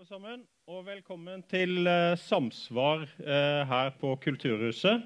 [0.00, 5.02] alle sammen, og velkommen til uh, Samsvar uh, her på Kulturhuset.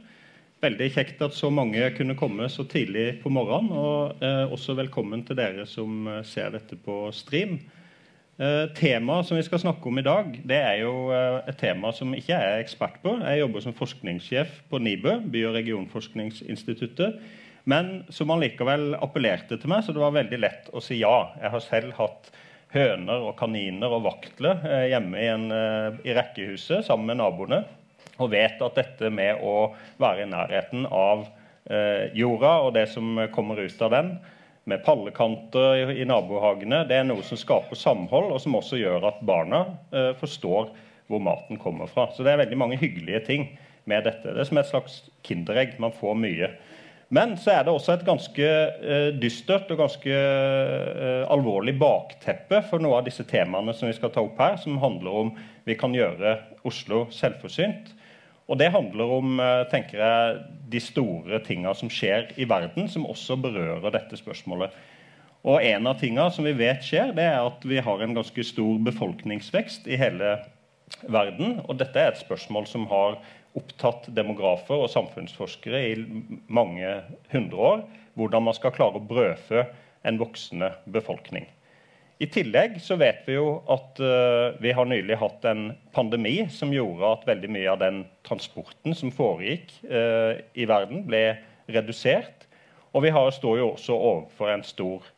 [0.63, 3.73] Veldig kjekt at så mange kunne komme så tidlig på morgenen.
[3.75, 7.57] Og uh, også velkommen til dere som ser dette på stream.
[8.79, 12.31] Temaet som vi skal snakke om i dag, det er jo et tema som ikke
[12.31, 13.17] jeg er ekspert på.
[13.19, 17.19] Jeg jobber som forskningssjef på NIBØ, by- og regionforskningsinstituttet.
[17.67, 21.17] Men som allikevel appellerte til meg, så det var veldig lett å si ja.
[21.43, 22.35] Jeg har selv hatt
[22.75, 27.63] høner og kaniner og vaktle eh, hjemme i, en, eh, i rekkehuset sammen med naboene.
[28.23, 31.27] Og vet at dette med å være i nærheten av
[31.71, 34.15] eh, jorda og det som kommer ut av den,
[34.65, 39.19] med pallekanter i, nabohagene, det er noe som skaper samhold, og som også gjør at
[39.29, 39.59] barna
[40.17, 40.71] forstår
[41.13, 42.07] hvor maten kommer fra.
[42.17, 43.45] Så det er veldig mange hyggelige ting
[43.85, 44.33] med dette.
[44.33, 44.95] Det er som et slags
[45.29, 45.77] kinderegg.
[45.85, 46.49] Man får mye.
[47.15, 52.83] Men så er det også et ganske uh, dystert og ganske uh, alvorlig bakteppe for
[52.83, 55.35] noe av disse temaene som vi skal ta opp her, som handler om
[55.69, 57.93] vi kan gjøre Oslo selvforsynt.
[58.51, 60.41] Og det handler om uh, tenker jeg,
[60.73, 64.75] de store tinga som skjer i verden, som også berører dette spørsmålet.
[65.45, 68.45] Og En av tingene som vi vet skjer, det er at vi har en ganske
[68.49, 70.39] stor befolkningsvekst i hele
[71.05, 71.59] verden.
[71.69, 73.19] Og dette er et spørsmål som har
[73.55, 75.95] opptatt demografer og samfunnsforskere i
[76.53, 76.91] mange
[77.33, 77.85] hundre år
[78.19, 79.65] hvordan man skal klare å brødfø
[80.05, 81.47] en voksende befolkning.
[82.23, 86.71] I tillegg så vet vi jo at uh, vi har nylig hatt en pandemi som
[86.73, 91.25] gjorde at veldig mye av den transporten som foregikk uh, i verden, ble
[91.75, 92.47] redusert.
[92.95, 95.09] Og vi har, står jo også overfor en stor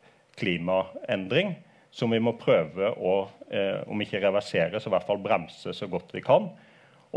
[0.41, 1.53] klimaendring
[1.93, 3.15] som vi må prøve å,
[3.53, 6.49] uh, om ikke reversere, så i hvert fall bremse så godt vi kan.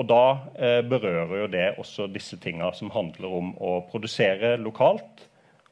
[0.01, 0.25] Og da
[0.57, 5.27] eh, berører jo det også disse tinga som handler om å produsere lokalt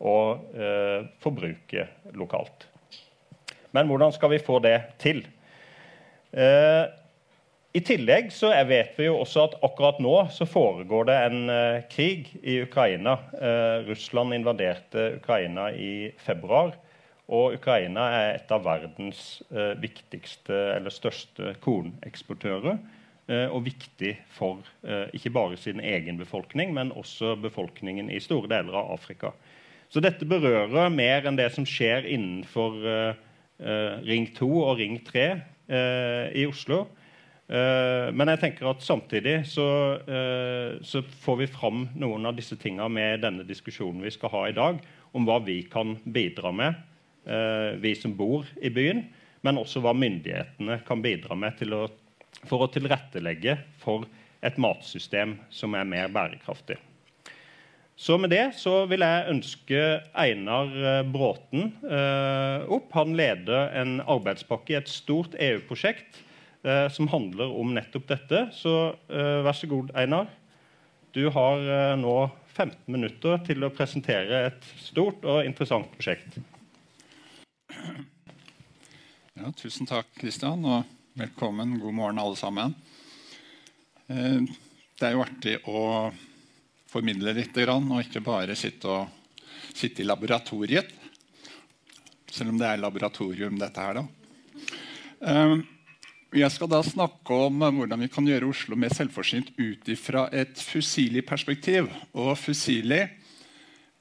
[0.04, 1.86] og eh, forbruke
[2.18, 2.66] lokalt.
[3.72, 5.22] Men hvordan skal vi få det til?
[6.32, 6.84] Eh,
[7.72, 11.80] I tillegg så vet vi jo også at akkurat nå så foregår det en eh,
[11.88, 13.16] krig i Ukraina.
[13.32, 16.76] Eh, Russland invaderte Ukraina i februar.
[17.28, 22.76] Og Ukraina er et av verdens eh, viktigste eller største korneksportører.
[23.28, 28.48] Eh, og viktig for eh, ikke bare sin egen befolkning, men også befolkningen i store
[28.48, 29.34] deler av Afrika.
[29.92, 33.20] Så dette berører mer enn det som skjer innenfor eh,
[34.08, 35.26] Ring 2 og Ring 3
[36.38, 36.84] i Oslo.
[37.50, 39.66] Men jeg tenker at samtidig så,
[40.80, 44.54] så får vi fram noen av disse tinga med denne diskusjonen vi skal ha i
[44.56, 44.78] dag,
[45.10, 46.78] om hva vi kan bidra med,
[47.82, 49.02] vi som bor i byen,
[49.42, 51.82] men også hva myndighetene kan bidra med til å
[52.46, 54.06] for å tilrettelegge for
[54.44, 56.78] et matsystem som er mer bærekraftig.
[57.98, 59.78] Så med det så vil jeg ønske
[60.14, 62.92] Einar eh, Bråten eh, opp.
[62.94, 66.20] Han leder en arbeidspakke i et stort EU-prosjekt
[66.62, 68.44] eh, som handler om nettopp dette.
[68.54, 68.74] Så
[69.10, 70.30] eh, vær så god, Einar.
[71.10, 72.14] Du har eh, nå
[72.54, 76.38] 15 minutter til å presentere et stort og interessant prosjekt.
[79.34, 80.62] Ja, tusen takk, Kristian.
[81.18, 81.78] Velkommen.
[81.78, 82.74] God morgen, alle sammen.
[84.06, 84.42] Eh,
[84.98, 85.80] det er jo artig å
[86.86, 89.40] formidle litt, og ikke bare sitte, og,
[89.74, 90.92] sitte i laboratoriet.
[92.30, 94.04] Selv om det er laboratorium, dette her, da.
[95.32, 95.56] Eh,
[96.38, 100.54] jeg skal da snakke om hvordan vi kan gjøre Oslo mer selvforsynt ut fra et
[100.54, 101.88] Fusili-perspektiv.
[102.14, 103.00] Og Fusili,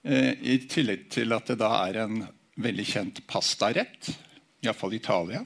[0.03, 2.21] eh, i tillegg til at det da er en
[2.61, 4.13] veldig kjent pastarett,
[4.61, 5.41] iallfall Italia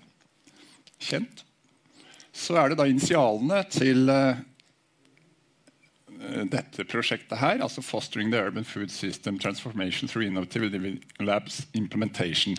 [1.02, 1.46] kjent,
[2.42, 4.40] så er det da initialene til uh,
[6.50, 12.58] dette prosjektet her, altså 'Fostering the Urban Food System Transformation through Innovative Labs Implementation'.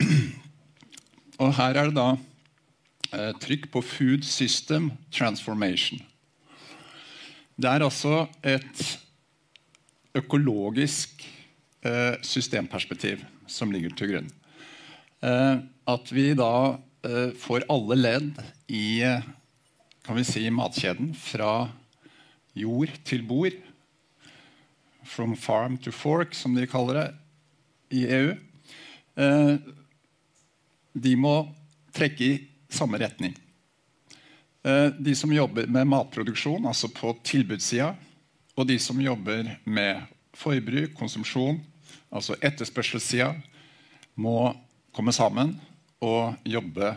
[1.42, 6.02] Og her er det da uh, trykk på 'Food System Transformation'.
[7.56, 8.98] Det er altså et
[10.14, 11.24] økologisk
[11.86, 14.30] uh, systemperspektiv som ligger til grunn.
[15.88, 19.02] at vi da uh, får alle ledd i
[20.04, 21.68] kan vi si, matkjeden fra
[22.56, 23.56] jord til bord.
[25.08, 27.08] From farm to fork, som de kaller det
[27.98, 28.32] i EU.
[29.18, 29.56] Uh,
[30.92, 31.34] de må
[31.96, 32.38] trekke i
[32.72, 33.36] samme retning.
[34.98, 37.92] De som jobber med matproduksjon, altså på tilbudssida,
[38.58, 40.02] og de som jobber med
[40.36, 41.60] forbruk, konsumsjon,
[42.10, 43.30] altså etterspørselssida,
[44.18, 44.50] må
[44.92, 45.54] komme sammen
[46.04, 46.92] å jobbe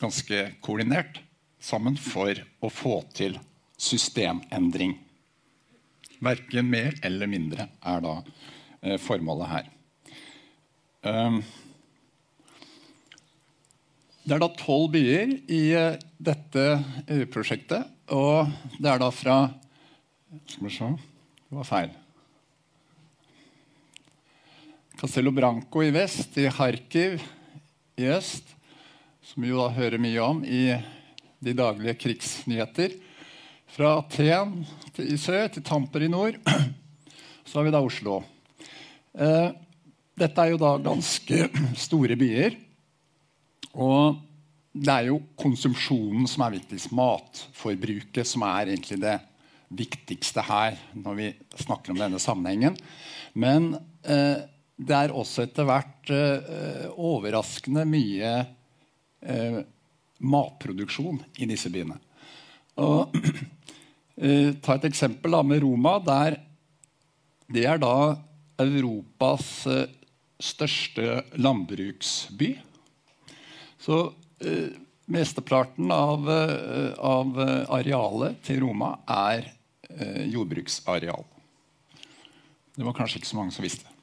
[0.00, 1.20] ganske koordinert
[1.62, 3.38] sammen for å få til
[3.80, 4.98] systemendring.
[6.24, 8.14] Verken mer eller mindre er da
[8.82, 9.70] eh, formålet her.
[11.04, 11.40] Um,
[14.24, 16.62] det er da tolv byer i uh, dette
[17.12, 17.90] EU-prosjektet.
[18.14, 18.48] Og
[18.78, 19.36] det er da fra
[20.48, 21.92] Skal vi se Det var feil.
[25.00, 27.20] Castello Branco i vest, i Kharkiv
[28.02, 28.54] øst,
[29.22, 30.74] som vi jo da hører mye om i
[31.44, 32.96] de daglige krigsnyheter.
[33.74, 34.60] Fra Aten
[35.02, 36.38] i sør til Tamper i nord.
[37.46, 38.20] Så har vi da Oslo.
[39.14, 39.50] Eh,
[40.18, 41.48] dette er jo da ganske
[41.86, 42.56] store byer.
[43.74, 44.20] Og
[44.74, 46.94] det er jo konsumsjonen som er viktigst.
[46.94, 49.18] Matforbruket som er egentlig det
[49.74, 51.28] viktigste her når vi
[51.62, 52.78] snakker om denne sammenhengen.
[53.34, 53.74] Men
[54.06, 54.42] eh,
[54.74, 58.32] det er også etter hvert eh, overraskende mye
[59.22, 59.60] eh,
[60.24, 62.00] matproduksjon i disse byene.
[62.82, 63.14] Og,
[64.18, 65.98] eh, ta et eksempel da, med Roma.
[66.02, 66.40] Der,
[67.54, 67.94] det er da
[68.58, 69.86] Europas eh,
[70.42, 72.50] største landbruksby.
[73.78, 74.00] Så
[74.42, 74.74] eh,
[75.06, 77.38] mesteparten av, eh, av,
[77.78, 79.52] arealet til Roma er
[80.26, 81.22] jordbruksareal.
[82.74, 83.93] Det var kanskje ikke så mange som visste.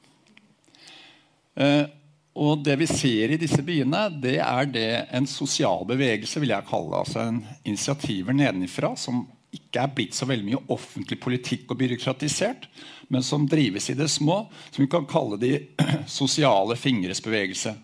[1.58, 1.84] Eh,
[2.32, 6.68] og det vi ser i disse byene, det er det en sosial bevegelse, vil jeg
[6.68, 7.00] kalle det.
[7.02, 12.64] Altså en initiativer nedenifra som ikke er blitt så veldig mye offentlig politikk og byråkratisert,
[13.12, 15.58] men som drives i det små, som vi kan kalle de
[16.20, 17.74] sosiale fingres bevegelse.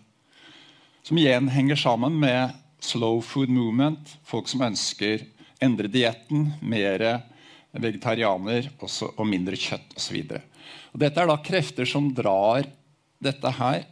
[1.05, 5.27] Som igjen henger sammen med slow food movement, folk som ønsker
[5.61, 7.03] endre dietten, mer
[7.77, 10.23] vegetarianer og mindre kjøtt osv.
[10.97, 12.65] Dette er da krefter som drar
[13.19, 13.83] dette her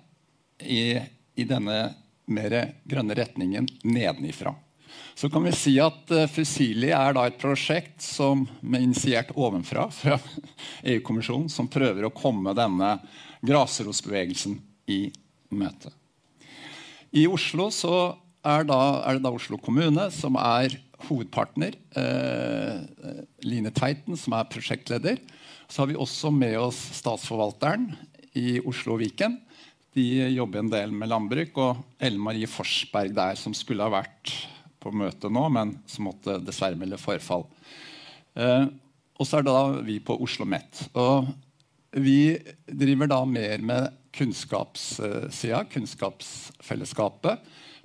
[0.63, 0.97] i,
[1.35, 1.81] i denne
[2.27, 2.55] mer
[2.87, 4.55] grønne retningen nedenifra
[5.17, 10.19] så kan vi si at uh, Fusili er et prosjekt som er initiert ovenfra fra
[10.91, 12.97] EU-kommisjonen, som prøver å komme denne
[13.45, 14.59] grasrotbevegelsen
[14.93, 15.07] i
[15.49, 15.89] møte.
[17.17, 20.75] I Oslo er, da, er, det da Oslo kommune som er
[21.07, 21.73] hovedpartner.
[21.97, 25.17] Eh, Line Tveiten, som er prosjektleder.
[25.65, 27.89] Så har vi også med oss statsforvalteren
[28.37, 29.39] i Oslo og Viken.
[29.97, 30.05] De
[30.35, 31.57] jobber en del med landbruk.
[31.57, 34.33] Og Ellen Marie Forsberg der, som skulle ha vært
[34.83, 37.47] på møtet nå, men som måtte dessverre melde forfall.
[38.37, 38.67] Eh,
[39.17, 40.83] og så er da vi på Oslo OsloMet.
[41.01, 41.31] Og
[41.97, 42.37] vi
[42.69, 47.41] driver da mer med kunnskapssida, kunnskapsfellesskapet,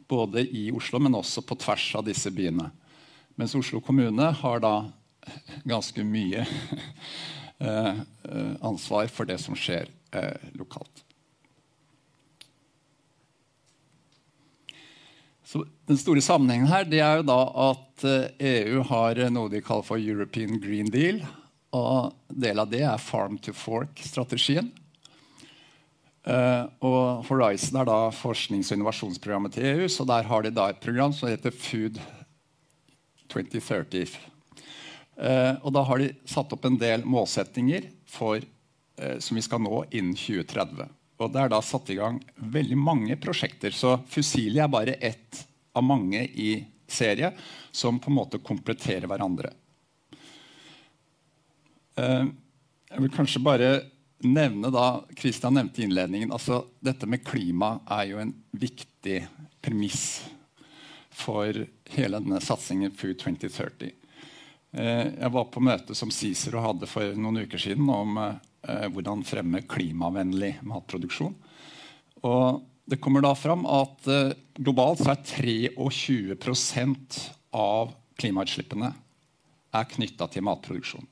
[0.09, 2.69] både i Oslo, men også på tvers av disse byene.
[3.41, 4.75] Mens Oslo kommune har da
[5.65, 6.45] ganske mye
[7.65, 8.01] eh,
[8.61, 11.05] ansvar for det som skjer eh, lokalt.
[15.53, 19.53] Så den store sammenhengen her det er jo da at EU eh, e har noe
[19.53, 21.21] de kaller for European Green Deal.
[21.73, 24.71] Og del av det er Farm to Fork-strategien.
[26.23, 29.89] Uh, og Horizon er da forsknings- og innovasjonsprogrammet til EU.
[29.91, 31.99] Så der har de da et program som heter Food
[33.33, 34.15] 2030.
[35.19, 38.45] Uh, og da har de satt opp en del målsettinger for,
[39.19, 40.91] som vi skal nå innen 2030.
[41.23, 43.75] Og det er da satt i gang veldig mange prosjekter.
[43.75, 47.33] Så Fusili er bare ett av mange i serie
[47.71, 49.53] som på en måte kompletterer hverandre.
[51.97, 52.27] Eh,
[52.93, 53.71] jeg vil kanskje bare
[54.23, 59.25] nevne da, Kristian nevnte i innledningen, altså Dette med klima er jo en viktig
[59.63, 60.23] premiss
[61.13, 61.57] for
[61.93, 63.91] hele denne satsingen Food 2030.
[64.73, 68.39] Eh, jeg var på møte som Cicero hadde for noen uker siden om eh,
[68.93, 71.35] hvordan fremme klimavennlig matproduksjon.
[72.23, 76.33] Og det kommer da fram at eh, globalt så er 23
[77.57, 78.91] av klimautslippene
[79.73, 81.07] er knytta til matproduksjon.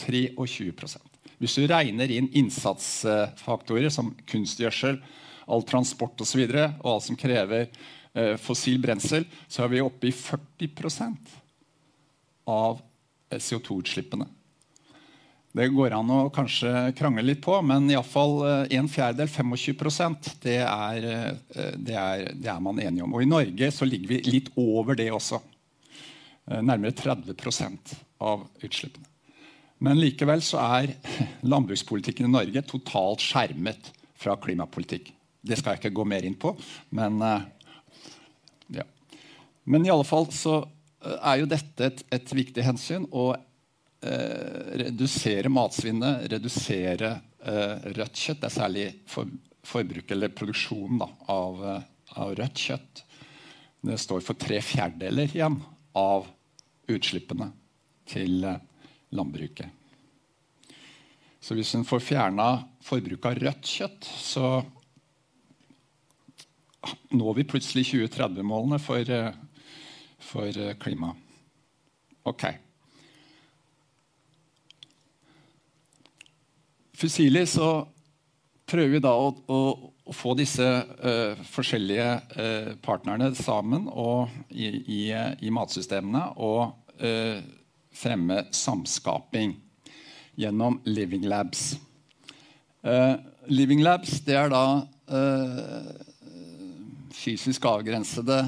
[0.00, 5.00] 23% Hvis du regner inn innsatsfaktorer som kunstgjødsel,
[5.52, 9.74] all transport osv., og, så videre, og alt som krever eh, fossil brensel, så er
[9.74, 10.70] vi oppe i 40
[12.48, 12.80] av
[13.28, 14.28] eh, CO2-utslippene.
[15.52, 20.62] Det går an å kanskje krangle litt på, men iallfall eh, en fjerdedel, 25% det
[20.64, 23.12] er, eh, det, er, det er man enige om.
[23.12, 25.42] Og i Norge så ligger vi litt over det også.
[26.48, 27.92] Eh, nærmere 30%
[28.24, 29.10] av utslippene.
[29.84, 30.94] Men likevel så er
[31.52, 35.12] landbrukspolitikken i Norge totalt skjermet fra klimapolitikk.
[35.44, 36.54] Det skal jeg ikke gå mer inn på,
[36.94, 37.18] men
[38.70, 38.84] ja.
[39.66, 40.60] Men i alle fall så
[41.02, 43.08] er jo dette et, et viktig hensyn.
[43.10, 43.34] og
[44.02, 47.12] redusere matsvinnet, redusere
[47.46, 48.40] eh, rødt kjøtt.
[48.42, 49.30] Det er særlig for,
[49.66, 51.84] forbruk eller produksjonen da, av, eh,
[52.16, 53.04] av, rødt kjøtt.
[53.82, 55.60] Det står for tre fjerdedeler igjen
[55.98, 56.26] av
[56.90, 57.52] utslippene
[58.10, 58.58] til eh,
[59.14, 59.78] landbruket.
[61.42, 62.48] Så hvis en får fjerna
[62.86, 64.50] forbruket av rødt kjøtt, så
[67.14, 69.06] når vi plutselig 2030-målene for,
[70.22, 71.12] for klima.
[72.26, 72.46] Ok.
[77.02, 77.88] Fusili så
[78.70, 79.56] prøver vi da å, å,
[80.06, 86.60] å få disse uh, forskjellige uh, partnerne sammen og, i, i, i, matsystemene og
[87.02, 87.40] uh,
[87.90, 89.56] fremme samskaping
[90.38, 91.74] gjennom Living Labs.
[93.52, 94.62] Living Labs det er da
[97.12, 98.38] fysisk avgrensede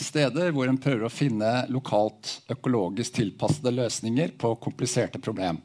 [0.00, 5.58] steder hvor en prøver å finne lokalt økologisk tilpassede løsninger på kompliserte problemer.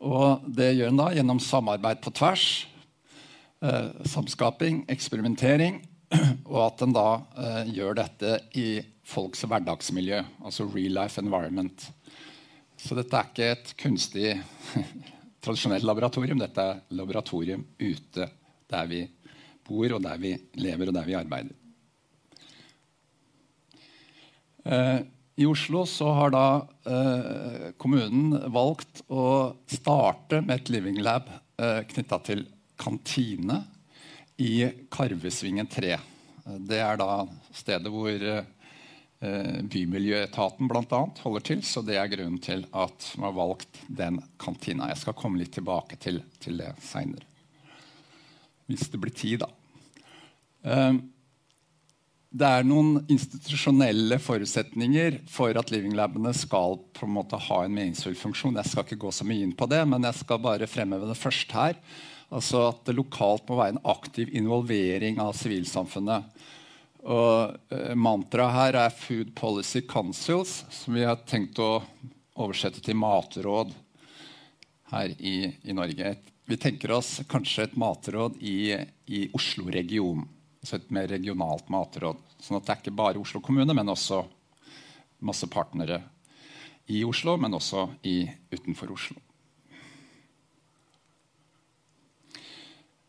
[0.00, 2.44] Og det gjør en da gjennom samarbeid på tvers,
[3.60, 5.82] eh, samskaping, eksperimentering,
[6.50, 11.90] og at en da eh, gjør dette i folks hverdagsmiljø, altså real life environment.
[12.80, 14.34] Så dette er ikke et kunstig,
[15.44, 16.40] tradisjonelt laboratorium.
[16.40, 18.30] Dette er laboratorium ute
[18.70, 19.04] der vi
[19.66, 21.56] bor, og der vi lever, og der vi arbeider.
[24.64, 25.00] Eh,
[25.40, 32.18] i Oslo har da eh, kommunen valgt å starte med et living lab eh, knytta
[32.26, 32.42] til
[32.80, 33.62] kantine
[34.36, 35.94] i Karvesvingen 3.
[36.68, 37.22] Det er da
[37.56, 41.00] stedet hvor eh, Bymiljøetaten bl.a.
[41.24, 41.64] holder til.
[41.64, 44.90] Så det er grunnen til at man har valgt den kantina.
[44.92, 47.24] Jeg skal komme litt tilbake til, til det seinere.
[48.68, 49.48] Hvis det blir tid, da.
[50.68, 51.00] Eh,
[52.30, 57.74] det er noen institusjonelle forutsetninger for at living labene skal på en måte ha en
[57.74, 58.58] meningsfull funksjon.
[58.60, 61.18] Jeg skal ikke gå så mye inn på det, men jeg skal bare fremheve det
[61.18, 61.80] først her.
[62.30, 66.30] Altså at det lokalt må være en aktiv involvering av sivilsamfunnet.
[67.02, 71.80] Og uh, Mantraet her er Food Policy Councils, som vi har tenkt å
[72.38, 73.74] oversette til matråd
[74.94, 76.14] her i, i Norge.
[76.46, 78.76] Vi tenker oss kanskje et matråd i,
[79.10, 80.28] i Oslo-regionen
[80.60, 82.20] altså et mer regionalt matråd.
[82.40, 84.22] Sånn at det er ikke bare Oslo kommune, men også
[85.24, 86.02] masse partnere
[86.90, 89.18] i Oslo, men også i, utenfor Oslo.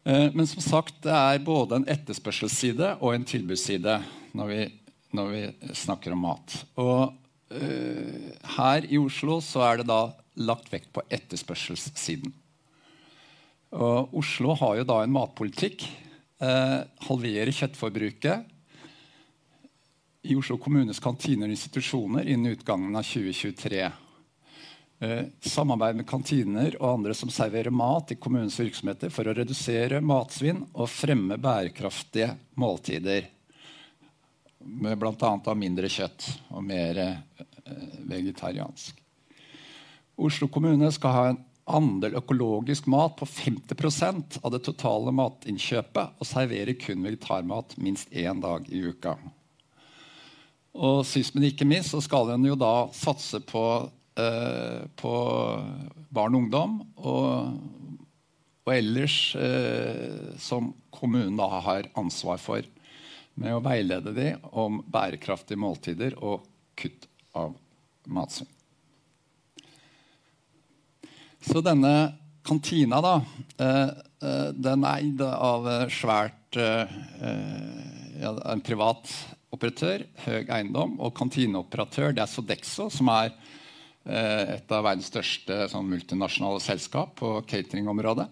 [0.03, 3.99] Eh, men som sagt, det er både en etterspørselsside og en tilbudsside
[4.37, 4.61] når vi,
[5.17, 6.55] når vi snakker om mat.
[6.81, 7.11] Og
[7.51, 10.05] uh, her i Oslo så er det da
[10.41, 12.31] lagt vekt på etterspørselssiden.
[13.75, 15.85] Og Oslo har jo da en matpolitikk
[16.41, 18.47] halvere kjøttforbruket
[20.21, 23.83] i Oslo kommunes kantiner og institusjoner innen utgangen av 2023.
[25.01, 30.01] Eh, samarbeid med kantiner og andre som serverer mat i kommunens virksomheter for å redusere
[30.05, 33.25] matsvinn og fremme bærekraftige måltider.
[34.61, 35.55] Med bl.a.
[35.57, 37.47] mindre kjøtt og mer eh,
[38.11, 38.99] vegetariansk.
[40.21, 46.27] Oslo kommune skal ha en andel økologisk mat på 50% av det totale matinnkjøpet og
[46.27, 49.15] serverer kun vegetarmat minst én dag i uka.
[50.71, 53.65] Og sist, men ikke minst så skal en jo da satse på,
[54.15, 55.13] eh, på
[56.09, 56.77] barn og ungdom.
[56.95, 57.57] Og,
[58.63, 62.63] og ellers eh, som kommunen da har ansvar for,
[63.35, 66.47] med å veilede dem om bærekraftige måltider og
[66.79, 67.55] kutt av
[68.07, 68.60] matsvinn.
[71.41, 72.13] Så denne
[72.45, 73.13] kantina, da,
[73.57, 73.89] eh,
[74.21, 76.91] eh, den er eid av svært eh,
[78.21, 79.09] ja, en privat
[79.51, 83.33] operatør, Høg Eiendom, og kantineoperatør det er Sodexo, som er
[84.01, 88.25] et av verdens største sånn, multinasjonale selskap på cateringområdet.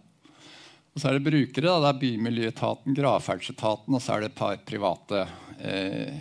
[0.96, 1.68] Og så er det brukere.
[1.70, 1.80] Da.
[1.84, 5.22] Det er Bymiljøetaten, Gravferdsetaten og så er det et par private
[5.62, 6.18] eh,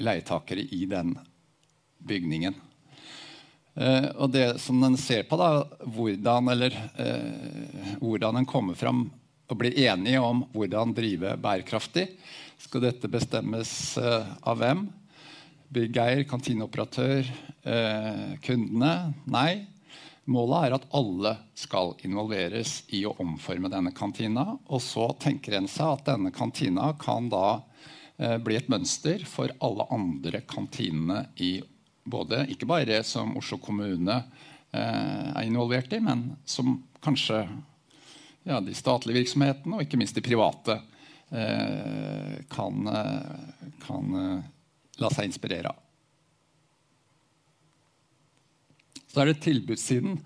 [0.00, 1.12] leietakere i den
[2.08, 2.56] bygningen.
[3.78, 9.04] Uh, og det som en ser på, da, hvordan, eller, uh, hvordan en kommer fram
[9.48, 12.08] og blir enige om hvordan drive bærekraftig.
[12.58, 13.70] Skal dette bestemmes
[14.02, 14.88] uh, av hvem?
[15.68, 17.26] Byggeier, kantineoperatør,
[18.40, 18.92] kundene?
[19.28, 19.66] Nei.
[20.24, 24.46] Målet er at alle skal involveres i å omforme denne kantina.
[24.72, 27.60] Og så tenker en seg at denne kantina kan da
[28.40, 31.58] bli et mønster for alle andre kantinene i
[32.10, 34.16] både, ikke bare som Oslo kommune
[34.72, 37.42] eh, er involvert i, men som kanskje
[38.48, 40.78] ja, de statlige virksomhetene og ikke minst de private
[41.30, 44.18] eh, kan, eh, kan
[44.98, 45.84] la seg inspirere av.
[49.08, 50.18] Så er det tilbudssiden.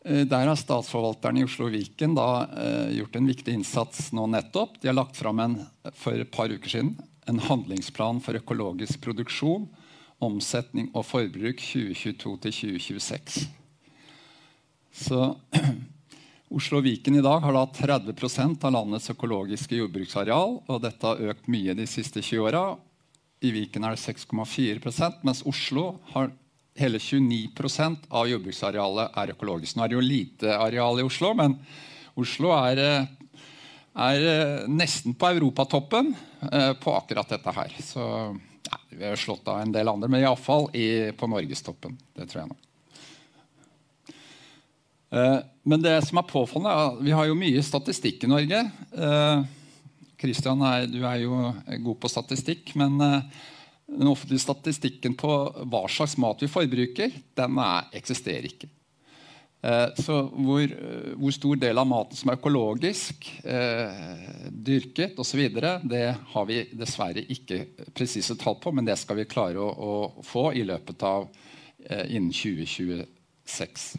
[0.00, 2.48] Der har Statsforvalteren i Oslo og Viken da,
[2.90, 4.78] gjort en viktig innsats nå nettopp.
[4.80, 5.54] De har lagt fram en,
[5.94, 6.94] for et par uker siden
[7.30, 9.68] en handlingsplan for økologisk produksjon
[10.24, 13.46] omsetning og forbruk 2022 til 2026.
[14.90, 15.20] Så
[16.56, 20.56] Oslo og Viken i dag har da 30% av landets økologiske jordbruksareal.
[20.66, 22.64] og Dette har økt mye de siste 20 åra.
[23.40, 26.32] I Viken er det 6,4% mens Oslo har
[26.80, 29.76] hele 29 av jordbruksarealet er økologisk.
[29.76, 31.56] Nå er det jo lite areal i Oslo, men
[32.18, 33.06] Oslo er,
[33.94, 34.28] er
[34.70, 36.12] nesten på europatoppen
[36.50, 37.74] eh, på akkurat dette her.
[37.84, 38.04] Så
[38.90, 40.68] vi har slått av en del andre, men iallfall
[41.16, 41.96] på norgestoppen.
[42.16, 42.58] Det tror jeg nå.
[45.10, 48.60] Eh, men det som er påfallende, er at vi har jo mye statistikk i Norge.
[50.20, 51.54] Kristian, eh, du er jo
[51.86, 52.74] god på statistikk.
[52.78, 53.22] Men eh,
[53.90, 55.32] den offentlige statistikken på
[55.70, 58.70] hva slags mat vi forbruker, den er, eksisterer ikke.
[59.60, 60.70] Så hvor,
[61.20, 65.42] hvor, stor del av maten som er økologisk, eh, dyrket osv.,
[65.84, 70.24] det har vi dessverre ikke presise tall på, men det skal vi klare å, å
[70.24, 71.28] få i løpet av
[71.84, 73.90] eh, innen 2026.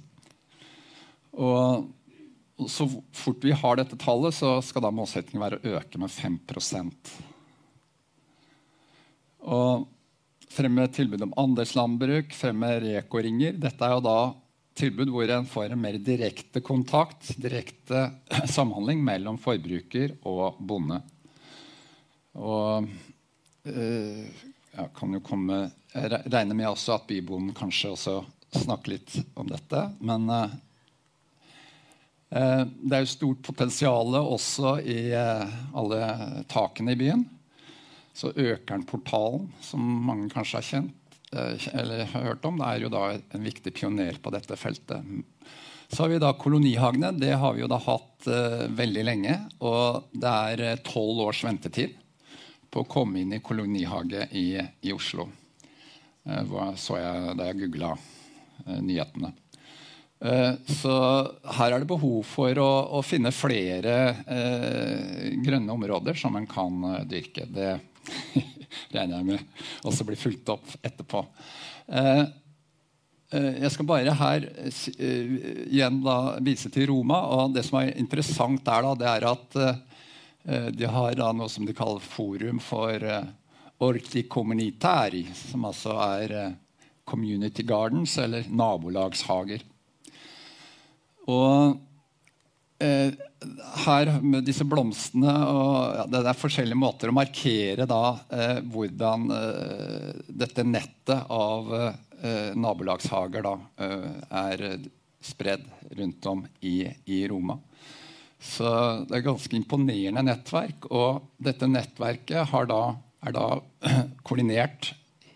[1.37, 6.09] Og så fort vi har dette tallet, så skal da målsettingen være å øke med
[6.09, 6.39] 5
[9.45, 9.87] Og
[10.51, 13.53] fremme tilbud om andelslandbruk, fremme rekoringer.
[13.61, 14.19] Dette er jo da
[14.77, 18.09] tilbud hvor en får en mer direkte kontakt, direkte
[18.55, 21.01] samhandling mellom forbruker og bonde.
[22.39, 22.87] Og
[23.67, 24.25] øh,
[24.71, 28.21] jeg kan jo komme Jeg regner med at bybonden kanskje også
[28.55, 29.89] snakker litt om dette.
[29.99, 30.53] Men øh,
[32.31, 36.01] Eh, det er jo stort potensial også i øh, alle
[36.51, 37.25] takene i byen.
[38.15, 41.00] Så Økernportalen, som mange kanskje har kjent eh,
[41.31, 45.05] eller har hørt om, er jo da en viktig pioner på dette feltet.
[45.91, 47.11] Så har vi da kolonihagene.
[47.19, 49.35] Det har vi jo da hatt uh, veldig lenge.
[49.59, 51.97] Og det er tolv uh, års ventetid
[52.71, 55.27] på å komme inn i kolonihage i, i Oslo.
[56.27, 57.95] Uh, så jeg da jeg googla
[58.79, 59.33] nyhetene.
[60.21, 60.93] Eh, så
[61.57, 66.77] her er det behov for å, å finne flere eh, grønne områder som en kan
[66.85, 67.47] uh, dyrke.
[67.49, 67.71] Det
[68.91, 71.23] regner jeg med også blir fulgt opp etterpå.
[71.87, 72.23] Eh,
[73.33, 74.87] eh, jeg skal bare her uh,
[75.67, 77.21] igjen da, vise til Roma.
[77.37, 79.61] og Det som er interessant der, da, det er at
[80.73, 83.03] de har da, noe som de kaller Forum for
[83.85, 86.55] Orti Communitari, som altså er
[87.05, 89.61] Community Gardens, eller nabolagshager.
[91.29, 91.77] Og
[92.81, 93.13] eh,
[93.85, 99.27] her med disse blomstene og ja, Det er forskjellige måter å markere da, eh, hvordan
[99.35, 100.09] eh,
[100.43, 104.07] dette nettet av eh, nabolagshager da, eh,
[104.43, 104.65] er
[105.21, 105.65] spredd
[105.97, 107.57] rundt om i, i, Roma.
[108.41, 108.69] Så
[109.09, 110.87] det er ganske imponerende nettverk.
[110.89, 112.81] Og dette nettverket da,
[113.21, 113.47] er da
[114.25, 114.93] koordinert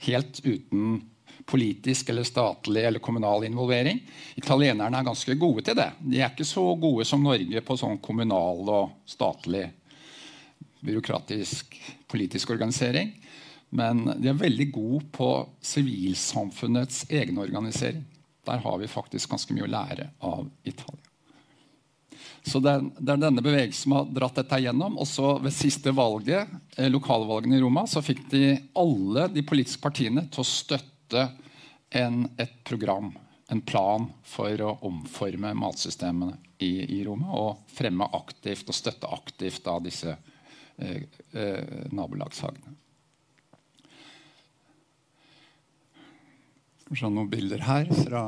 [0.08, 1.04] helt uten
[1.46, 4.00] politisk eller statlig eller kommunal involvering.
[4.36, 5.92] Italienerne er ganske gode til det.
[6.02, 9.68] De er ikke så gode som Norge på sånn kommunal og statlig
[10.86, 11.78] byråkratisk
[12.12, 13.14] politisk organisering.
[13.76, 15.30] Men de er veldig gode på
[15.62, 18.06] sivilsamfunnets egenorganisering.
[18.46, 21.02] Der har vi faktisk ganske mye å lære av Italia.
[22.46, 25.00] Så det er, denne bevegelsen som har dratt dette igjennom.
[25.02, 28.44] Også ved siste valget, eh, lokalvalgene i Roma så fikk de
[28.78, 31.30] alle de politiske partiene til å støtte støtte
[31.90, 33.14] en, et program,
[33.50, 37.30] en plan, for å omforme matsystemene i, i Roma.
[37.38, 40.16] Og fremme aktivt og støtte aktivt av disse
[40.78, 42.76] eh, eh, nabolagshagene.
[46.96, 48.24] Se noen bilder her fra,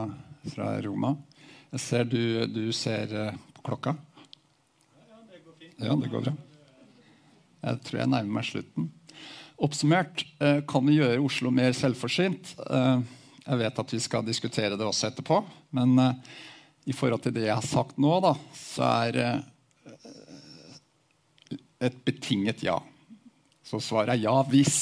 [0.49, 1.15] fra, Roma.
[1.71, 3.93] Jeg ser du, du ser uh, på klokka.
[5.77, 6.33] Ja, det går bra.
[7.67, 8.87] Jeg tror jeg nærmer meg slutten.
[9.57, 12.51] Oppsummert eh, kan vi gjøre Oslo mer selvforsynt.
[12.61, 12.99] Eh,
[13.41, 15.39] jeg vet at vi skal diskutere det også etterpå.
[15.73, 16.35] Men eh,
[16.91, 19.17] i forhold til det jeg har sagt nå, da, så er
[21.81, 22.77] et betinget ja.
[23.65, 24.77] Så svaret er ja hvis.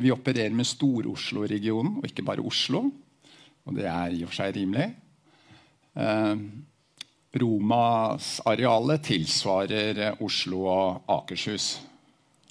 [0.00, 2.86] Vi opererer med Stor-Oslo-regionen og ikke bare Oslo.
[3.66, 4.88] Og det er i og for seg rimelig.
[7.44, 11.74] Romas arealet tilsvarer Oslo og Akershus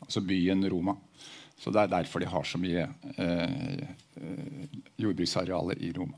[0.01, 0.97] altså byen Roma.
[1.61, 2.87] Så Det er derfor de har så mye
[3.17, 3.81] eh,
[4.17, 6.17] eh, jordbruksarealer i Roma.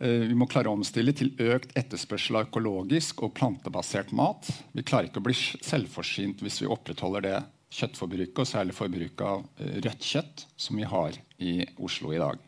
[0.00, 4.48] Eh, vi må klare å omstille til økt etterspørsel av økologisk og plantebasert mat.
[4.72, 7.38] Vi klarer ikke å bli selvforsynt hvis vi opprettholder det
[7.70, 12.40] kjøttforbruket, og særlig forbruket av eh, rødt kjøtt, som vi har i Oslo i dag.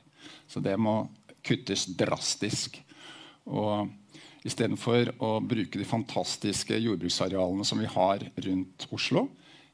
[0.51, 1.05] Så det må
[1.47, 2.79] kuttes drastisk.
[3.47, 3.91] Og
[4.43, 9.29] Istedenfor å bruke de fantastiske jordbruksarealene som vi har rundt Oslo,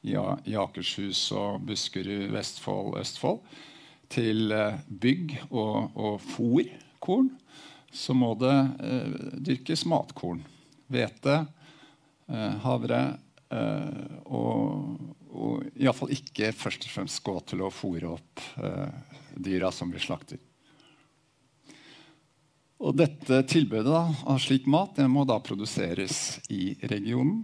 [0.04, 3.40] i, Akershus og Buskerud, Vestfold, Østfold,
[4.12, 7.32] til eh, bygg og, og fòrkorn,
[7.92, 8.54] så må det
[8.84, 9.16] eh,
[9.50, 10.44] dyrkes matkorn.
[10.88, 11.42] Hvete,
[12.28, 13.00] eh, havre
[13.52, 19.72] eh, og, og iallfall ikke først og fremst gå til å fòre opp eh, dyra
[19.74, 20.47] som blir slaktet.
[22.78, 27.42] Og dette tilbudet da, av slik mat det må da produseres i regionen.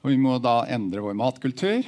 [0.00, 1.84] Og vi må da endre vår matkultur.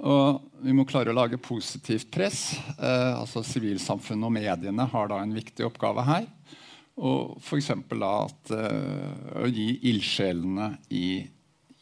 [0.00, 2.54] Og vi må klare å lage positivt press.
[2.78, 6.28] Eh, altså Sivilsamfunnet og mediene har da en viktig oppgave her.
[7.00, 7.70] Og f.eks.
[7.72, 11.22] at uh, å gi ildsjelene i,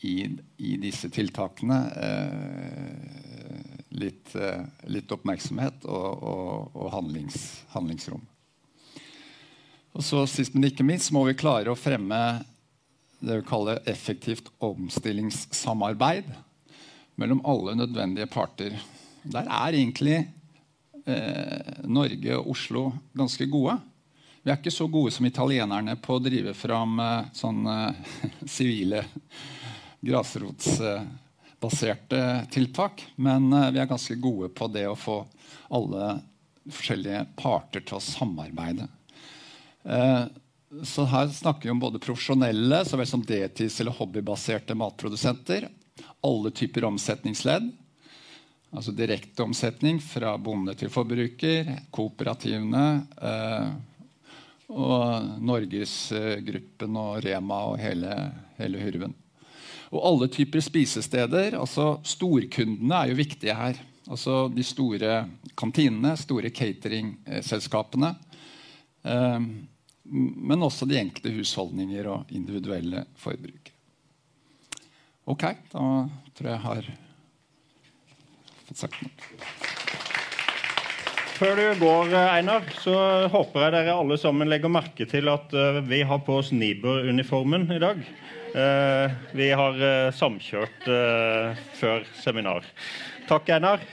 [0.07, 0.14] i,
[0.62, 8.23] i, disse tiltakene eh, litt, uh, litt, oppmerksomhet og, og, og handlings, handlingsrom.
[9.99, 12.19] Og så Sist, men ikke minst må vi klare å fremme
[13.19, 16.25] det vi kaller effektivt omstillingssamarbeid
[17.19, 18.79] mellom alle nødvendige parter.
[19.27, 20.31] Der er egentlig
[21.03, 23.75] eh, Norge og Oslo ganske gode.
[24.45, 27.95] Vi er ikke så gode som italienerne på å drive fram eh, sånne
[28.57, 29.03] sivile,
[29.99, 33.03] grasrotsbaserte tiltak.
[33.19, 35.27] Men eh, vi er ganske gode på det å få
[35.75, 36.23] alle
[36.71, 38.87] forskjellige parter til å samarbeide.
[39.88, 40.24] Eh,
[40.85, 45.70] så her snakker vi om både profesjonelle så vel som deltids- eller hobbybaserte matprodusenter
[46.20, 47.70] alle typer omsetningsledd.
[48.70, 52.85] Altså direkte omsetning fra bonde til forbruker, kooperativene
[53.16, 53.70] eh,
[54.68, 58.12] og Norgesgruppen og Rema og hele,
[58.59, 59.16] hele hurven.
[59.88, 61.57] Og alle typer spisesteder.
[61.57, 63.81] altså Storkundene er jo viktige her.
[64.09, 65.22] Altså de store
[65.57, 68.12] kantinene, store cateringselskapene.
[69.09, 69.40] Eh,
[70.11, 73.75] men også de enkelte husholdninger og individuelle forbrukere.
[75.29, 75.44] Ok,
[75.75, 75.83] da
[76.38, 76.87] tror jeg jeg har
[78.68, 79.12] fått sagt noe.
[81.38, 82.94] Før du går, Einar, så
[83.31, 87.68] håper jeg dere alle sammen legger merke til at uh, vi har på oss Niber-uniformen
[87.77, 88.01] i dag.
[88.57, 90.88] Uh, vi har uh, samkjørt
[91.79, 92.66] før seminar.
[93.29, 93.85] Takk, Einar.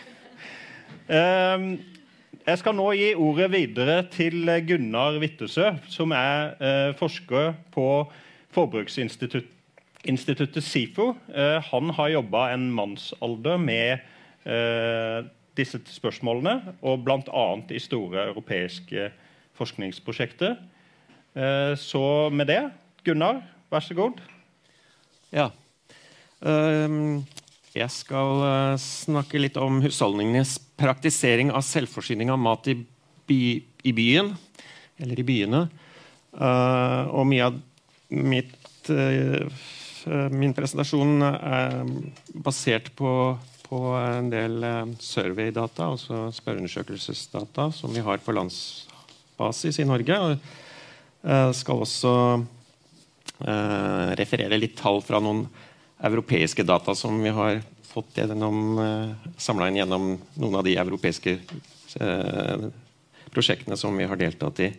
[2.43, 7.87] Jeg skal nå gi ordet videre til Gunnar Wittesø, som er forsker på
[8.55, 13.97] Forbruksinstituttet SIFO eh, han har jobba en mannsalder med
[14.45, 15.25] eh,
[15.57, 17.45] disse spørsmålene, og bl.a.
[17.71, 19.09] i store europeiske
[19.55, 20.55] forskningsprosjekter.
[21.35, 22.61] Eh, så med det,
[23.03, 24.21] Gunnar, vær så god.
[25.33, 25.49] Ja.
[26.39, 27.25] Um,
[27.75, 32.77] jeg skal uh, snakke litt om husholdningenes praktisering av selvforsyning av mat i,
[33.27, 33.41] by,
[33.83, 34.33] i byen,
[35.01, 35.65] eller i byene.
[36.35, 37.59] Uh, og mye av
[38.15, 39.49] mitt uh,
[40.05, 41.79] Eh, min presentasjon er
[42.45, 43.11] basert på,
[43.65, 44.65] på en del
[45.01, 50.19] surveydata, altså spørreundersøkelsesdata, som vi har på landsbasis i Norge.
[51.25, 52.13] Jeg uh, skal også
[54.15, 55.41] referere litt tall fra noen
[56.03, 58.79] europeiske data som vi har fått gjennom,
[59.39, 61.37] samla inn gjennom noen av de europeiske
[63.31, 64.69] prosjektene som vi har deltatt i.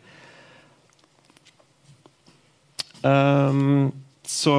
[3.06, 3.92] Um,
[4.26, 4.56] så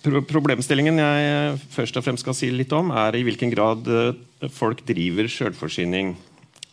[0.00, 4.80] Problemstillingen jeg først og fremst skal si litt om, er i hvilken grad eh, folk
[4.88, 6.14] driver selvforsyning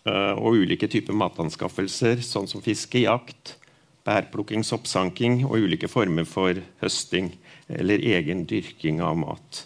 [0.08, 3.58] eh, og ulike typer matanskaffelser, sånn som fiske, jakt,
[4.08, 7.34] bærplukking, soppsanking og ulike former for høsting
[7.68, 9.64] eller egen dyrking av mat.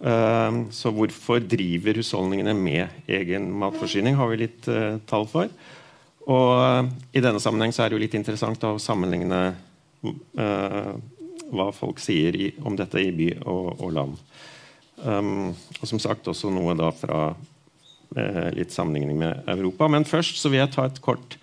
[0.00, 4.68] Eh, så hvorfor driver husholdningene med egen matforsyning, har vi litt
[5.10, 5.52] tall for.
[6.24, 9.40] Og I denne sammenheng er det litt interessant å sammenligne
[10.40, 10.92] uh,
[11.52, 14.16] hva folk sier om dette i by og, land.
[15.04, 17.26] Um, og som sagt også noe da fra
[18.54, 19.88] litt sammenligning med Europa.
[19.90, 21.34] Men først så vil jeg ta et kort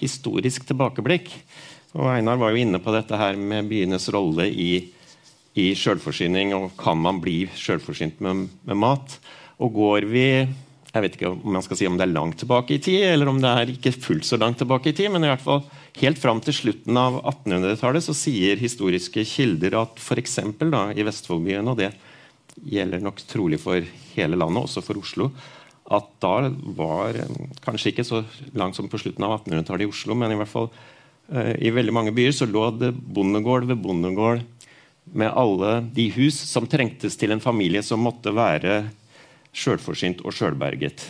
[0.00, 1.28] historisk tilbakeblikk.
[1.94, 4.70] Og Einar var jo inne på dette her med byenes rolle i,
[5.54, 6.54] i selvforsyning.
[6.58, 9.18] Og kan man bli selvforsynt med, med mat?
[9.62, 10.28] Og går vi
[10.94, 13.26] jeg vet ikke om man skal si om det er langt tilbake i tid, eller
[13.26, 15.64] om det er ikke fullt så langt tilbake i tid, men i hvert fall
[15.98, 20.38] helt fram til slutten av 1800-tallet så sier historiske kilder at f.eks.
[20.38, 21.90] i Vestfoldbyen, og det
[22.62, 23.82] gjelder nok trolig for
[24.14, 25.32] hele landet, også for Oslo,
[25.98, 26.34] at da
[26.78, 27.18] var
[27.66, 28.22] kanskje ikke så
[28.54, 30.70] langt som på slutten av 1800-tallet i Oslo, men i hvert fall
[31.32, 34.42] i veldig mange byer så lå det bondegård ved bondegård
[35.12, 38.82] med alle de hus som trengtes til en familie som måtte være
[39.54, 41.06] sjølforsynt og sjølberget.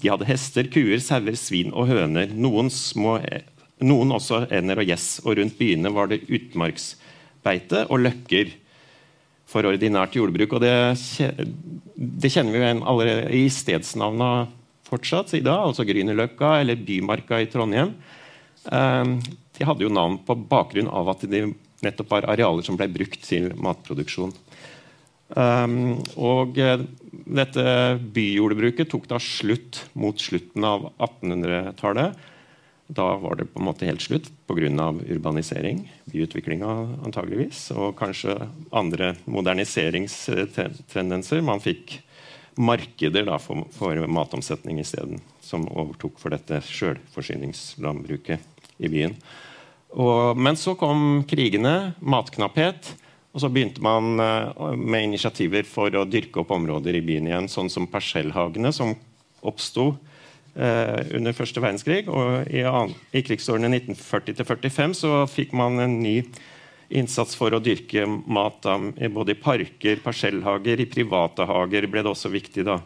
[0.00, 2.30] De hadde hester, kuer, sauer, svin og høner.
[2.32, 3.18] Noen, små,
[3.84, 5.08] noen også ender og gjess.
[5.26, 8.54] Og rundt byene var det utmarksbeite og løkker
[9.50, 10.56] for ordinært jordbruk.
[10.56, 10.72] Og det,
[11.96, 14.30] det kjenner vi jo allerede i stedsnavna
[14.90, 17.92] fortsatt i dag, altså Grünerløkka eller Bymarka i Trondheim.
[18.70, 19.12] Eh,
[19.60, 21.42] de hadde jo navn på bakgrunn av at de
[21.84, 24.32] nettopp var arealer som ble brukt til matproduksjon.
[25.36, 26.80] Um, og uh,
[27.38, 27.62] dette
[28.16, 32.16] byjordbruket tok da slutt mot slutten av 1800-tallet.
[32.90, 34.88] Da var det på en måte helt slutt pga.
[35.14, 35.78] urbanisering,
[36.10, 36.70] byutviklinga
[37.06, 38.34] antageligvis, og kanskje
[38.72, 41.40] andre moderniseringstendenser.
[41.46, 42.02] Man fikk
[42.58, 48.40] markeder da, for, for matomsetning isteden, som overtok for dette sjølforsyningslandbruket
[48.82, 49.14] i byen.
[49.90, 52.92] Og, men så kom krigene, matknapphet.
[53.30, 57.50] Og så begynte man uh, med initiativer for å dyrke opp områder i byen igjen,
[57.50, 58.96] sånn som parsellhagene, som
[59.46, 59.92] oppsto
[60.52, 62.08] eh, under første verdenskrig.
[62.12, 62.64] Og i,
[63.16, 66.18] i krigsårene 1940-45 så fikk man en ny
[66.90, 68.76] innsats for å dyrke mat da,
[69.14, 72.66] både i parker, parsellhager, i private hager ble det også viktig.
[72.66, 72.80] da.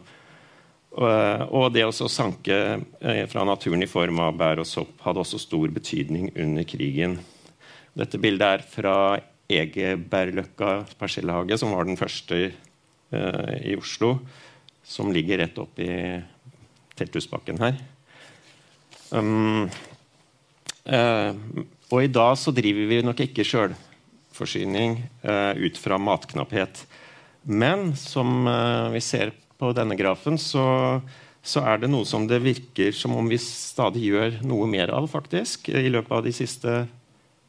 [0.95, 2.57] Uh, og det å sanke
[3.27, 7.17] fra naturen i form av bær og sopp hadde også stor betydning under krigen.
[7.95, 8.95] Dette bildet er fra
[9.45, 14.17] Egebergløkka parsellhage, som var den første uh, i Oslo,
[14.85, 15.87] som ligger rett oppi
[16.97, 17.77] Telthusbakken her.
[19.13, 19.69] Um,
[20.89, 21.31] uh,
[21.91, 26.85] og i dag så driver vi nok ikke sjølforsyning uh, ut fra matknapphet.
[27.45, 28.47] Men som
[28.89, 30.65] vi ser på denne grafen, så,
[31.43, 35.07] så, er det noe som det virker som om vi stadig gjør noe mer av,
[35.11, 36.75] faktisk, i løpet av de siste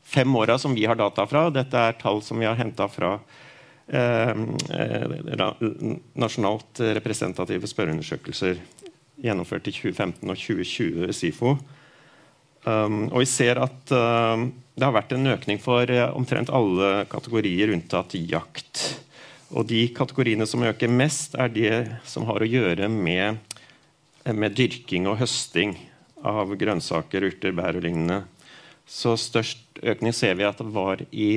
[0.06, 1.48] fem åra som vi har data fra.
[1.50, 3.16] Dette er tall som vi har henta fra
[3.88, 5.16] eh, eh
[6.14, 8.62] nasjonalt representative spørreundersøkelser
[9.22, 11.56] gjennomført i 2015 og 2020 ved SIFO.
[12.66, 14.34] Um, og vi ser at uh,
[14.74, 19.05] det har vært en økning for uh, omtrent alle kategorier unntatt jakt.
[19.54, 21.68] Og de kategoriene som øker mest, er de
[22.08, 23.38] som har å gjøre med,
[24.26, 25.76] med dyrking og høsting
[26.26, 28.24] av grønnsaker, urter, bær og lignende.
[28.86, 31.30] Så størst økning ser vi at det var i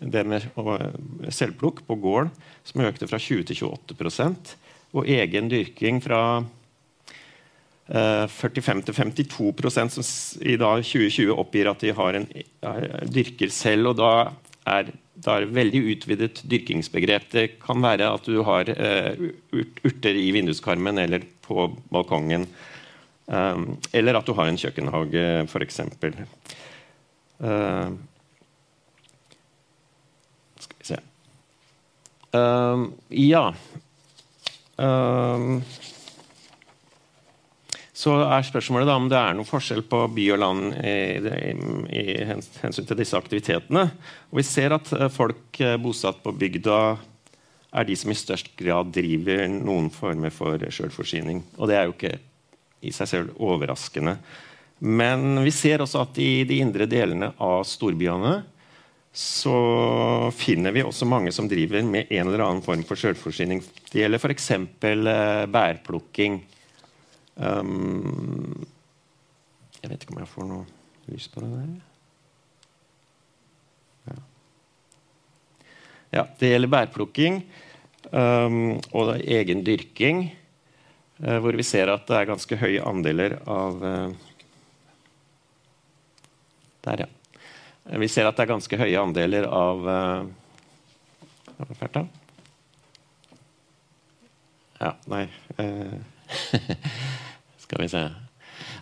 [0.00, 0.44] det med
[1.32, 2.32] selvplukk på gården,
[2.66, 4.56] som økte fra 20 til 28%
[4.96, 6.20] og egen dyrking fra
[7.88, 10.06] eh, 45 til 52% som
[10.40, 12.28] i dag 2020 oppgir at de en,
[13.12, 13.92] dyrker selv.
[13.92, 14.12] og da
[14.66, 17.28] er det er veldig utvidet dyrkingsbegrep.
[17.32, 19.22] Det kan være at du har uh,
[19.86, 22.46] urter i vinduskarmen eller på balkongen.
[23.26, 25.80] Um, eller at du har en kjøkkenhage, f.eks.
[27.40, 27.96] Uh,
[30.62, 31.00] skal vi se
[32.36, 33.48] uh, Ja.
[34.76, 35.58] Uh,
[37.96, 41.52] så er spørsmålet da om det er noen forskjell på by og land i, i,
[41.96, 43.86] i hensyn til disse aktivitetene.
[44.28, 46.80] Og vi ser at folk bosatt på bygda
[47.76, 51.42] er de som i størst grad driver noen former for selvforsyning.
[51.56, 52.18] Og det er jo ikke
[52.86, 54.16] i seg selv overraskende.
[54.84, 58.36] Men vi ser også at i de indre delene av storbyene
[59.16, 59.56] så
[60.36, 63.62] finner vi også mange som driver med en eller annen form for selvforsyning.
[63.88, 64.50] Det gjelder f.eks.
[64.52, 66.42] Eh, bærplukking.
[67.36, 68.64] Um,
[69.82, 70.64] jeg vet ikke om jeg får noe
[71.10, 71.74] lys på det der.
[74.06, 74.16] Ja,
[76.16, 77.42] ja det gjelder bærplukking
[78.08, 80.24] um, og egen dyrking,
[81.20, 84.32] uh, hvor vi ser at det er ganske høye andeler av uh,
[86.88, 87.12] der, ja.
[88.00, 89.84] Vi ser at det er ganske høye andeler av
[91.76, 92.02] fælt, da?
[94.80, 95.24] Ja, nei
[97.64, 98.08] Skal vi se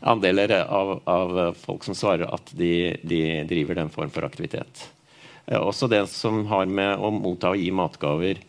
[0.04, 4.82] Andeler av, av, folk som svarer at de, de, driver den form for aktivitet.
[5.48, 8.42] Uh, også det som har med å motta og gi matgaver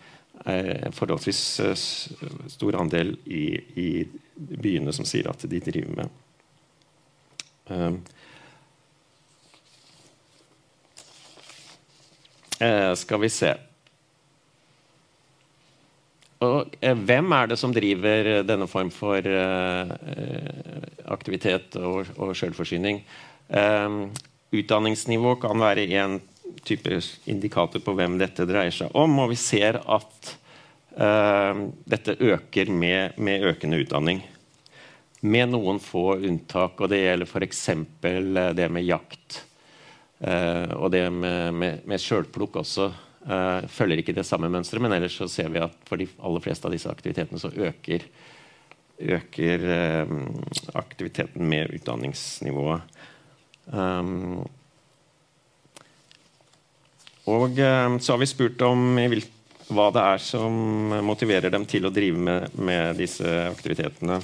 [0.94, 1.40] forholdsvis
[2.52, 3.46] stor andel i,
[3.82, 3.88] i,
[4.36, 6.12] byene som sier at de driver med.
[12.60, 13.56] Eh, skal vi se
[16.46, 19.92] og, eh, Hvem er det som driver denne form for eh,
[21.12, 23.02] aktivitet og, og selvforsyning?
[23.50, 23.98] Eh,
[24.56, 26.20] utdanningsnivå kan være en
[26.66, 29.20] type indikator på hvem dette dreier seg om.
[29.24, 30.32] Og vi ser at
[30.98, 34.24] eh, dette øker med, med, økende utdanning.
[35.26, 37.66] Med noen få unntak, og det gjelder f.eks.
[38.54, 39.42] det med jakt.
[40.26, 42.92] Og det med, med, med sjølplukk også
[43.30, 46.44] uh, følger ikke det samme mønsteret, men ellers så ser vi at for de aller
[46.44, 48.06] fleste av disse aktivitetene så øker,
[49.18, 50.14] øker uh,
[50.82, 52.96] aktiviteten med utdanningsnivået.
[53.66, 54.46] Um,
[57.26, 58.92] og så har vi spurt om
[59.74, 60.54] hva det er som
[61.08, 64.20] motiverer dem til å drive med, med disse aktivitetene.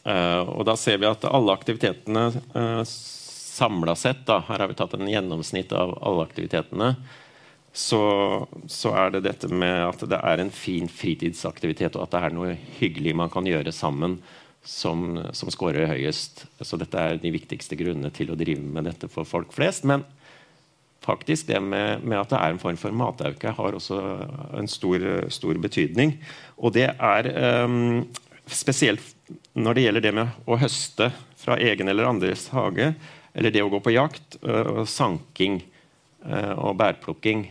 [0.00, 2.22] Uh, og da ser vi at alle aktivitetene
[2.56, 6.94] uh, samla sett, da, her har vi tatt en gjennomsnitt av alle aktivitetene,
[7.72, 8.02] så,
[8.66, 12.34] så, er det dette med at det er en fin fritidsaktivitet, og at det er
[12.34, 14.18] noe hyggelig man kan gjøre sammen,
[14.66, 16.44] som, som scorer høyest.
[16.60, 19.86] Så dette er de viktigste grunnene til å drive med dette for folk flest.
[19.88, 20.02] Men
[21.04, 24.00] faktisk det med, med at det er en form for matauke, har også
[24.58, 26.18] en stor, stor betydning.
[26.58, 27.30] Og det er
[27.64, 28.02] um,
[28.50, 29.14] spesielt
[29.54, 32.92] når det gjelder det med å høste fra egen eller andres hage,
[33.30, 35.60] eller det å gå på jakt, og sanking
[36.20, 37.46] og bærplukking,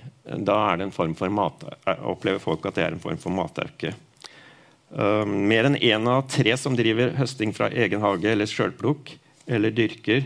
[0.46, 1.64] da er det en form for mat,
[2.06, 3.96] opplever folk at det er en form for matauke.
[4.90, 9.12] Um, mer enn én av tre som driver høsting fra egen hage eller sjølplukk
[9.50, 10.24] eller dyrker,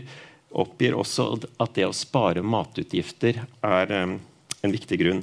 [0.54, 1.26] oppgir også
[1.60, 4.16] at det å spare matutgifter er um,
[4.64, 5.20] en viktig grunn.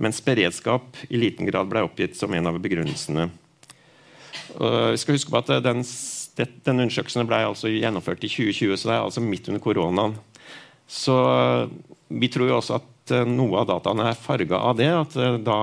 [0.00, 3.26] Mens beredskap i liten grad ble oppgitt som en av begrunnelsene.
[4.48, 5.82] Vi skal huske på at den,
[6.38, 10.14] den undersøkelsen ble altså gjennomført i 2020, så det er altså midt under koronaen.
[10.88, 11.70] Så uh,
[12.08, 14.88] vi tror jo også at uh, noe av dataene er farga av det.
[14.96, 15.58] At uh, da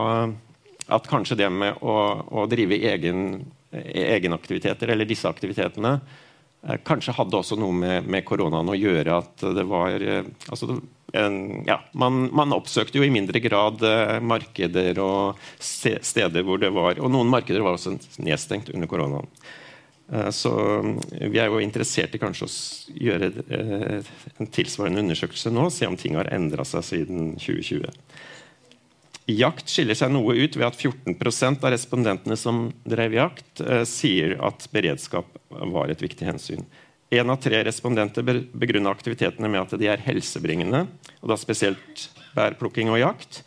[0.88, 1.96] at kanskje det med å,
[2.30, 3.40] å drive egen,
[3.72, 5.96] egenaktiviteter, eller disse aktivitetene,
[6.68, 9.18] eh, kanskje hadde også noe med, med, koronaen å gjøre.
[9.24, 10.78] At det var eh, altså,
[11.16, 16.74] en, ja, man, man, oppsøkte jo i mindre grad eh, markeder og steder hvor det
[16.76, 19.30] var Og noen markeder var også nedstengt under koronaen.
[20.12, 22.54] Eh, så eh, vi er jo interessert i kanskje å
[23.08, 27.90] gjøre eh, en tilsvarende undersøkelse nå, se om ting har endra seg siden 2020.
[29.26, 34.38] Jakt skiller seg noe ut ved at 14% av respondentene som drev jakt, eh, sier
[34.46, 36.66] at beredskap var et viktig hensyn.
[37.10, 40.86] Én av tre respondenter begrunner aktivitetene med at de er helsebringende,
[41.22, 43.42] og da spesielt bærplukking og jakt,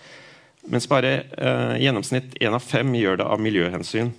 [0.67, 4.11] mens bare eh, gjennomsnitt én av fem gjør det av miljøhensyn.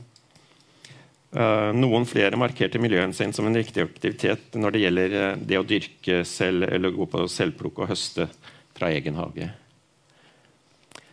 [1.30, 5.66] Uh, noen flere markerte miljøhensyn som en riktig aktivitet når det gjelder uh, det å
[5.68, 8.26] dyrke selv eller gå på selvplukk og høste
[8.74, 9.52] fra egen hage.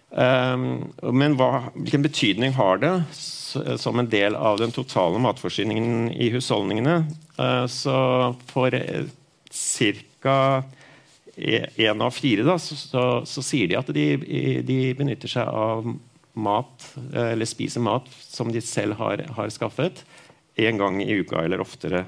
[0.08, 6.30] Um, men hva, hvilken betydning har det som en del av den totale matforsyningen i
[6.32, 6.96] husholdningene?
[7.68, 7.96] Så
[8.48, 10.64] for ca.
[11.36, 14.06] én av fire da, så, så, så, sier de at de,
[14.64, 15.88] de, benytter seg av
[16.36, 20.04] mat, uh, eller spiser mat som de selv har, har skaffet,
[20.56, 22.06] én gang i uka eller oftere.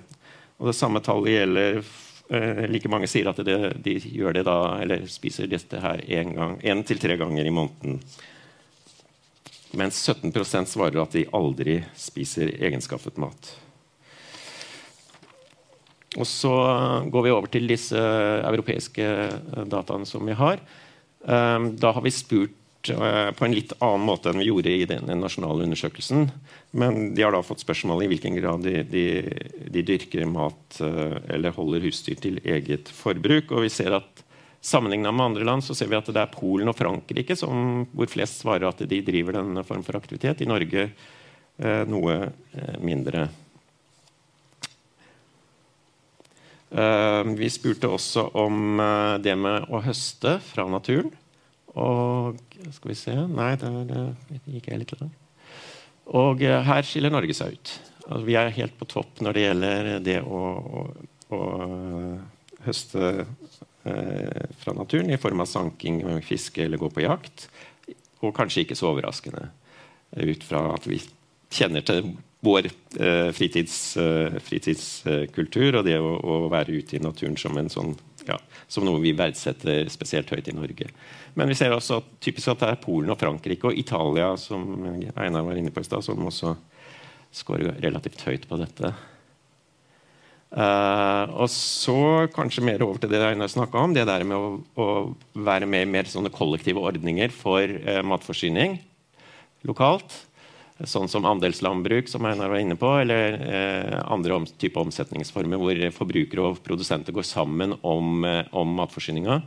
[0.58, 1.82] Og Det samme tallet gjelder
[2.28, 6.82] Eh, like mange sier at det, de gjør det da, eller spiser dette her én
[6.84, 8.02] til tre ganger i måneden.
[9.78, 13.54] Mens 17% svarer at de aldri spiser egenskaffet mat.
[16.18, 16.52] Og så
[17.08, 19.08] går vi over til disse europeiske
[19.68, 20.60] dataene som vi har.
[21.24, 24.86] Eh, da har vi spurt Eh, på en litt annen måte enn vi gjorde i
[24.88, 26.28] den nasjonale undersøkelsen.
[26.70, 29.04] Men de har da fått spørsmål i hvilken grad de, de,
[29.66, 33.52] de dyrker mat eh, eller holder husdyr til eget forbruk.
[33.52, 34.24] Og vi ser at
[34.60, 38.08] Sammenligna med andre land så ser vi at det er Polen og Frankrike som, hvor
[38.10, 40.42] flest svarer at de driver denne form for aktivitet.
[40.42, 43.28] I Norge eh, noe eh, mindre.
[46.74, 51.14] Eh, vi spurte også om eh, det med å høste fra naturen.
[51.78, 52.38] Og
[52.74, 54.10] skal vi se Nei, der,
[54.50, 55.24] gikk jeg litt langt.
[56.08, 57.74] Og uh, her skiller Norge seg ut.
[58.08, 60.42] Altså, vi er helt på topp når det gjelder det å,
[60.80, 60.84] å,
[61.36, 61.40] å
[62.64, 63.10] høste
[63.84, 67.48] eh, fra naturen i form av sanking, fiske eller gå på jakt.
[68.24, 69.50] Og kanskje ikke så overraskende
[70.16, 71.02] ut fra at vi
[71.52, 72.14] kjenner til
[72.44, 73.76] vår eh, fritids,
[74.48, 77.92] fritidskultur og det å, å, være ute i naturen som, en sånn,
[78.28, 78.38] ja,
[78.68, 80.88] som noe vi verdsetter spesielt høyt i Norge.
[81.38, 84.66] Men vi ser også at, typisk at det er Polen og Frankrike og Italia som
[85.14, 86.56] Einar var inne på i sted, som også
[87.34, 88.92] scorer relativt høyt på dette.
[90.48, 94.52] Uh, og så kanskje mer over til det Einar snakka om, det der med å,
[94.80, 94.86] å
[95.44, 98.78] være med i mer sånne kollektive ordninger for uh, matforsyning
[99.68, 100.27] lokalt.
[100.86, 105.80] Sånn som andelslandbruk, som Einar var inne på, eller eh, andre om, type omsetningsformer hvor
[105.96, 108.22] forbrukere og produsenter går sammen om,
[108.54, 109.40] om matforsyninga.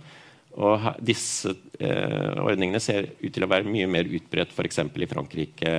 [0.59, 4.81] Og disse eh, ordningene ser ut til å være mye mer utbredt f.eks.
[4.83, 5.75] i Frankrike,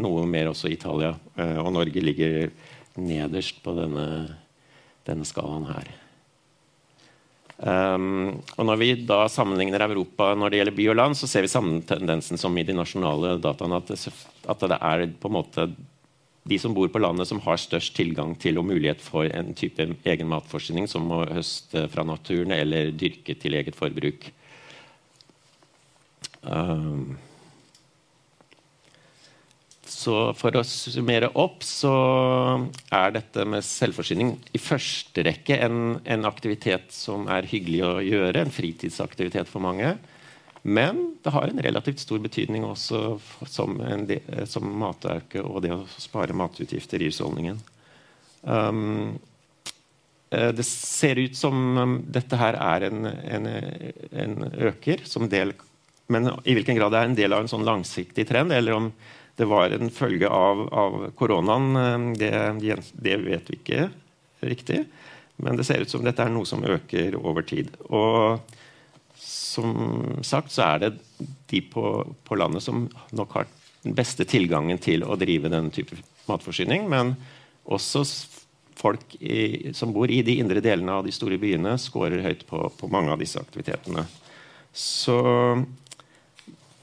[0.00, 1.12] noe mer også i Italia.
[1.36, 2.48] Eh, og Norge ligger
[2.96, 4.06] nederst på denne,
[5.04, 5.92] denne skalaen her.
[7.62, 11.46] Um, og Når vi da sammenligner Europa når det gjelder by og land, så ser
[11.46, 13.78] vi samme tendensen som i de nasjonale dataene.
[13.78, 14.12] At det,
[14.50, 15.68] at det er på en måte
[16.42, 19.86] de som bor på landet, som har størst tilgang til og mulighet for en type
[20.02, 24.26] egen matforsyning, som å høste fra naturen eller dyrke til eget forbruk.
[26.42, 27.14] Um,
[29.92, 31.92] Så for å summere opp så
[32.94, 38.42] er dette med selvforsyning i første rekke en, en, aktivitet som er hyggelig å gjøre,
[38.42, 39.94] en fritidsaktivitet for mange.
[40.62, 43.18] Men det har en relativt stor betydning også
[43.50, 47.58] som, del, som matauke og det å spare matutgifter i husholdningen.
[48.42, 49.18] Um,
[50.30, 53.50] eh, det ser ut som dette her er en, en,
[54.24, 55.54] en øker del
[56.12, 58.88] men i hvilken grad det er en del av en sånn langsiktig trend, eller om
[59.36, 63.88] det var en følge av, av koronaen, eh, det, det, vet vi ikke
[64.40, 64.82] riktig.
[65.42, 67.72] Men det ser ut som dette er noe som øker over tid.
[67.88, 68.42] Og
[69.16, 70.92] som sagt så er det
[71.50, 71.86] de på,
[72.24, 72.84] på landet som
[73.16, 73.48] nok har
[73.82, 75.96] den beste tilgangen til å drive den type
[76.28, 76.86] matforsyning.
[76.90, 77.16] Men
[77.64, 78.04] også
[78.78, 82.66] folk i, som bor i de indre delene av de store byene, scorer høyt på,
[82.78, 84.04] på mange av disse aktivitetene.
[84.72, 85.18] Så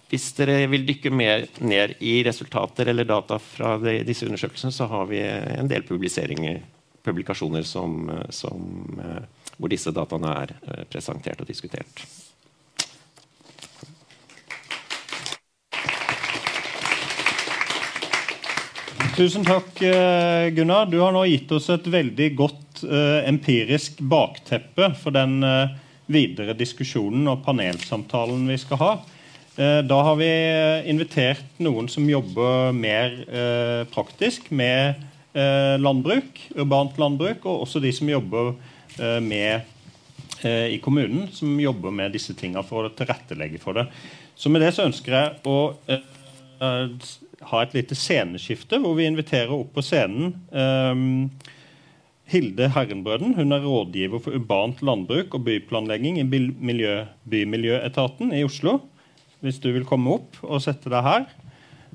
[0.09, 4.87] hvis dere vil dykke mer ned i resultater eller data fra de, disse undersøkelsene, så
[4.89, 6.63] har vi en del publiseringer,
[7.05, 8.63] publikasjoner som, som,
[9.03, 12.01] eh, hvor disse dataene er eh, presentert og diskutert.
[19.19, 20.89] Tusen takk, eh, Gunnar.
[20.89, 25.73] Du har nå gitt oss et veldig godt uh, empirisk bakteppe for den uh,
[26.07, 28.91] videre diskusjonen og panelsamtalen vi skal ha.
[29.59, 30.27] Eh, da har vi
[30.87, 35.01] invitert noen som jobber mer eh, praktisk med
[35.35, 39.65] eh, landbruk, urbant landbruk, og også de som jobber eh, med
[40.47, 43.89] eh, i kommunen, som jobber med disse tingene for å tilrettelegge for det.
[44.39, 45.57] Så med det så ønsker jeg å
[45.91, 46.05] eh,
[47.49, 50.33] ha et lite sceneskifte, hvor vi inviterer opp på scenen
[52.29, 53.31] Hilde Herrenbrøden.
[53.35, 56.95] Hun er rådgiver for urbant landbruk og byplanlegging i Miljø,
[57.31, 58.77] Bymiljøetaten i Oslo
[59.45, 61.27] hvis du vil komme opp og sette deg her.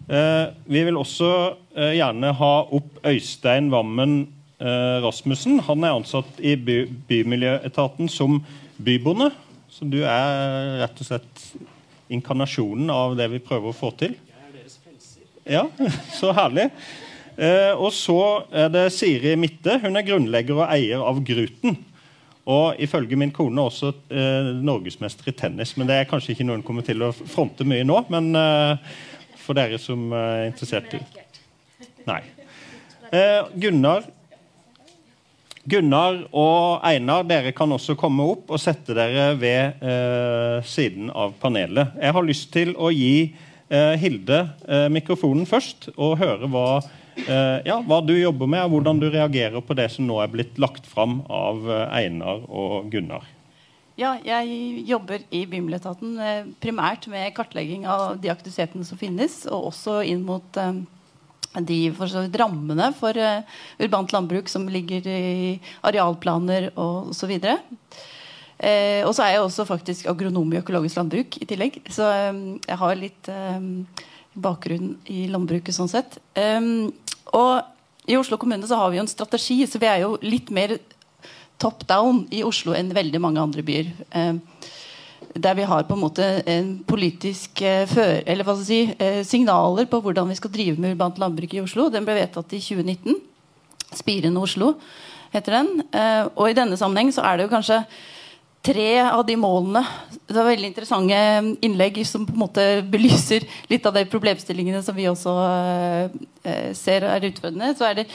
[0.04, 1.30] Eh, vi vil også
[1.76, 4.18] eh, gjerne ha opp Øystein Wammen
[4.58, 5.60] eh, Rasmussen.
[5.68, 8.42] Han er ansatt i by Bymiljøetaten som
[8.76, 9.30] bybonde.
[9.72, 11.46] Så du er rett og slett
[12.12, 14.14] inkarnasjonen av det vi prøver å få til.
[14.14, 15.26] Jeg er deres felser.
[15.50, 15.64] Ja,
[16.20, 16.68] så herlig.
[17.34, 18.18] Eh, og så
[18.54, 19.80] er det Siri Mitte.
[19.82, 21.80] Hun er grunnlegger og eier av Gruten.
[22.44, 25.74] Og ifølge min kone også eh, norgesmester i tennis.
[25.78, 28.02] Men det er kanskje ikke noe hun kommer til å fronte mye nå.
[28.12, 28.98] Men eh,
[29.40, 31.00] for dere som er interessert i
[32.04, 32.20] Nei.
[33.14, 34.04] Eh, Gunnar
[35.64, 41.32] Gunnar og Einar, dere kan også komme opp og sette dere ved eh, siden av
[41.40, 41.96] panelet.
[41.96, 43.30] Jeg har lyst til å gi
[43.72, 47.03] eh, Hilde eh, mikrofonen først, og høre hva Eh,
[47.68, 50.58] ja, hva du jobber med, og hvordan du reagerer på det som nå er blitt
[50.62, 53.26] lagt fram av eh, Einar og Gunnar.
[54.00, 59.70] Ja, jeg jobber i bymiljøetaten eh, primært med kartlegging av de aktivitetene som finnes, og
[59.70, 60.60] også inn mot
[61.54, 63.14] de for rammene for
[63.78, 65.54] urbant landbruk som ligger i
[65.86, 67.36] arealplaner og osv.
[68.58, 71.80] Eh, og så er jeg også faktisk agronom i økologisk landbruk i tillegg.
[71.90, 74.04] Så eh, jeg har litt eh,
[74.34, 76.18] bakgrunn i landbruket sånn sett.
[76.38, 76.92] Um,
[77.34, 80.50] og i Oslo kommune så har vi jo en strategi, så vi er jo litt
[80.54, 80.76] mer
[81.62, 83.92] top down i Oslo enn veldig mange andre byer.
[84.10, 84.34] Eh,
[85.34, 89.22] der vi har på en måte en politisk eh, før, eller hva skal si, eh,
[89.26, 91.88] signaler på hvordan vi skal drive med urbant landbruk i Oslo.
[91.90, 93.18] Den ble vedtatt i 2019.
[93.94, 94.74] Spirende Oslo
[95.34, 95.70] heter den.
[95.94, 97.80] Uh, og i denne sammenheng så er det jo kanskje
[98.64, 99.82] tre av de målene
[100.24, 101.18] Det var veldig interessante
[101.66, 105.34] innlegg som på en måte belyser litt av de problemstillingene som vi også
[106.48, 107.74] eh, ser er utfordrende.
[107.76, 108.08] Så er det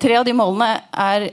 [0.00, 1.28] Tre av de målene er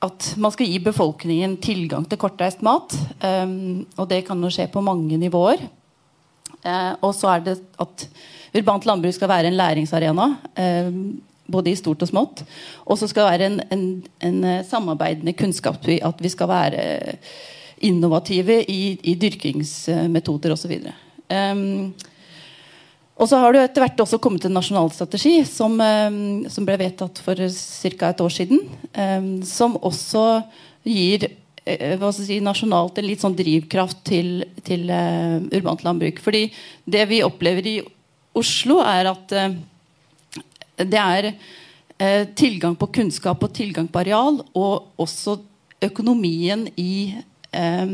[0.00, 2.94] at man skal gi befolkningen tilgang til kortreist mat.
[3.20, 5.60] Um, og det kan jo skje på mange nivåer.
[6.64, 8.06] Uh, og så er det at
[8.56, 10.30] urbant landbruk skal være en læringsarena.
[10.56, 11.20] Um,
[11.50, 12.44] både i stort og smått.
[12.86, 13.86] Og så skal det være en, en,
[14.26, 16.00] en eh, samarbeidende kunnskapsby.
[16.06, 16.84] At vi skal være
[17.80, 20.72] innovative i, i dyrkingsmetoder osv.
[20.76, 20.94] Um,
[21.32, 21.92] ehm,
[23.20, 26.78] og så har det etter hvert også kommet en nasjonal strategi som, um, som ble
[26.80, 28.10] vedtatt for ca.
[28.10, 28.64] et år siden.
[28.96, 30.42] Um, som også
[30.88, 36.22] gir uh, si, nasjonalt en litt sånn drivkraft til, til urbant landbruk.
[36.24, 36.46] Fordi
[36.88, 37.80] det vi opplever i
[38.40, 39.32] Oslo, er at
[40.88, 41.30] det er
[42.00, 45.38] eh, tilgang på kunnskap og tilgang på areal, og også
[45.84, 47.14] økonomien i,
[47.52, 47.92] eh,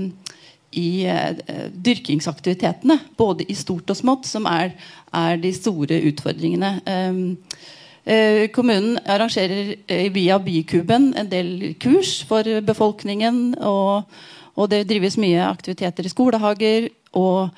[0.73, 4.75] i eh, dyrkingsaktivitetene, både i stort og smått, som er,
[5.15, 6.77] er de store utfordringene.
[8.07, 9.75] Eh, kommunen arrangerer
[10.15, 13.57] via Bykuben en del kurs for befolkningen.
[13.67, 14.07] Og,
[14.55, 16.89] og det drives mye aktiviteter i skolehager.
[17.17, 17.51] og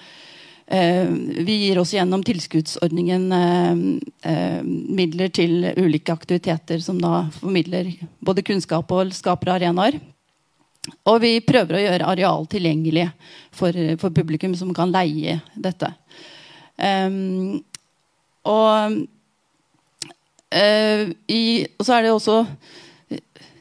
[0.68, 7.88] vi gir også gjennom tilskuddsordningen eh, midler til ulike aktiviteter som da formidler
[8.20, 9.96] både kunnskap og skaper arenaer.
[11.08, 13.08] Og vi prøver å gjøre areal tilgjengelig
[13.54, 15.90] for, for publikum som kan leie dette.
[16.78, 17.58] Um,
[18.48, 19.00] og,
[20.54, 21.02] uh,
[21.82, 22.36] så er det også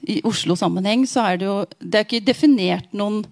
[0.05, 3.24] I Oslo-sammenheng så er det jo Det er ikke definert noen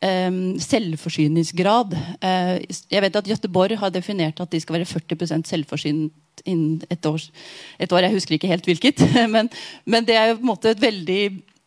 [0.00, 1.94] selvforsyningsgrad.
[2.22, 2.56] Uh,
[2.90, 7.30] jeg vet at Gøteborg har definert at de skal være 40 selvforsynt innen et, års,
[7.78, 8.06] et år.
[8.06, 9.02] Jeg husker ikke helt hvilket.
[9.34, 9.50] Men,
[9.84, 11.22] men det er jo på en måte et veldig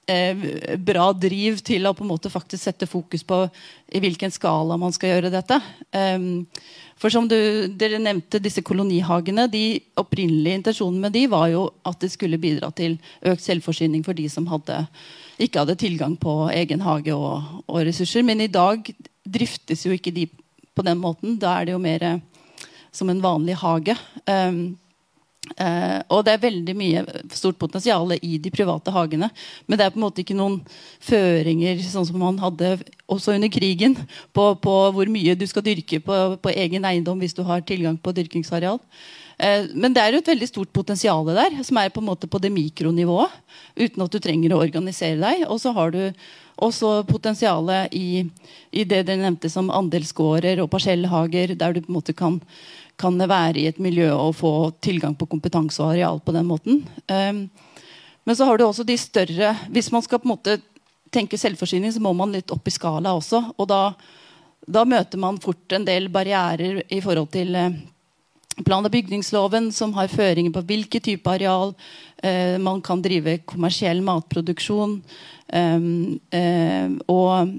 [0.08, 0.46] eh,
[0.80, 3.44] bra driv til å på en måte faktisk sette fokus på
[3.92, 5.60] i hvilken skala man skal gjøre dette.
[7.02, 7.36] For som du,
[7.74, 9.48] Dere nevnte disse kolonihagene.
[9.50, 14.14] de opprinnelige intensjonene med de var jo at det skulle bidra til økt selvforsyning for
[14.14, 14.86] de som hadde,
[15.42, 18.26] ikke hadde tilgang på egen hage og, og ressurser.
[18.28, 18.86] Men i dag
[19.26, 20.28] driftes jo ikke de
[20.76, 21.40] på den måten.
[21.42, 22.22] Da er det jo mer
[22.92, 23.98] som en vanlig hage.
[24.28, 24.78] Um,
[25.60, 27.02] Uh, og det er veldig mye
[27.36, 29.28] stort potensial i de private hagene.
[29.68, 30.60] Men det er på en måte ikke noen
[31.04, 32.76] føringer sånn som man hadde
[33.12, 33.98] også under krigen,
[34.32, 37.98] på, på hvor mye du skal dyrke på, på, egen eiendom hvis du har tilgang
[38.00, 38.80] på dyrkingsareal.
[39.42, 42.30] Uh, men det er jo et veldig stort potensial der, som er på en måte
[42.30, 43.34] på det mikronivået.
[43.80, 45.48] Uten at du trenger å organisere deg.
[45.50, 46.04] Og så har du
[46.62, 48.22] også potensialet i,
[48.70, 52.38] i det dere nevnte som andelsgårder og parsellhager, der du på en måte kan
[53.02, 56.82] kan være i et miljø og få tilgang på kompetanse og areal på den måten.
[57.10, 57.48] Um,
[58.28, 60.60] men så har du også de større Hvis man skal på en måte
[61.12, 63.42] tenke selvforsyning, så må man litt opp i skala også.
[63.58, 63.82] Og da,
[64.68, 67.74] da møter man fort en del barrierer i forhold til eh,
[68.66, 71.74] plan- og bygningsloven, som har føringer på hvilke type areal
[72.24, 75.02] eh, man kan drive kommersiell matproduksjon.
[75.52, 77.52] Um, eh, og,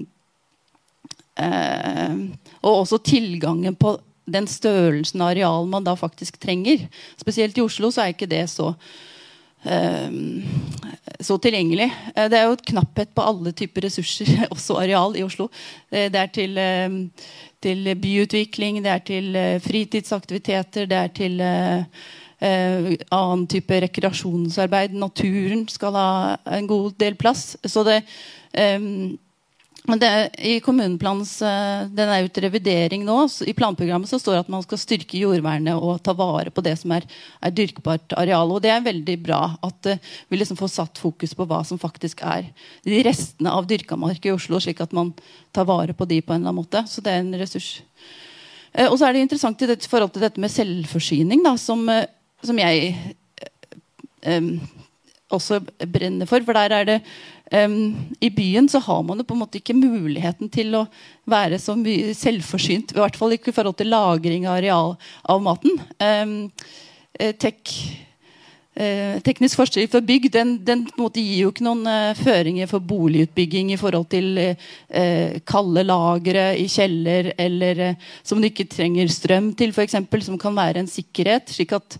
[1.37, 2.15] eh,
[2.63, 6.87] og også tilgangen på den størrelsen av areal man da faktisk trenger.
[7.19, 8.71] Spesielt i Oslo så er ikke det så
[11.23, 11.89] så tilgjengelig.
[12.15, 15.49] Eh, det er jo et knapphet på alle typer ressurser, også areal, i Oslo.
[15.91, 16.99] Eh, det er til, um,
[17.63, 21.47] til byutvikling, det er til uh, fritidsaktiviteter, det er til
[22.43, 24.97] annen type rekreasjonsarbeid.
[24.99, 26.07] Naturen skal ha
[26.57, 27.53] en god del plass.
[27.63, 28.01] Så det
[28.75, 29.13] um,
[29.83, 33.17] det, I kommuneplanens eh, den er til revidering nå.
[33.43, 36.77] I planprogrammet så står det at man skal styrke jordvernet og ta vare på det
[36.79, 37.03] som er,
[37.43, 38.53] er dyrkbart areal.
[38.55, 41.81] og Det er veldig bra at uh, vi liksom får satt fokus på hva som
[41.81, 42.47] faktisk er
[42.87, 45.11] de restene av dyrka mark i Oslo, slik at man
[45.51, 46.85] tar vare på de på en eller annen måte.
[46.87, 47.73] Så det er en ressurs.
[48.71, 51.83] Uh, og så er det interessant i dette, forhold til dette med selvforsyning, da, som,
[51.91, 52.07] uh,
[52.39, 52.95] som jeg
[54.31, 54.53] um,
[55.33, 55.59] også
[55.91, 56.43] brenner for.
[56.45, 56.97] For der er det
[57.53, 60.85] um, I byen så har man jo på en måte ikke muligheten til å
[61.29, 62.95] være så mye selvforsynt.
[62.95, 64.95] I hvert fall ikke i forhold til lagring av areal
[65.29, 65.77] av maten.
[66.01, 66.33] Um,
[67.13, 67.75] tek,
[68.79, 70.83] uh, teknisk forskrift for bygg den, den
[71.13, 76.67] gir jo ikke noen uh, føringer for boligutbygging i forhold til uh, kalde lagre i
[76.71, 77.85] kjeller, eller
[78.25, 81.53] som du ikke trenger strøm til, f.eks., som kan være en sikkerhet.
[81.53, 81.99] slik at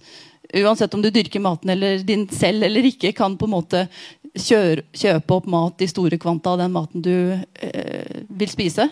[0.54, 3.88] uansett om du dyrker maten eller din selv eller ikke, kan på en måte
[4.34, 8.88] kjøre, kjøpe opp mat i store kvanta av den maten du eh, vil spise.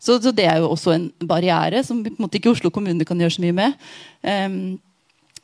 [0.00, 3.04] Så, så, det er jo også en barriere som på en måte ikke Oslo kommune
[3.08, 3.86] kan gjøre så mye med.
[4.24, 4.76] Um,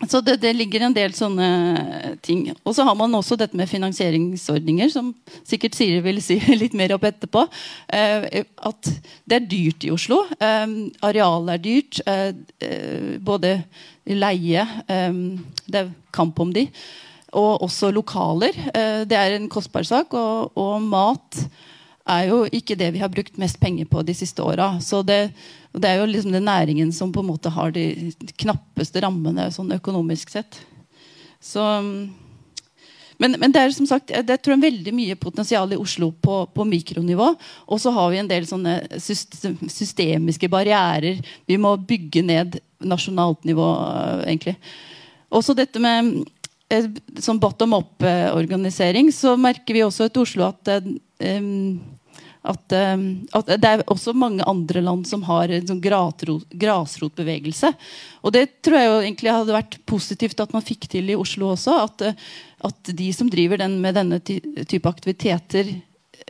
[0.08, 2.48] så det, det, ligger en del sånne ting.
[2.66, 5.12] Og så har man også dette med finansieringsordninger, som
[5.46, 7.44] sikkert Siri vil si litt mer opp etterpå.
[7.92, 8.90] Eh, at
[9.28, 10.24] det er dyrt i Oslo.
[10.42, 10.66] Eh,
[11.06, 12.02] arealet er dyrt.
[12.06, 12.28] Eh,
[12.66, 13.60] eh både
[14.08, 15.18] leie eh,
[15.66, 16.66] Det er kamp om de.
[17.32, 18.56] Og også lokaler.
[18.74, 20.12] Eh, det er en kostbar sak.
[20.12, 21.44] Og, og mat
[22.08, 24.74] er jo ikke det vi har brukt mest penger på de siste åra.
[24.82, 25.30] Så det,
[25.82, 28.12] er jo liksom den næringen som på en måte har de
[28.42, 30.58] knappeste rammene sånn økonomisk sett.
[31.42, 31.62] Så,
[33.18, 36.42] men, men, det er som sagt, det tror jeg veldig mye potensial i Oslo på,
[36.54, 37.32] på mikronivå.
[37.66, 43.68] Og så har vi en del sånne systemiske barrierer vi må bygge ned nasjonalt nivå.
[44.26, 44.56] egentlig.
[45.32, 46.26] Også dette med
[46.72, 46.90] eh,
[47.22, 51.80] sånn bottom up-organisering, så merker vi også i Oslo at um,
[52.42, 57.70] at, at, det er også mange andre land som har en sånn grasrotbevegelse.
[58.26, 61.52] Og det tror jeg jo egentlig hadde vært positivt at man fikk til i Oslo
[61.52, 61.76] også.
[61.84, 62.02] At,
[62.66, 65.70] at de som driver den med denne type aktiviteter,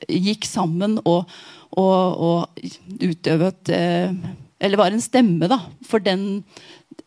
[0.09, 1.31] gikk sammen og,
[1.77, 6.43] og, og utøvet Eller var en stemme da, for den,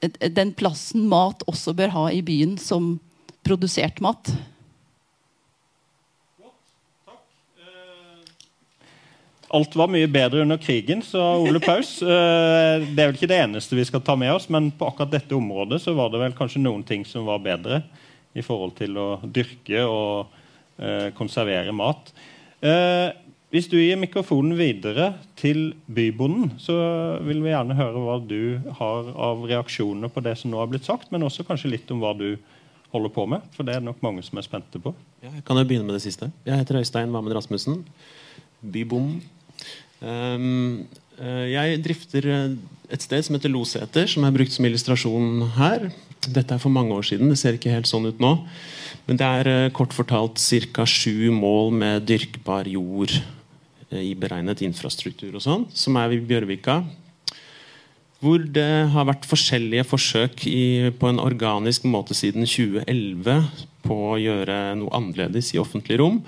[0.02, 2.96] den plassen mat også bør ha i byen som
[3.46, 4.34] produsert mat.
[9.56, 11.98] alt var mye bedre under krigen, sa Ole Paus.
[12.16, 15.14] Eh, det er vel ikke det eneste vi skal ta med oss, men på akkurat
[15.14, 17.82] dette området så var det vel kanskje noen ting som var bedre
[18.36, 20.34] i forhold til å dyrke og
[20.80, 22.12] eh, konservere mat.
[22.64, 23.10] Eh,
[23.54, 26.76] hvis du gir mikrofonen videre til bybonden, så
[27.26, 30.88] vil vi gjerne høre hva du har av reaksjoner på det som nå har blitt
[30.88, 32.34] sagt, men også kanskje litt om hva du
[32.96, 33.46] holder på med.
[33.56, 34.94] For det er nok mange som er spente på.
[35.24, 36.32] Ja, jeg kan jo begynne med det siste.
[36.48, 37.84] Jeg heter Øystein Vammen Rasmussen.
[38.62, 39.20] Bybom.
[40.02, 40.86] Um,
[41.16, 42.56] jeg drifter eh,
[42.92, 45.88] et sted som heter Loseter, som er brukt som illustrasjon her.
[46.26, 47.32] Dette er for mange år siden.
[47.32, 48.34] Det ser ikke helt sånn ut nå.
[49.08, 50.42] Men det er eh, kort fortalt
[50.76, 50.86] ca.
[50.90, 53.16] sju mål med dyrkbar jord
[53.96, 56.82] i beregnet infrastruktur og sånn, som er i Bjørvika.
[58.24, 63.50] Hvor det har vært forskjellige forsøk i, på en organisk måte siden 2011
[63.86, 66.22] på å gjøre noe annerledes i offentlig rom.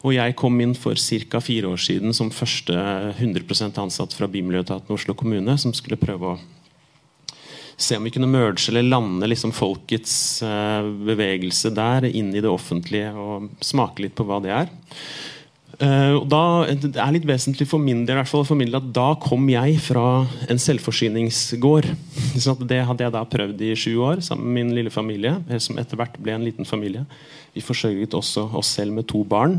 [0.00, 1.42] Og jeg kom inn for ca.
[1.44, 2.74] fire år siden som første
[3.18, 6.38] 100% ansatt fra Bymiljøetaten Oslo kommune, som skulle prøve å
[7.80, 12.50] se om vi kunne merge eller lande liksom folkets uh, bevegelse der inn i det
[12.50, 14.72] offentlige og smake litt på hva det er.
[15.80, 16.40] Uh, og da,
[16.76, 20.60] det er litt vesentlig for min del å formidle at da kom jeg fra en
[20.60, 21.88] selvforsyningsgård.
[22.42, 25.80] Så det hadde jeg da prøvd i sju år sammen med min lille familie, som
[25.80, 27.06] etter hvert ble en liten familie.
[27.56, 29.56] Vi forsørget også oss selv med to barn.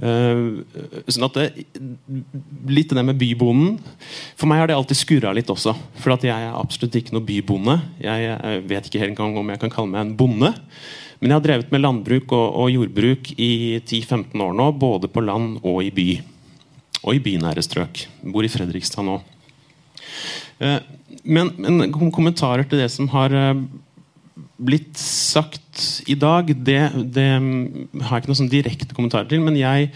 [0.00, 0.64] Uh,
[1.12, 1.66] sånn at det,
[2.72, 3.76] Litt det med bybonden.
[4.40, 5.76] For meg har det alltid skurra litt også.
[6.00, 7.76] For jeg er absolutt ikke noe bybonde.
[8.00, 10.54] Jeg vet ikke helt engang om jeg kan kalle meg en bonde.
[11.20, 13.52] Men jeg har drevet med landbruk og, og jordbruk i
[13.84, 14.70] 10-15 år nå.
[14.80, 16.08] Både på land og i by.
[17.04, 18.06] Og i bynære strøk.
[18.32, 19.18] Bor i Fredrikstad nå.
[20.60, 20.80] Uh,
[21.24, 23.60] men, men, kommentarer til det som har uh,
[24.60, 26.80] blitt sagt i dag, det,
[27.12, 29.44] det har jeg ikke noen sånn direkte kommentarer til.
[29.44, 29.92] Men jeg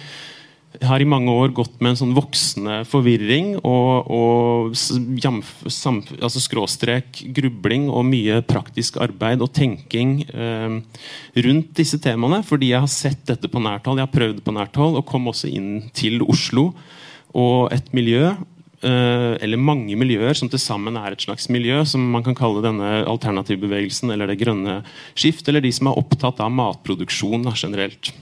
[0.83, 6.43] har i mange år gått med en sånn voksende forvirring og, og jamf, sam, altså
[6.43, 10.81] skråstrek grubling og mye praktisk arbeid og tenking eh,
[11.47, 12.43] rundt disse temaene.
[12.47, 14.03] Fordi jeg har sett dette på nært hold.
[14.03, 16.73] Jeg har prøvd på nært hold og kom også inn til Oslo
[17.35, 18.33] og et miljø
[18.85, 22.61] Eh, eller mange miljøer som til sammen er et slags miljø, som man kan kalle
[22.65, 24.83] denne alternativbevegelsen eller det grønne
[25.17, 28.13] skift, eller de som er opptatt av matproduksjon generelt.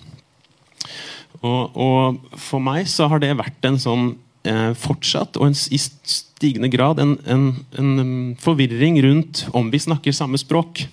[1.43, 4.17] Og, og, For meg så har det vært en sånn
[4.47, 10.13] eh, fortsatt, og en, i stigende grad, en, en, en, forvirring rundt om vi snakker
[10.15, 10.89] samme språk.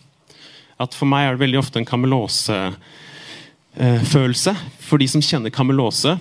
[0.82, 4.54] At For meg er det veldig ofte en kamelose-følelse.
[4.56, 6.12] Eh, for de som kjenner kamelose,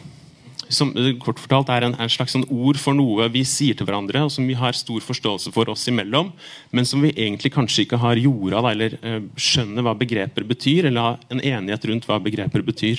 [0.69, 3.87] som eh, kort fortalt er en, en slags sånn ord for noe vi sier til
[3.89, 6.33] hverandre, og som vi har stor forståelse for oss imellom,
[6.75, 11.07] men som vi egentlig kanskje ikke har jorda eller eh, skjønner hva begreper betyr, eller
[11.07, 12.99] har en enighet rundt hva begreper betyr.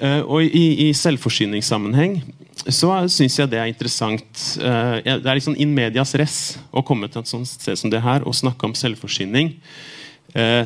[0.00, 2.18] Uh, og i, i, selvforsyningssammenheng
[2.66, 4.26] så syns jeg det er interessant.
[4.58, 6.38] Uh, det er liksom in medias res
[6.74, 9.54] å komme til et sånt sted som det her og snakke om selvforsyning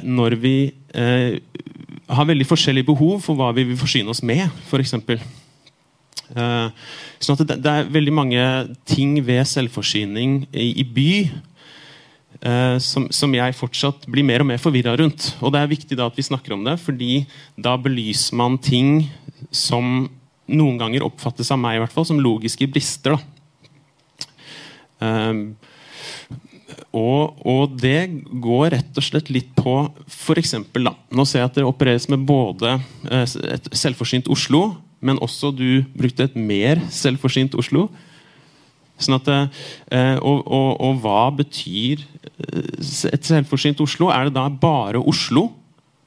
[0.03, 0.55] når vi
[2.11, 4.97] har veldig forskjellige behov for hva vi vil forsyne oss med, f.eks.
[6.31, 8.43] Eh, sånn at det, er veldig mange
[8.89, 11.12] ting ved selvforsyning i, by
[12.80, 15.34] som, som, jeg fortsatt blir mer og mer forvirra rundt.
[15.45, 17.26] Og det er viktig da at vi snakker om det, fordi
[17.61, 19.11] da belyser man ting
[19.53, 20.09] som
[20.51, 23.18] noen ganger oppfattes av meg i hvert fall som logiske brister.
[25.01, 25.53] Um,
[26.97, 28.09] og, og, det
[28.43, 29.74] går rett og slett litt på
[30.09, 30.57] f.eks.
[30.80, 32.78] Nå ser jeg at det opereres med både
[33.12, 34.70] et selvforsynt Oslo
[35.01, 37.88] men også du brukte et mer selvforsynt Oslo.
[39.01, 44.11] Sånn at, eh, og, og, og, hva betyr eh, et selvforsynt Oslo?
[44.13, 45.49] Er det da bare Oslo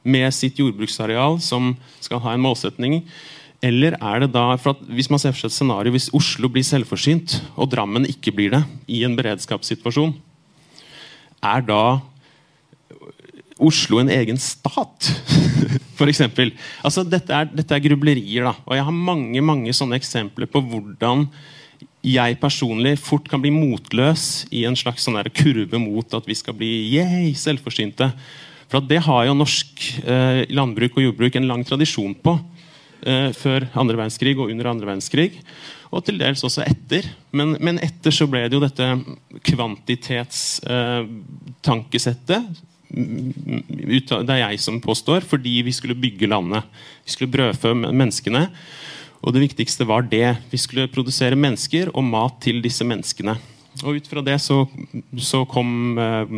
[0.04, 1.74] med sitt jordbruksareal som
[2.04, 3.02] skal ha en målsetning?
[3.64, 6.66] Eller er det da, for Hvis man ser for seg et scenario hvis Oslo blir
[6.68, 10.18] selvforsynt, og Drammen ikke blir det, i en beredskapssituasjon,
[11.44, 11.84] er da
[13.64, 15.10] Oslo en egen stat?
[16.04, 16.50] Eksempel.
[16.84, 18.44] altså, dette, er, dette er grublerier.
[18.44, 21.30] da, og Jeg har mange mange sånne eksempler på hvordan
[22.04, 26.54] jeg personlig fort kan bli motløs i en slags sånn kurve mot at vi skal
[26.58, 28.12] bli yay, selvforsynte.
[28.72, 32.40] For Det har jo norsk eh, landbruk og jordbruk en lang tradisjon på.
[33.04, 35.32] Eh, før andre verdenskrig og under andre verdenskrig.
[35.94, 37.04] Og til dels også etter.
[37.36, 39.04] Men, men etter så ble det jo dette
[39.52, 42.44] kvantitetstankesettet eh,
[42.94, 46.62] det er jeg som påstår, fordi vi skulle bygge landet.
[47.06, 48.50] Vi skulle brødfø menneskene.
[49.24, 50.36] Og det viktigste var det.
[50.52, 53.38] Vi skulle produsere mennesker og mat til disse menneskene.
[53.82, 54.60] Og ut fra det så,
[55.18, 56.34] så kom eh,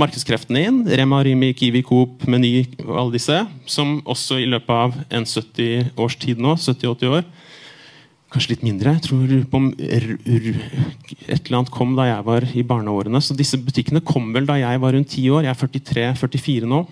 [0.00, 0.80] markedskreftene inn.
[0.88, 3.36] Rema, Rimi, Kiwi, Coop, Meny og alle disse.
[3.70, 7.28] Som også i løpet av en 70 års tid nå, 70-80 år,
[8.30, 8.92] Kanskje litt mindre.
[8.94, 9.30] Jeg tror
[9.90, 13.18] et eller annet kom da jeg var i barneårene.
[13.26, 15.48] Så disse butikkene kom vel da jeg var rundt 10 år.
[15.48, 16.84] Jeg er 43-44 nå.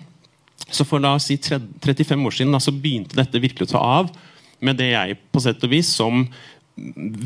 [0.67, 3.71] Så for la oss si tre- 35 år siden da, så begynte dette virkelig å
[3.71, 4.11] ta av.
[4.59, 6.25] Med det jeg på sett og vis som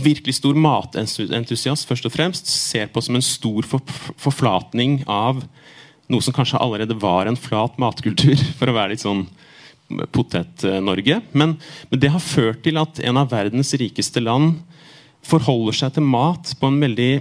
[0.03, 3.83] virkelig stor matentusiast først og fremst ser på som en stor for,
[4.21, 5.43] forflatning av
[6.11, 9.27] noe som kanskje allerede var en flat matkultur, for å være litt sånn
[10.13, 11.19] Potet-Norge.
[11.37, 11.57] Men,
[11.91, 14.55] men det har ført til at en av verdens rikeste land
[15.23, 17.11] forholder seg til mat på en veldig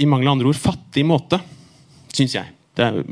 [0.00, 1.40] i mangel av andre ord fattig måte,
[2.14, 2.52] syns jeg.
[2.76, 3.02] Det er,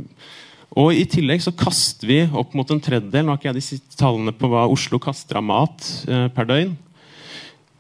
[0.75, 3.65] og I tillegg så kaster vi opp mot en tredjedel Nå har ikke jeg de
[3.69, 6.73] siste tallene på hva Oslo kaster av mat eh, per døgn.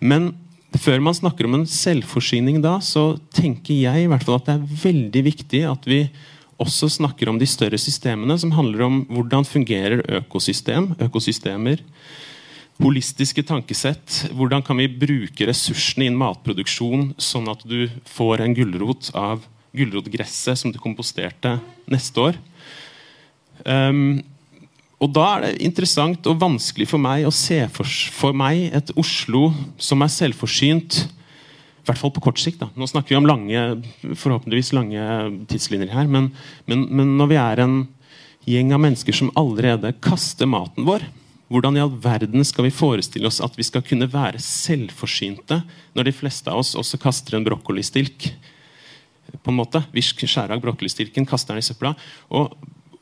[0.04, 0.30] Men
[0.78, 4.56] før man snakker om en selvforsyning da, så tenker jeg i hvert fall at det
[4.56, 6.04] er veldig viktig at vi
[6.62, 11.82] også snakker om de større systemene, som handler om hvordan fungerer økosystem, økosystemer.
[12.82, 14.30] Holistiske tankesett.
[14.34, 19.44] Hvordan kan vi bruke ressursene i en matproduksjon sånn at du får en gulrot av
[19.74, 21.56] gulrotgresset som du komposterte
[21.90, 22.38] neste år?
[23.64, 24.22] Um,
[25.02, 28.92] og da er det interessant og vanskelig for meg å se for, for meg et
[29.00, 29.50] Oslo
[29.80, 32.62] som er selvforsynt, i hvert fall på kort sikt.
[32.62, 32.70] Da.
[32.80, 33.64] Nå snakker vi om lange,
[34.16, 35.02] forhåpentligvis lange
[35.50, 36.30] tidslinjer her, men,
[36.70, 37.76] men, men når vi er en
[38.48, 41.04] gjeng av mennesker som allerede kaster maten vår,
[41.52, 45.60] hvordan i all verden skal vi forestille oss at vi skal kunne være selvforsynte
[45.92, 48.32] når de fleste av oss også kaster en brokkolistilk?
[49.42, 49.82] på en måte.
[49.94, 51.94] Vi skjærer av brokkolistilken, kaster den i søpla.
[52.34, 52.52] Og,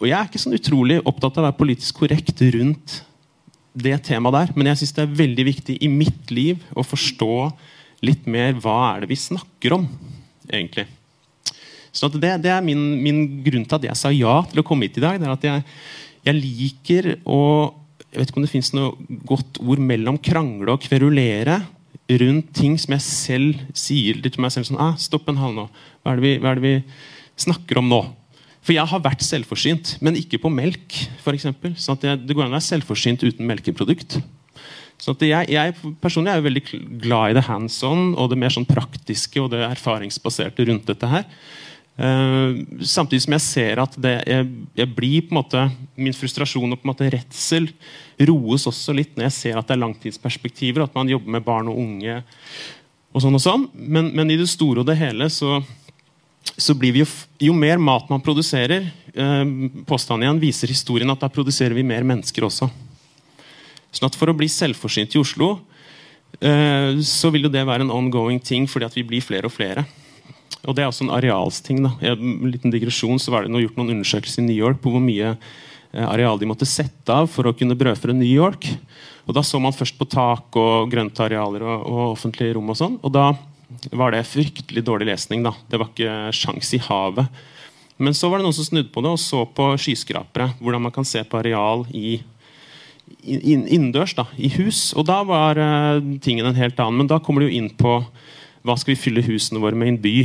[0.02, 2.96] og jeg er ikke sånn utrolig opptatt av å være politisk korrekt rundt
[3.72, 7.36] det temaet der, men jeg syns det er veldig viktig i mitt liv å forstå
[8.02, 9.86] litt mer hva er det vi snakker om,
[10.50, 10.88] egentlig.
[11.94, 14.88] Så det, det er min, min grunn til at jeg sa ja til å komme
[14.88, 15.20] hit i dag.
[15.20, 15.62] det er at jeg,
[16.26, 17.38] jeg liker å
[18.12, 21.62] Jeg vet ikke om det fins noe godt ord mellom krangle og kverulere
[22.20, 25.64] rundt ting som jeg selv sier til meg selv sånn ah, Stopp en hal nå.
[26.02, 26.74] Hva er, vi, hva er det vi
[27.40, 28.02] snakker om nå?
[28.62, 31.00] For jeg har vært selvforsynt, men ikke på melk.
[31.24, 31.74] For eksempel.
[31.76, 34.20] sånn at jeg, det går an å være selvforsynt uten melkeprodukt.
[35.02, 36.62] Så at jeg, jeg personlig er jo veldig
[37.02, 41.10] glad i det hands on og det mer sånn praktiske og det erfaringsbaserte rundt dette
[41.10, 41.26] her.
[41.92, 44.46] Uh, samtidig som jeg ser at det, jeg,
[44.78, 45.64] jeg, blir på en måte
[46.00, 47.66] min frustrasjon og på en måte redsel
[48.30, 51.68] roes også litt når jeg ser at det er langtidsperspektiver, at man jobber med barn
[51.68, 52.22] og unge.
[53.12, 55.58] og sånn og sånn, Men, men i det store og det hele så,
[56.56, 57.08] så blir vi jo,
[57.40, 58.84] jo mer mat man produserer
[59.16, 59.44] uh,
[59.88, 62.68] Påstanden igjen viser historien at da produserer vi mer mennesker også.
[63.92, 65.54] Sånn at For å bli selvforsynt i Oslo
[66.42, 69.54] uh, så vil jo det være en ongoing ting fordi at vi blir flere og
[69.54, 69.86] flere.
[70.62, 71.82] Og Det er også en arealsting.
[71.82, 71.90] da.
[72.00, 74.92] I en liten digresjon så var det nå gjort noen undersøkelser i New York på
[74.94, 78.68] hvor mye eh, areal de måtte sette av for å kunne brødfø New York.
[79.26, 82.70] Og Da så man først på tak og grøntarealer og, og offentlige rom.
[82.70, 83.32] Og sånn, og da
[83.90, 85.42] var det fryktelig dårlig lesning.
[85.42, 85.54] da.
[85.68, 87.42] Det var ikke sjans i havet.
[88.02, 90.52] Men så var det noen som snudde på det og så på skyskrapere.
[90.60, 92.20] Hvordan man kan se på areal i
[93.22, 94.90] innendørs, da, i hus.
[94.98, 97.02] Og da var uh, tingen en helt annen.
[97.02, 97.98] Men da kommer det jo inn på
[98.62, 100.16] hva skal vi fylle husene våre med i en by.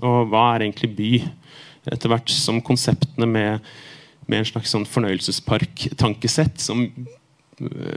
[0.00, 1.12] Og hva er egentlig by?
[1.90, 3.70] Etter hvert som konseptene med,
[4.28, 6.86] med en slags sånn fornøyelsespark-tankesett som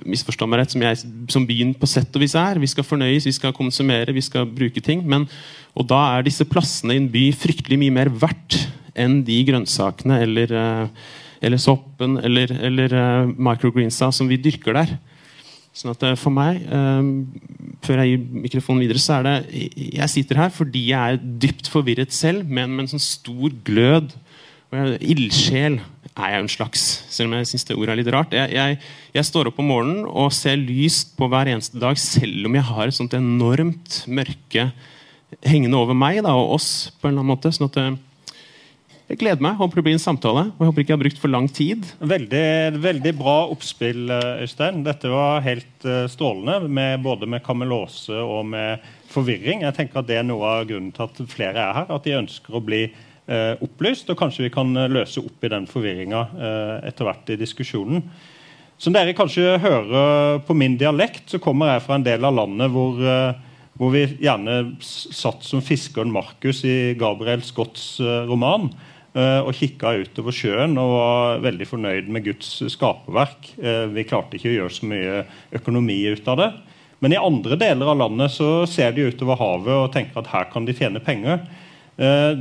[0.09, 0.99] misforstå meg rett, som, jeg,
[1.32, 2.59] som byen på sett og vis er.
[2.61, 5.03] Vi skal fornøyes, vi skal konsumere, vi skal bruke ting.
[5.09, 5.28] Men,
[5.78, 8.59] og da er disse plassene i en by fryktelig mye mer verdt
[8.99, 10.53] enn de grønnsakene eller,
[11.41, 12.93] eller soppen eller, eller
[13.34, 14.95] microgreensa som vi dyrker der.
[15.74, 16.59] Sånn at For meg,
[17.82, 21.72] før jeg gir mikrofonen videre, så er det Jeg sitter her fordi jeg er dypt
[21.74, 24.14] forvirret selv, men med en sånn stor glød.
[24.70, 25.80] og Ildsjel
[26.14, 28.34] er jeg en slags, selv om jeg syns det ordet er litt rart.
[28.38, 28.80] Jeg, jeg,
[29.16, 32.68] jeg, står opp om morgenen og ser lyst på hver eneste dag, selv om jeg
[32.70, 34.70] har et sånt enormt mørke
[35.41, 36.72] hengende over meg da, og oss.
[36.99, 37.80] på en eller annen måte, sånn at
[39.09, 39.57] jeg gleder meg.
[39.59, 40.43] Håper det blir en samtale.
[40.53, 41.88] og jeg håper ikke jeg har brukt for lang tid.
[41.99, 42.45] Veldig,
[42.82, 44.05] veldig bra oppspill,
[44.45, 44.84] Øystein.
[44.86, 49.66] Dette var helt strålende, med, både med kamelose og med forvirring.
[49.66, 51.91] Jeg tenker at Det er noe av grunnen til at flere er her.
[51.93, 54.10] At de ønsker å bli eh, opplyst.
[54.12, 58.04] Og kanskje vi kan løse opp i den forvirringa eh, etter hvert i diskusjonen.
[58.82, 62.74] Som dere kanskje hører på min dialekt, så kommer jeg fra en del av landet
[62.74, 63.38] hvor, eh,
[63.80, 67.96] hvor vi gjerne satt som fiskeren Markus i Gabriel Scotts
[68.30, 68.68] roman
[69.14, 73.52] og kikka utover sjøen og var veldig fornøyd med Guds skaperverk.
[73.94, 75.20] Vi klarte ikke å gjøre så mye
[75.54, 76.48] økonomi ut av det.
[77.04, 80.50] Men i andre deler av landet så ser de utover havet og tenker at her
[80.50, 81.42] kan de tjene penger.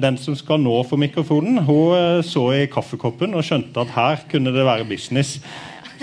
[0.03, 4.55] Den som skal nå for mikrofonen, hun så i kaffekoppen og skjønte at her kunne
[4.55, 5.39] det være business.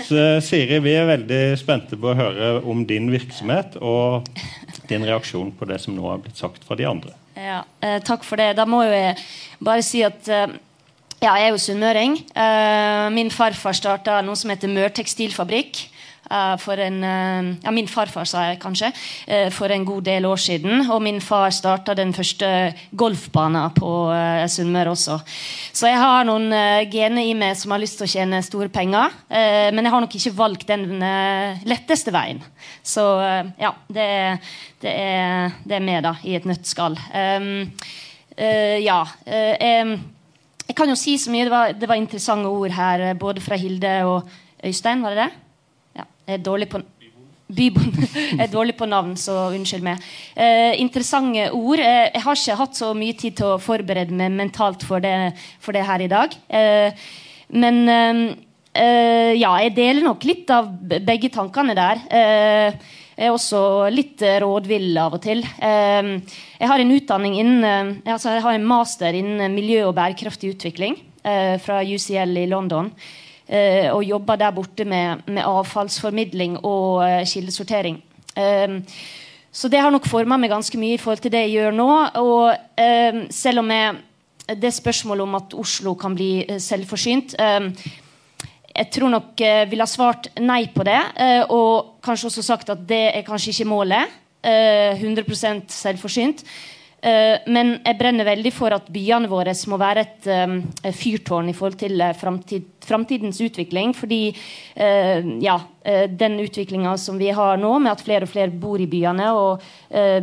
[0.00, 3.76] Så Siri, vi er veldig spente på å høre om din virksomhet.
[3.84, 4.26] Og
[4.90, 7.14] din reaksjon på det som nå har blitt sagt fra de andre.
[7.38, 8.52] Ja, eh, takk for det.
[8.58, 9.14] Da må jeg
[9.62, 10.56] bare si at eh,
[11.20, 12.18] ja, jeg er jo sunnmøring.
[12.34, 15.84] Eh, min farfar starta noe som heter Mør tekstilfabrikk.
[16.60, 18.90] For en, uh, ja, min farfar, sa jeg kanskje,
[19.28, 20.84] uh, for en god del år siden.
[20.90, 22.50] Og min far starta den første
[22.96, 23.90] golfbanen på
[24.50, 25.18] Sunnmøre også.
[25.72, 26.50] Så jeg har noen
[26.90, 29.10] gener i meg som har lyst til å tjene store penger.
[29.30, 31.02] men jeg har nok ikke valgt den
[31.68, 32.40] letteste veien.
[32.82, 33.02] Så
[33.58, 34.06] ja, det,
[34.82, 36.96] det, er, det er med da, i et nøttskall.
[37.14, 37.70] Um,
[38.82, 39.02] ja.
[39.26, 39.94] Um,
[40.70, 41.46] jeg kan jo si så mye.
[41.48, 44.28] Det var, det var interessante ord her, både fra Hilde og
[44.64, 45.02] Øystein.
[45.02, 45.49] var det det?
[46.30, 46.78] Jeg er dårlig på
[47.50, 48.04] Bybonden
[48.42, 50.04] er dårlig på navn, så unnskyld meg.
[50.38, 51.82] Eh, interessante ord.
[51.82, 55.32] Eh, jeg har ikke hatt så mye tid til å forberede meg mentalt for det,
[55.58, 56.36] for det her i dag.
[56.46, 57.02] Eh,
[57.58, 58.22] men eh,
[58.78, 62.04] eh, ja, jeg deler nok litt av begge tankene der.
[62.06, 63.62] Eh, jeg er også
[63.92, 65.42] litt rådvill av og til.
[65.44, 70.96] jeg har en utdanning innen, altså jeg har en master innen miljø og bærekraftig utvikling
[71.60, 72.88] fra UCL i London.
[73.50, 77.96] Eh, og jobber der borte med, med avfallsformidling og eh, kildesortering.
[78.38, 78.84] Ehm,
[79.50, 81.88] så det har nok forma meg ganske mye i forhold til det jeg gjør nå.
[82.22, 82.44] Og
[82.78, 83.96] ehm, selv om jeg,
[84.54, 87.72] det spørsmålet om at Oslo kan bli eh, selvforsynt ehm,
[88.70, 91.00] jeg tror nok jeg ville ha svart nei på det.
[91.50, 94.12] og kanskje også sagt at det er kanskje ikke målet.
[94.46, 96.44] 100% selvforsynt.
[97.00, 100.58] Uh, men jeg brenner veldig for at byene våre må være et um,
[100.92, 103.94] fyrtårn i forhold til uh, framtid, framtidens utvikling.
[103.96, 105.56] Fordi uh, ja,
[106.12, 109.62] den utviklinga som vi har nå, med at flere og flere bor i byene, og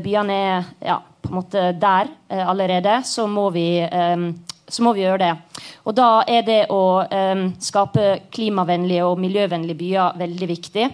[0.04, 4.28] byene er ja, på en måte der allerede, så må, vi, um,
[4.70, 5.64] så må vi gjøre det.
[5.90, 10.86] Og da er det å um, skape klimavennlige og miljøvennlige byer veldig viktig.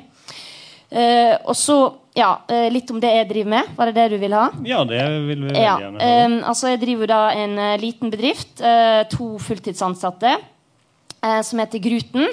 [1.44, 1.78] og så
[2.14, 3.70] ja, eh, litt om det jeg driver med.
[3.78, 4.48] Var det det du vil ha?
[4.68, 5.78] Ja, det vil vi veldig ja.
[5.82, 6.26] gjerne ha.
[6.28, 8.54] Um, altså, jeg driver da en uh, liten bedrift.
[8.62, 12.30] Uh, to fulltidsansatte uh, som heter Gruten.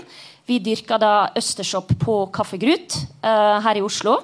[0.50, 4.16] Vi dyrker da Østershop på Kaffegrut her i Oslo.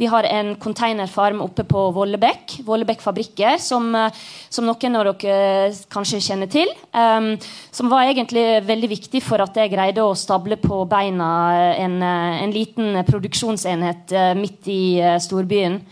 [0.00, 4.14] Vi har en containerfarm oppe på Vollebekk, Vollebekk fabrikker, som, eh,
[4.48, 6.72] som, noen av dere kanskje kjenner til.
[6.94, 7.34] Um,
[7.70, 11.28] som var egentlig veldig viktig for at jeg greide å stable på beina
[11.76, 15.82] en, eh, en liten produksjonsenhet midt i storbyen.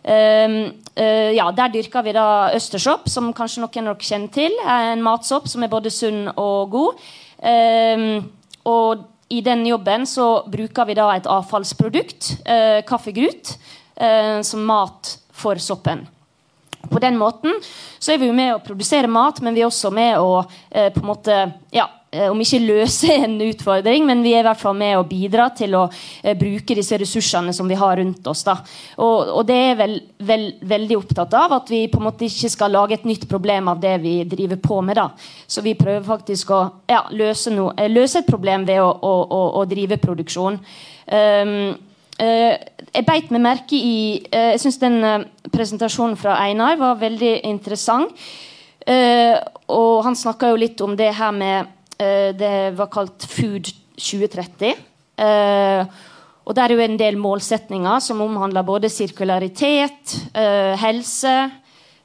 [0.00, 4.56] Um, uh, ja, Der dyrker vi da Østersopp, som kanskje noen av dere kjenner til.
[4.64, 6.94] En matsopp som er både sunn og god.
[7.44, 8.30] Um,
[8.64, 13.52] og i den jobben så bruker vi da et avfallsprodukt, eh, kaffegrut,
[13.96, 16.02] eh, som mat for soppen.
[16.90, 17.54] På den måten
[17.98, 20.90] så er vi jo med å produsere mat, men vi er også med å eh,
[20.90, 21.36] på en måte
[21.70, 25.46] ja, om ikke løse en utfordring, men vi er i hvert fall med å bidra
[25.54, 28.42] til å eh, bruke disse ressursene som vi har rundt oss.
[28.50, 32.50] Og, og, det er vel, vel, veldig opptatt av at vi på en måte ikke
[32.50, 34.98] skal lage et nytt problem av det vi driver på med.
[34.98, 35.06] da.
[35.46, 39.14] Så vi prøver faktisk å ja, løse, no, eh, løse, et problem ved å, å,
[39.30, 40.58] å, å drive produksjon.
[41.10, 41.56] Um,
[42.20, 42.52] uh,
[42.90, 47.40] jeg beit meg merke i uh, Jeg syns den uh, presentasjonen fra Einar var veldig
[47.50, 48.30] interessant.
[49.70, 53.68] og han snakka jo litt om det her med Eh, det var kalt Food
[54.00, 54.74] 2030.
[55.20, 55.98] Eh,
[56.48, 61.34] og der er jo en del målsetninger som omhandler både sirkularitet, eh, helse,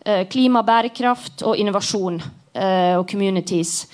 [0.06, 3.88] klimabærekraft og innovasjon og communities.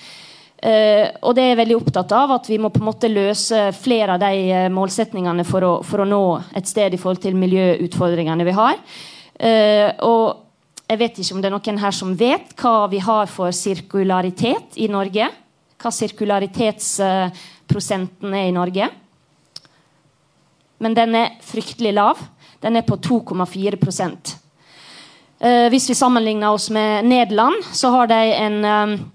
[0.62, 3.62] Uh, og det er jeg veldig opptatt av at vi må på en måte løse
[3.74, 6.20] flere av de målsetningene for å, for å, nå
[6.54, 8.76] et sted i forhold til miljøutfordringene vi har.
[9.42, 13.32] Uh, og jeg vet ikke om det er noen her som vet hva vi har
[13.32, 15.32] for sirkularitet i Norge
[15.82, 18.88] hva sirkularitetsprosenten er i Norge.
[20.82, 22.16] Men den er fryktelig lav.
[22.62, 23.76] Den er på 2,4
[25.42, 29.10] uh, Hvis vi sammenligner oss med Nederland, så har de en um,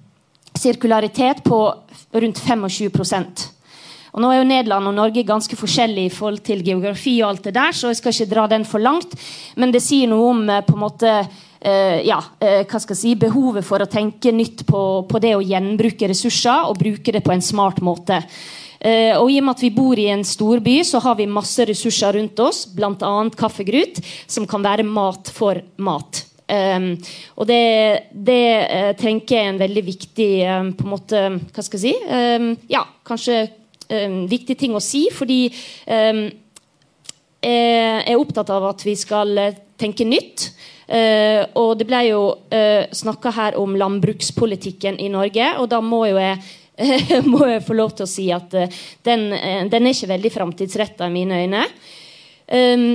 [0.55, 1.73] sirkularitet på
[2.11, 2.89] rundt 25
[4.17, 7.43] og Nå er jo Nederland og Norge ganske forskjellige i forhold til geografi, og alt
[7.45, 9.11] det der, så jeg skal ikke dra den for langt.
[9.55, 11.11] Men det sier noe om på en måte
[11.57, 15.33] Uh, ja, uh, hva skal jeg si, behovet for å tenke nytt på, på, det
[15.33, 18.21] å gjenbruke ressurser og bruke det på en smart måte.
[18.77, 21.65] Uh, og I og med at vi bor i en storby, så har vi masse
[21.65, 23.13] ressurser rundt oss, bl.a.
[23.39, 26.27] kaffegrut, som kan være mat for mat.
[26.47, 26.93] Um,
[27.35, 27.63] og det,
[28.13, 31.95] det tenker jeg er en veldig viktig um, på en måte, hva skal jeg si,
[32.07, 33.47] um, ja, kanskje
[34.27, 35.45] viktig ting å si, fordi
[35.87, 36.31] jeg
[37.39, 39.31] er opptatt av at vi skal
[39.79, 40.49] tenke nytt.
[40.87, 45.81] Uh, og det ble jo uh, eh, snakka her om landbrukspolitikken i Norge, og da
[45.83, 46.39] må jo jeg,
[47.31, 49.27] må jeg få lov til å si at uh, den,
[49.67, 51.65] den, er ikke veldig framtidsretta i mine øyne.
[52.47, 52.87] Um,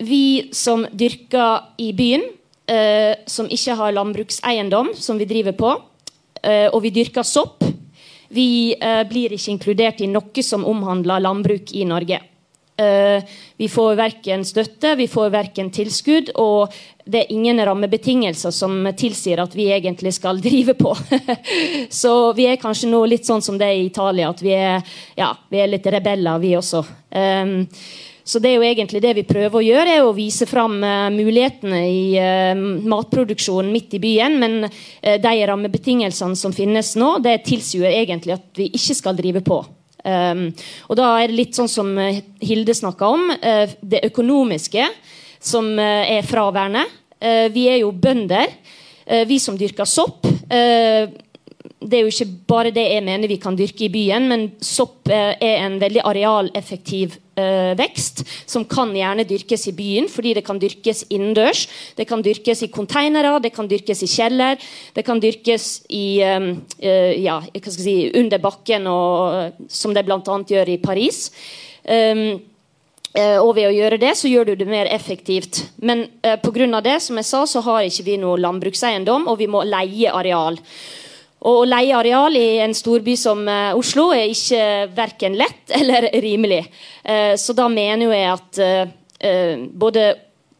[0.00, 2.22] vi som dyrker i byen,
[2.70, 5.74] eh, som ikke har landbrukseiendom som vi driver på,
[6.42, 7.64] eh, og vi dyrker sopp,
[8.30, 12.20] vi eh, blir ikke inkludert i noe som omhandler landbruk i Norge.
[12.80, 13.22] Eh,
[13.56, 16.72] vi får verken støtte, vi får verken tilskudd, og
[17.04, 20.94] det er ingen rammebetingelser som tilsier at vi egentlig skal drive på.
[22.00, 24.94] Så vi er kanskje nå litt sånn som det er i Italia, at vi er,
[25.18, 26.80] ja, vi er litt rebeller, vi også.
[27.10, 27.66] Um,
[28.24, 31.10] så det er jo egentlig det vi prøver å gjøre, er å vise fram uh,
[31.12, 34.38] mulighetene i uh, matproduksjonen midt i byen.
[34.40, 34.56] Men
[35.02, 39.60] de rammebetingelsene som finnes nå, det tilsier egentlig at vi ikke skal drive på.
[40.04, 40.46] Um,
[40.88, 41.92] og da er det litt sånn som
[42.40, 43.30] Hilde snakka om,
[43.80, 44.86] det økonomiske
[45.40, 46.84] som er fraværende.
[47.52, 48.48] vi er jo bønder.
[49.26, 50.26] vi som dyrker sopp
[51.60, 55.08] det er jo ikke bare det jeg mener vi kan dyrke i byen, men sopp
[55.10, 60.60] er en veldig arealeffektiv uh, vekst som kan gjerne dyrkes i byen, fordi det kan
[60.60, 61.66] dyrkes innendørs.
[61.96, 64.60] Det kan dyrkes i konteinere, det kan dyrkes i kjeller,
[64.96, 66.52] det kan dyrkes i, uh,
[67.16, 70.20] ja, si, under bakken, og, som det bl.a.
[70.24, 71.26] gjør i Paris.
[71.84, 72.40] Um,
[73.10, 75.64] og ved å gjøre det, så gjør du det mer effektivt.
[75.82, 76.80] Men uh, pga.
[76.84, 80.60] det som jeg sa, så har ikke vi noe landbrukseiendom, og vi må leie areal.
[81.40, 86.10] Og å leie areal i en storby som uh, Oslo er ikke verken lett eller
[86.20, 86.64] rimelig.
[87.04, 90.10] Uh, så da mener jeg at uh, både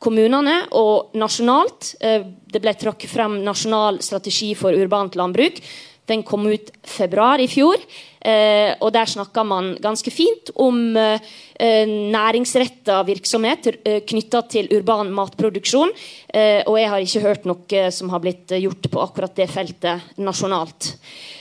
[0.00, 5.60] kommunene og nasjonalt Det ble trukket frem nasjonal strategi for urbant landbruk.
[6.08, 7.76] Den kom ut februar i fjor.
[8.20, 15.12] Eh, og der snakka man ganske fint om eh, næringsretta virksomhet eh, knytta til urban
[15.16, 15.94] matproduksjon.
[16.28, 20.20] Eh, og jeg har ikke hørt noe som har blitt gjort på akkurat det feltet
[20.20, 20.92] nasjonalt.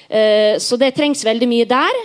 [0.07, 2.01] Eh, så det trengs veldig mye der.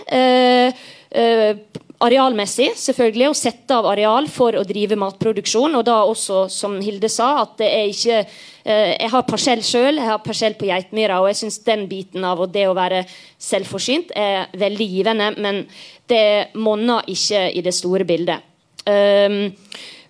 [2.03, 5.76] Arealmessig, selvfølgelig, å sette av areal for å drive matproduksjon.
[5.78, 10.01] Og da også, som Hilde sa, at det er ikke eh, Jeg har parsell sjøl,
[10.01, 13.05] jeg har parsell på Geitmyra, og jeg syns den biten av det å være
[13.38, 15.64] selvforsynt er veldig givende, men
[16.11, 18.42] det monner ikke i det store bildet.
[18.84, 19.53] Um,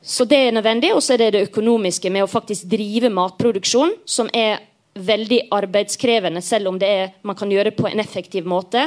[0.04, 0.92] så det er nødvendig.
[0.94, 4.60] Og så er det det økonomiske med å faktisk drive matproduksjon, som er
[4.94, 8.84] veldig arbeidskrevende, selv om det er, man kan gjøre det på en effektiv måte.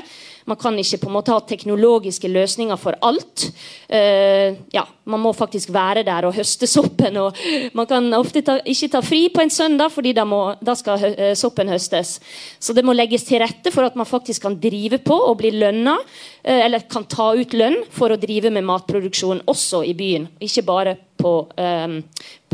[0.48, 3.44] Man kan ikke på en måte ha teknologiske løsninger for alt.
[3.92, 7.18] Uh, ja, man må faktisk være der og høste soppen.
[7.20, 7.36] og
[7.76, 11.02] Man kan ofte ta, ikke ta fri på en søndag, fordi da, må, da skal
[11.02, 12.18] hø, soppen høstes.
[12.60, 15.52] Så det må legges til rette for at man faktisk kan drive på og bli
[15.58, 20.32] lønna, uh, eller kan ta ut lønn for å drive med matproduksjon også i byen,
[20.40, 22.00] ikke bare på, um,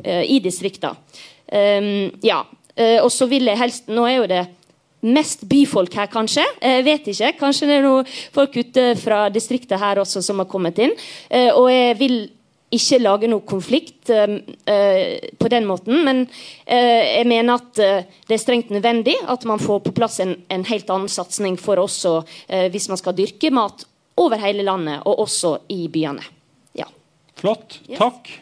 [0.01, 0.95] i distrikta.
[1.53, 4.43] Um, ja, Uh, og så vil jeg helst Nå er jo det
[5.03, 6.45] mest byfolk her, kanskje.
[6.61, 7.33] Jeg uh, vet ikke.
[7.41, 10.95] Kanskje det er noen folk ute fra distriktet her også som har kommet inn.
[11.27, 12.17] Uh, og jeg vil
[12.73, 15.99] ikke lage noe konflikt på den måten.
[16.07, 16.23] Men
[16.65, 20.89] jeg mener at det er strengt nødvendig at man får på plass en, en helt
[20.89, 22.15] annen satsing for også
[22.73, 23.85] hvis man skal dyrke mat
[24.17, 26.25] over hele landet, og også i byene.
[26.73, 26.89] Ja.
[27.37, 27.77] Flott.
[27.93, 28.33] Takk.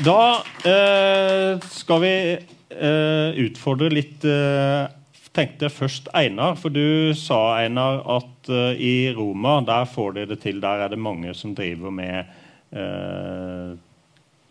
[0.00, 4.88] Da eh, skal vi eh, utfordre litt eh,
[5.36, 10.40] tenkte først Einar, for du sa Einar at eh, i Roma der får de det
[10.44, 10.60] til.
[10.64, 12.30] Der er det mange som driver med
[12.72, 13.72] uh,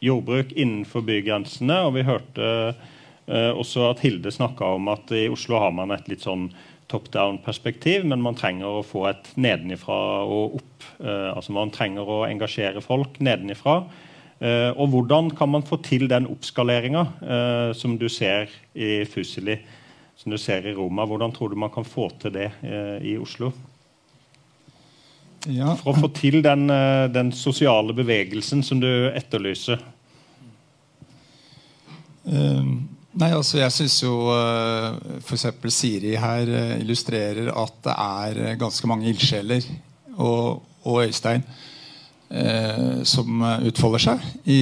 [0.01, 1.79] jordbruk innenfor bygrensene.
[1.87, 6.09] Og vi hørte uh, også at Hilde snakka om at i Oslo har man et
[6.11, 6.49] litt sånn
[6.91, 9.95] top down-perspektiv, men man trenger å få et nedenifra
[10.27, 10.87] og opp.
[10.99, 13.85] altså Man trenger å engasjere folk nedenifra.
[14.41, 19.59] Og hvordan kan man få til den oppskaleringa uh, som du ser i Fusili,
[20.17, 21.05] som du ser i Roma?
[21.05, 23.51] Hvordan tror du man kan få til det uh, i Oslo?
[25.49, 25.75] Ja.
[25.77, 26.67] For å få til den,
[27.13, 29.79] den, sosiale bevegelsen som du etterlyser.
[32.29, 34.11] nei, altså Jeg syns jo
[35.17, 35.47] f.eks.
[35.73, 39.65] Siri her illustrerer at det er ganske mange ildsjeler.
[40.21, 41.70] Og, og Øystein eh,
[43.03, 44.59] som utfolder seg i,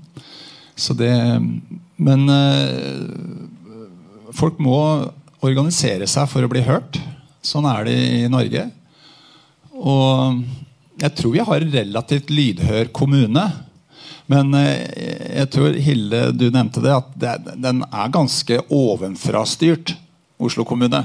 [0.75, 1.41] Så det,
[1.97, 2.29] men
[4.33, 4.77] folk må
[5.43, 6.99] organisere seg for å bli hørt.
[7.43, 8.67] Sånn er det i Norge.
[9.73, 10.43] Og
[11.01, 13.43] jeg tror vi har en relativt lydhør kommune.
[14.31, 14.85] Men eh,
[15.41, 19.97] jeg tror Hilde, du nevnte det, at den er ganske ovenfrastyrt.
[20.43, 21.03] Oslo kommune.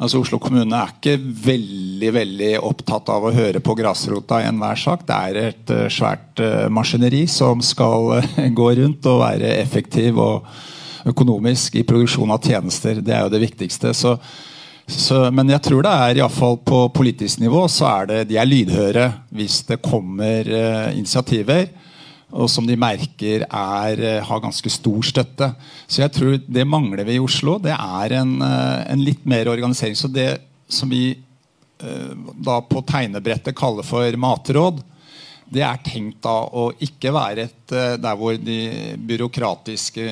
[0.00, 4.80] Altså Oslo kommune er ikke veldig veldig opptatt av å høre på grasrota i enhver
[4.80, 5.04] sak.
[5.08, 8.22] Det er et uh, svært uh, maskineri som skal
[8.58, 10.48] gå rundt og være effektiv og
[11.08, 13.00] økonomisk i produksjon av tjenester.
[13.00, 13.94] Det er jo det viktigste.
[13.96, 14.16] Så,
[14.86, 18.48] så, men jeg tror det er iallfall på politisk nivå så er det, de er
[18.48, 20.50] lydhøre hvis det kommer
[20.92, 21.68] initiativer
[22.30, 25.50] og som de merker er, eh, har ganske stor støtte.
[25.86, 27.58] Så jeg tror det mangler vi i Oslo.
[27.58, 29.96] Det er en, eh, en litt mer organisering.
[29.96, 30.38] Så det
[30.68, 31.18] som vi
[31.82, 34.82] eh, da på tegnebrettet kaller for matråd,
[35.50, 38.58] det er tenkt da å ikke være et der hvor de
[39.06, 40.04] byråkratiske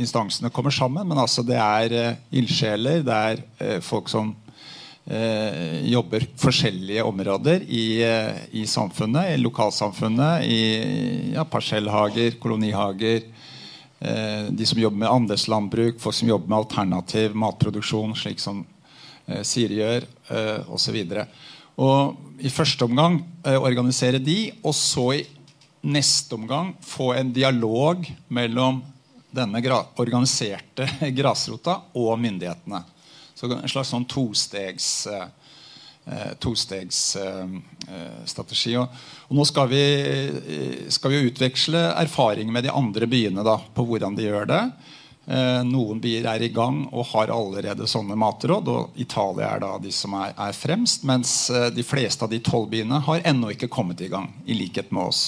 [0.00, 4.34] instansene kommer sammen, men altså det er ildsjeler, det er folk som
[5.06, 10.44] eh, jobber forskjellige områder i, eh, i, samfunnet, i lokalsamfunnet.
[10.44, 13.22] I ja, parsellhager, kolonihager.
[14.00, 18.64] Eh, de som jobber med andelslandbruk, folk som jobber med alternativ matproduksjon, slik som
[19.26, 21.00] eh, Siri gjør, eh, osv.
[21.02, 21.26] Og
[22.38, 25.26] i første omgang eh, organisere de, og så i
[25.84, 28.82] neste omgang få en dialog mellom
[29.34, 29.62] denne
[29.98, 32.82] organiserte grasrota og myndighetene.
[33.34, 35.26] Så en slags sånn tostegs eh,
[36.04, 38.76] eh tostegsstrategi.
[38.78, 38.88] Og,
[39.28, 39.84] og nå skal vi,
[40.94, 44.72] skal vi, utveksle erfaring med de andre byene da, på hvordan de gjør det.
[45.24, 48.68] Eh, noen byer er i gang og har allerede sånne matråd.
[48.68, 51.04] og Italia er da de som er, er fremst.
[51.04, 54.92] Mens de fleste av de tolv byene har ennå ikke kommet i gang, i likhet
[54.92, 55.24] med oss.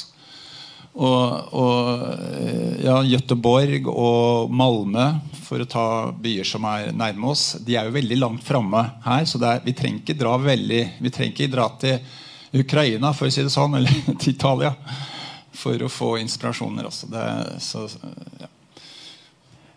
[0.97, 5.11] Og, og ja, Gøteborg og Malmö,
[5.45, 9.27] for å ta byer som er nærme oss, de er jo veldig langt framme her.
[9.29, 12.01] Så er, vi trenger ikke dra veldig Vi trenger ikke dra til
[12.57, 14.73] Ukraina for å si det sånn, eller til Italia
[15.57, 16.89] for å få inspirasjoner.
[16.89, 17.11] Også.
[17.13, 17.27] Det,
[17.65, 17.85] så,
[18.41, 18.49] ja.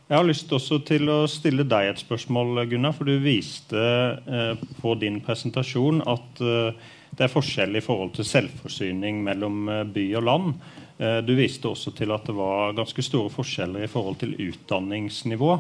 [0.10, 2.96] Jeg har lyst også til å stille deg et spørsmål, Gunnar.
[2.98, 8.26] For du viste eh, på din presentasjon at eh, det er forskjell i forhold til
[8.26, 10.66] selvforsyning mellom eh, by og land.
[10.98, 15.52] Eh, du viste også til at det var ganske store forskjeller i forhold til utdanningsnivå.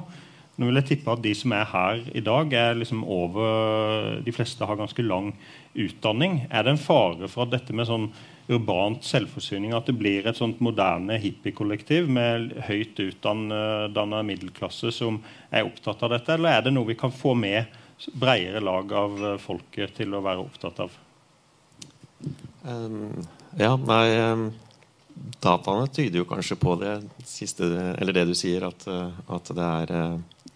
[0.58, 4.34] Nå vil jeg tippe at De som er her i dag, er liksom over De
[4.34, 5.30] fleste har ganske lang
[5.78, 6.47] utdanning.
[6.50, 8.10] Er det en fare for at dette med sånn
[8.50, 15.68] urbant selvforsyning at det blir et sånt moderne hippiekollektiv med høyt utdanna middelklasse som er
[15.68, 17.70] opptatt av dette, eller er det noe vi kan få med
[18.16, 20.97] bredere lag av folket til å være opptatt av?
[22.64, 23.22] Um,
[23.60, 24.50] ja, nei um
[25.39, 26.95] dataene tyder jo kanskje på det
[27.28, 27.68] siste,
[28.00, 30.54] eller det du sier, at, eh, at, det er eh,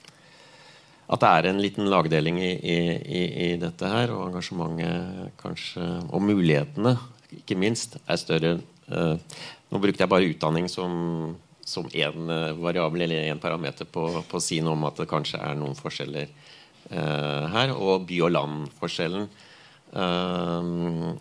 [1.13, 6.23] at det er en liten lagdeling i, i, i dette her, og engasjementet kanskje, og
[6.25, 6.95] mulighetene,
[7.41, 8.53] ikke minst, er større.
[8.87, 12.27] Eh, nå brukte jeg bare utdanning som som én
[12.59, 15.77] variabel eller én parameter på, på, å si noe om at det kanskje er noen
[15.77, 17.71] forskjeller uh, her.
[17.75, 19.29] Og by- og land-forskjellen.
[19.93, 21.13] Uh,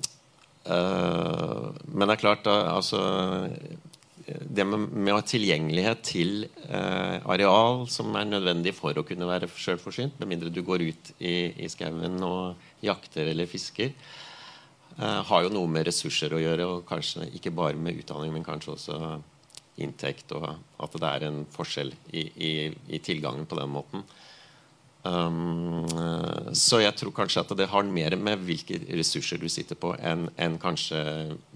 [0.62, 3.00] Uh, men det er klart da, altså,
[4.22, 9.48] Det med, med, å ha tilgjengelighet til areal som er nødvendig for å kunne være
[9.50, 13.90] sjølforsynt, med mindre du går ut i, i skauen og jakter eller fisker,
[14.99, 16.66] har jo noe med ressurser å gjøre.
[16.68, 18.99] Og kanskje ikke bare med utdanning, men kanskje også
[19.82, 20.32] inntekt.
[20.36, 20.49] Og
[20.82, 22.53] at det er en forskjell i, i,
[22.93, 24.05] i tilgangen på den måten.
[25.03, 25.82] Um,
[26.55, 30.28] så jeg tror kanskje at det har mer med hvilke ressurser du sitter på, enn
[30.38, 31.01] en kanskje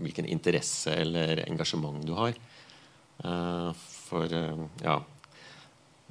[0.02, 2.34] hvilken interesse eller engasjement du har.
[3.22, 3.70] Uh,
[4.08, 4.98] for uh, ja.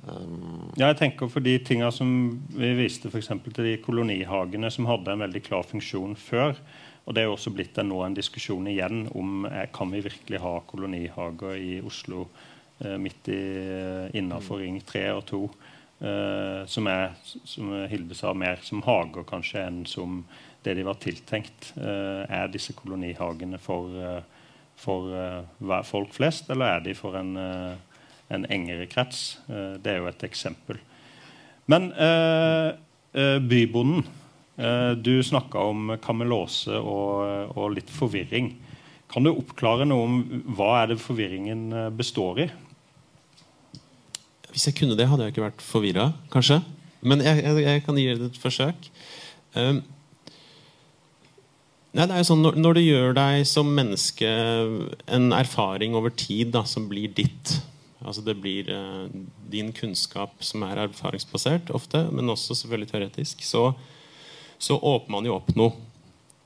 [0.06, 2.10] Um, ja, jeg tenker for de tinga som
[2.56, 3.34] vi viste f.eks.
[3.52, 6.56] til de kolonihagene som hadde en veldig klar funksjon før.
[7.06, 10.03] Og det er jo også blitt en, nå en diskusjon igjen om eh, kan vi
[10.06, 12.26] virkelig ha kolonihager i Oslo
[12.82, 13.41] eh, midt i,
[14.18, 15.41] innafor Ring 3 og 2.
[15.95, 17.14] Eh, som er,
[17.45, 20.23] som Hilde sa, mer som hager kanskje enn som
[20.65, 21.76] det de var tiltenkt.
[21.77, 24.48] Uh, er disse kolonihagene for, uh,
[24.82, 25.11] for
[25.86, 29.38] folk flest, eller er de for en, en engere krets?
[29.45, 30.80] det er jo et eksempel.
[31.69, 31.91] Men
[33.45, 34.02] bybonden
[34.56, 38.53] Du snakka om kamelose og, og litt forvirring.
[39.11, 41.65] Kan du oppklare noe om hva er det forvirringen
[41.98, 42.48] består i?
[44.56, 46.61] Hvis jeg kunne det, hadde jeg ikke vært forvirra, kanskje.
[47.03, 48.88] Men jeg, jeg, jeg, kan gi det et forsøk.
[49.52, 49.82] Um,
[51.91, 54.30] nei, det er jo sånn, når, når, du gjør deg som menneske
[55.11, 57.57] en erfaring over tid da, som blir ditt
[58.06, 59.07] altså Det blir uh,
[59.49, 63.41] din kunnskap som er erfaringsbasert ofte, men også selvfølgelig teoretisk.
[63.41, 63.72] Så,
[64.65, 65.75] så åpner man jo opp noe.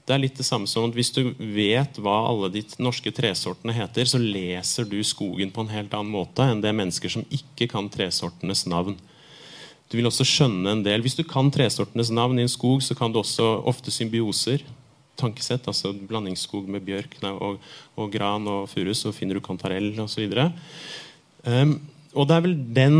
[0.03, 3.75] Det er litt det samme som at Hvis du vet hva alle de norske tresortene
[3.77, 7.69] heter, så leser du skogen på en helt annen måte enn det mennesker som ikke
[7.69, 8.97] kan tresortenes navn.
[9.89, 11.05] Du vil også skjønne en del.
[11.05, 14.65] Hvis du kan tresortenes navn i en skog, så kan du også ofte symbioser.
[15.19, 17.61] Tankesett, altså blandingsskog med bjørk og,
[17.95, 20.25] og, gran og furu, så finner du kantarell osv.
[21.45, 21.77] Um,
[22.17, 22.99] og det er vel den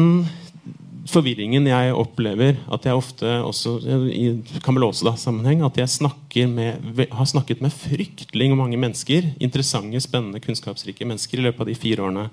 [1.07, 3.77] forvirringen jeg opplever at jeg ofte også
[4.11, 4.25] i
[4.65, 11.45] Kamelose-sammenheng at jeg med, har snakket med fryktelig mange mennesker, interessante, spennende, kunnskapsrike mennesker i
[11.47, 12.27] løpet av de fire årene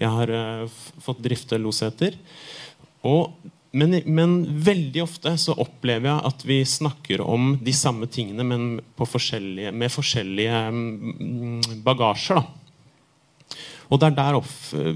[0.00, 2.16] jeg har uh, fått drifte Loseter.
[3.06, 3.30] Og
[3.74, 8.66] men, men, veldig ofte så opplever jeg at vi snakker om de samme tingene, men
[8.94, 12.38] forskjellige, med forskjellige mm, bagasjer.
[12.38, 13.56] Da.
[13.90, 14.52] Og det er der opp,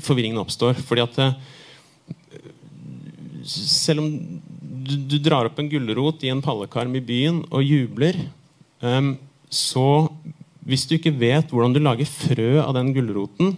[0.06, 0.78] forvirringen oppstår.
[0.78, 1.34] fordi at eh,
[3.48, 4.10] selv om
[4.60, 8.20] du, du, drar opp en gulrot i en pallekarm i byen og jubler,
[8.84, 9.14] um,
[9.48, 9.88] så
[10.68, 13.54] hvis du ikke vet hvordan du lager frø av den gulroten,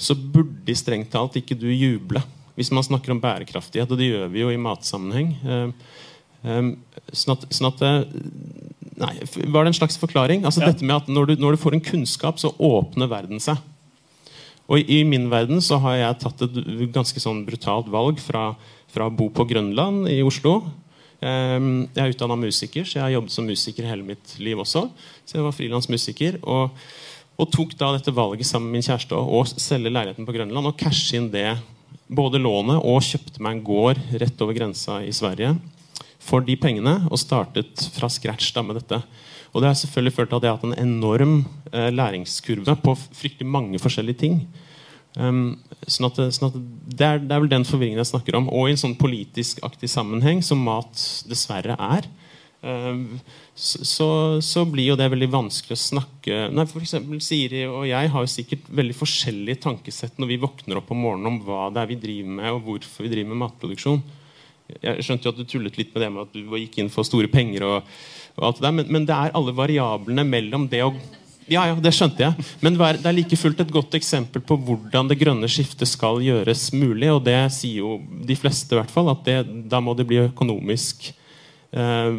[0.00, 2.22] så burde strengt talt ikke du juble
[2.56, 5.30] hvis man snakker om bærekraftighet, og det gjør vi jo i matsammenheng.
[6.44, 6.74] Um,
[7.12, 8.02] sånn at, sånn at eh,
[9.00, 9.14] Nei,
[9.48, 10.42] var det en slags forklaring?
[10.44, 10.68] Altså ja.
[10.68, 13.56] dette med at når du, når du, får en kunnskap, så åpner verden seg.
[14.70, 16.60] Og i, i, min verden så har jeg tatt et
[16.94, 18.52] ganske sånn brutalt valg fra,
[18.92, 20.60] fra å bo på Grønland i Oslo.
[21.20, 24.86] Um, jeg er utdanna musiker, så jeg har jobbet som musiker hele mitt liv også.
[25.26, 26.38] Så jeg var frilansmusiker.
[26.46, 26.78] Og,
[27.40, 30.78] og tok da dette valget sammen med min kjæreste å selge leiligheten på Grønland og
[30.80, 31.50] cashe inn det
[32.10, 35.54] både lånet og kjøpte meg en gård rett over grensa i Sverige
[36.20, 39.00] for de pengene og startet fra scratch da med dette.
[39.50, 41.36] Og det har selvfølgelig ført til at jeg har hatt en enorm
[41.72, 44.42] eh, læringskurve på fryktelig mange forskjellige ting.
[45.18, 45.56] Um,
[45.90, 48.46] sånn at, sånn at det, er, det, er, vel den forvirringen jeg snakker om.
[48.54, 52.06] Og i en sånn politisk aktig sammenheng, som mat dessverre er,
[52.62, 53.02] um,
[53.58, 58.12] så, så, blir jo det veldig vanskelig å snakke Nei, for eksempel, Siri og jeg
[58.12, 61.82] har jo sikkert veldig forskjellige tankesett når vi våkner opp om morgenen om hva det
[61.82, 64.00] er vi driver med, og hvorfor vi driver med matproduksjon.
[64.78, 67.04] Jeg skjønte jo at du tullet litt med det med at du gikk inn for
[67.04, 67.66] store penger.
[67.66, 67.94] og,
[68.40, 71.00] der, men, men, det er alle variablene mellom det og
[71.50, 72.48] ja, ja, det skjønte jeg.
[72.62, 76.68] Men det er like fullt et godt eksempel på hvordan det grønne skiftet skal gjøres
[76.78, 77.08] mulig.
[77.10, 80.20] Og det sier jo de fleste, i hvert fall, at det, da må det bli
[80.28, 81.08] økonomisk
[81.70, 82.14] Eh,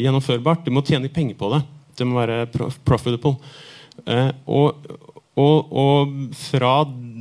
[0.00, 0.64] gjennomførbart.
[0.64, 1.60] Du må tjene penger på det.
[1.98, 2.46] Det må være
[2.86, 3.34] profitable.
[4.08, 4.78] Eh, og,
[5.36, 6.14] og, og,
[6.48, 6.72] fra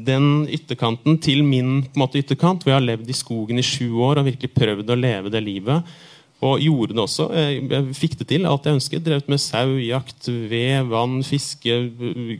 [0.08, 4.22] den ytterkanten til min måte, ytterkant, hvor jeg har levd i skogen i sju år
[4.22, 5.98] og virkelig prøvd å leve det livet,
[6.44, 7.28] og gjorde det også.
[7.34, 9.06] Jeg fikk det til, alt jeg ønsket.
[9.06, 11.78] Drevet med sau, jakt, ved, vann, fiske,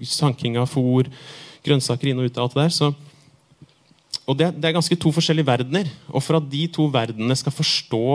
[0.06, 1.10] sanking av fôr,
[1.66, 2.76] grønnsaker inn og ut av alt det der.
[2.76, 2.92] Så,
[4.28, 5.90] og det, det, er ganske to forskjellige verdener.
[6.12, 8.06] Og for at de to verdenene skal forstå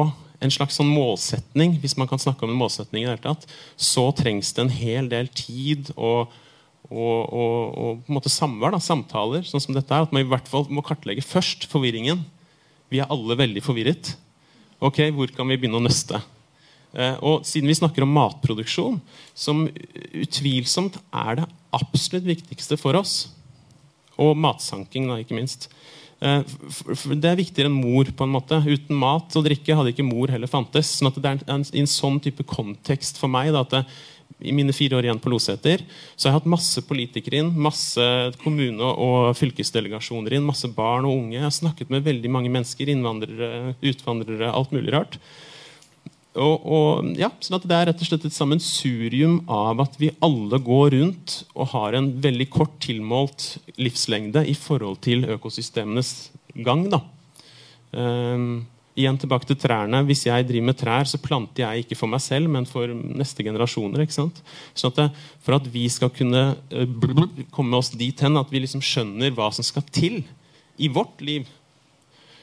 [0.42, 3.46] en slags sånn målsetning, hvis man kan snakke om en målsetning, i det hele tatt,
[3.78, 6.30] så trengs det en hel del tid og,
[6.90, 10.06] og, og, og på en måte samvær, samtaler, sånn som dette er.
[10.06, 12.22] At man i hvert fall må kartlegge først forvirringen.
[12.92, 14.14] Vi er alle veldig forvirret.
[14.82, 16.18] Ok, Hvor kan vi begynne å nøste?
[16.92, 18.98] Eh, og Siden vi snakker om matproduksjon,
[19.34, 19.64] som
[20.12, 23.30] utvilsomt er det absolutt viktigste for oss,
[24.20, 25.70] og matsanking, da, ikke minst,
[26.22, 26.42] Eh,
[27.18, 28.04] det er viktigere enn mor.
[28.04, 28.60] på en måte.
[28.62, 30.98] Uten mat og drikke hadde ikke mor heller fantes.
[30.98, 33.82] sånn at det er en, en, sånn type kontekst for meg da, at det,
[34.40, 35.84] i mine fire år igjen på Loseter
[36.16, 38.02] så har jeg hatt masse politikere inn, masse
[38.42, 41.36] kommune- og fylkesdelegasjoner inn, masse barn og unge.
[41.38, 45.18] Jeg har snakket med veldig mange mennesker, innvandrere, utvandrere, alt mulig rart.
[46.32, 50.14] Og, og, ja, sånn at Det er rett og slett et sammensurium av at vi
[50.24, 56.30] alle går rundt og har en veldig kort tilmålt livslengde i forhold til økosystemenes
[56.64, 56.88] gang.
[56.88, 57.02] da.
[57.92, 58.64] Um,
[58.98, 60.02] igjen tilbake til trærne.
[60.08, 63.44] Hvis jeg driver med trær, så planter jeg ikke for meg selv, men for neste
[63.46, 64.04] generasjoner.
[64.04, 64.42] ikke sant?
[64.74, 65.08] Sånn at det,
[65.44, 66.42] For at vi skal kunne
[66.72, 70.22] uh, komme oss dit hen at vi liksom skjønner hva som skal til
[70.78, 71.48] i vårt liv,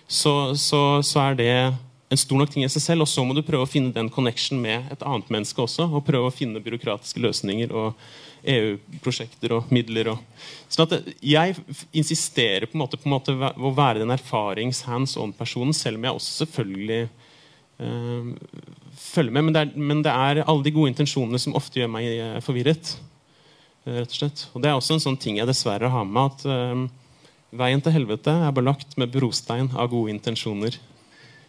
[0.09, 1.53] så, så, så er det
[2.09, 4.09] en stor nok ting i seg selv, og så må du prøve å finne den
[4.09, 5.85] connection med et annet menneske også.
[5.85, 7.93] Og prøve å finne byråkratiske løsninger og
[8.43, 10.13] EU-prosjekter og midler.
[10.13, 10.45] Og.
[10.71, 10.93] Sånn
[11.25, 11.55] jeg
[11.91, 16.07] insisterer på en måte, på en måte å være den erfarings hands on-personen, selv om
[16.07, 17.01] jeg også selvfølgelig
[17.83, 18.31] øh,
[18.99, 19.47] følger med.
[19.47, 22.39] Men det, er, men det, er, alle de gode intensjonene som ofte gjør meg eh,
[22.45, 22.95] forvirret.
[23.85, 24.47] Eh, rett Og slett.
[24.53, 26.85] Og det er også en sånn ting jeg dessverre har med, at øh,
[27.59, 30.77] veien til helvete er belagt med brostein av gode intensjoner.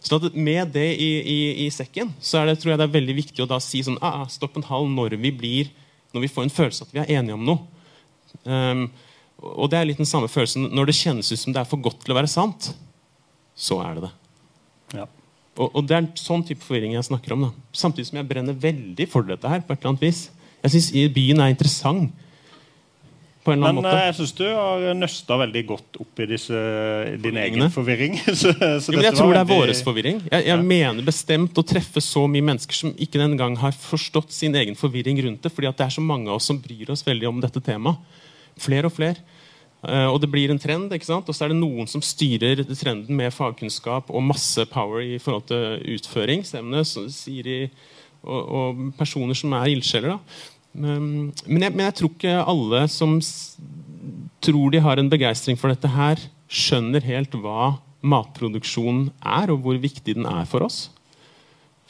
[0.01, 3.17] Så med det i, i, i, sekken så er det, tror jeg det er veldig
[3.19, 5.73] viktig å da si sånn ah, ah, stopp en halv når vi blir
[6.15, 7.85] når vi får en følelse at vi er enige om noe.
[8.45, 8.85] Um,
[9.41, 11.81] og det er litt den samme følelsen når det kjennes ut som det er for
[11.83, 12.73] godt til å være sant.
[13.57, 14.13] Så er det det.
[15.01, 15.07] Ja.
[15.61, 17.49] Og, og, det er en sånn type forvirring jeg snakker om.
[17.49, 17.51] da.
[17.77, 19.63] Samtidig som jeg brenner veldig for dette her.
[19.65, 20.21] på et eller annet vis.
[20.63, 22.27] Jeg syns byen er interessant.
[23.45, 23.97] På en eller annen Men måte.
[23.97, 26.61] Men jeg syns du har nøsta veldig godt opp i disse,
[27.25, 28.19] din egen forvirring.
[28.41, 30.23] så, så Jo, men jeg tror det er veldig- forvirring.
[30.29, 34.35] Jeg, jeg mener bestemt å treffe så mye mennesker som ikke den gang har forstått
[34.37, 36.93] sin egen forvirring rundt det, fordi at det er så mange av oss som bryr
[36.93, 38.19] oss veldig om dette temaet.
[38.61, 39.25] Flere og flere.
[39.81, 41.25] Uh, og det blir en trend, ikke sant?
[41.25, 45.47] og så er det noen som styrer trenden med fagkunnskap og masse power i forhold
[45.49, 46.85] til utføringsevne.
[46.85, 47.63] Siri
[48.21, 50.19] og, og personer som er ildsjeler.
[50.75, 53.17] Um, men, jeg, men jeg tror ikke alle som
[54.41, 56.21] tror de har en begeistring for dette her,
[56.51, 60.89] skjønner helt hva matproduksjon er, og hvor viktig den er for oss.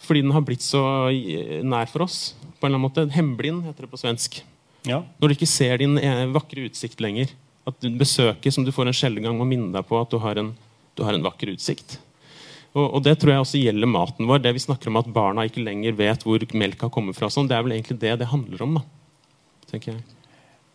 [0.01, 0.83] Fordi den har blitt så
[1.63, 2.35] nær for oss.
[2.59, 3.15] på en eller annen måte.
[3.15, 4.41] Hemblind heter det på svensk.
[4.89, 5.03] Ja.
[5.21, 7.33] Når du ikke ser din eh, vakre utsikt lenger.
[7.69, 10.19] At du besøker som du får en sjelden gang, må minne deg på at du
[10.21, 10.51] har en,
[10.97, 11.99] du har en vakker utsikt.
[12.77, 14.45] Og, og Det tror jeg også gjelder maten vår.
[14.45, 17.31] Det vi snakker om At barna ikke lenger vet hvor melka kommer fra.
[17.33, 18.81] Sånn, det er vel egentlig det det handler om.
[18.81, 18.87] da,
[19.73, 20.09] tenker jeg.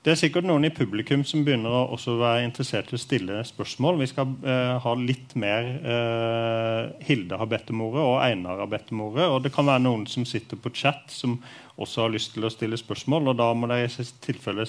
[0.05, 3.39] Det er sikkert noen i publikum som begynner å også være interessert i å stille
[3.47, 3.95] spørsmål.
[4.03, 8.69] Vi skal eh, ha litt mer eh, Hilde har bedt om ordet, og Einar har
[8.69, 9.25] bedt om ordet.
[9.25, 11.39] Og det kan være noen som sitter på chat som
[11.81, 13.31] også har lyst til å stille spørsmål.
[13.31, 14.67] og Da må dere i tilfelle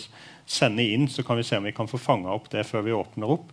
[0.49, 2.97] sende inn, så kan vi se om vi kan få fanga opp det før vi
[2.97, 3.53] åpner opp.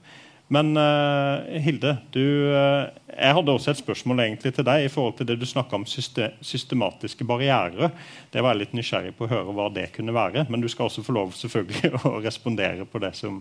[0.51, 5.15] Men uh, Hilde, du, uh, jeg hadde også et spørsmål egentlig til deg i forhold
[5.17, 7.93] til det du snakka om syste systematiske barrierer.
[8.33, 10.45] Det var jeg litt nysgjerrig på å høre hva det kunne være.
[10.51, 13.39] Men du skal også få lov selvfølgelig å respondere på det som,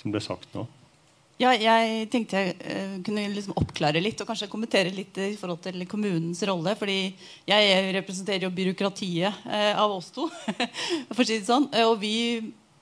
[0.00, 0.64] som ble sagt nå.
[1.38, 5.60] Ja, jeg tenkte jeg eh, kunne liksom oppklare litt og kanskje kommentere litt i forhold
[5.62, 6.72] til kommunens rolle.
[6.80, 7.12] fordi
[7.46, 9.44] jeg representerer jo byråkratiet
[9.78, 10.26] av oss to.
[11.12, 11.68] for å si det sånn.
[11.84, 12.16] Og vi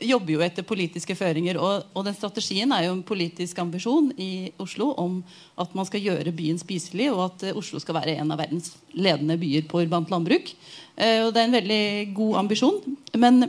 [0.03, 1.59] jobber jo etter politiske føringer.
[1.61, 5.21] Og, og den strategien er jo en politisk ambisjon i Oslo om
[5.61, 8.75] at man skal gjøre byen spiselig, og at eh, Oslo skal være en av verdens
[8.97, 10.53] ledende byer på urbant landbruk.
[10.97, 11.87] Eh, og det er en veldig
[12.17, 12.83] god ambisjon.
[13.17, 13.49] Men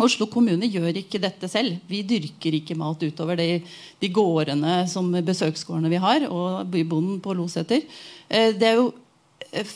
[0.00, 1.80] Oslo kommune gjør ikke dette selv.
[1.90, 3.60] Vi dyrker ikke mat utover de,
[4.00, 7.86] de gårdene som besøksgårdene vi har, og bybonden på Loseter.
[8.28, 8.90] Eh, Det er jo
[9.50, 9.66] eh,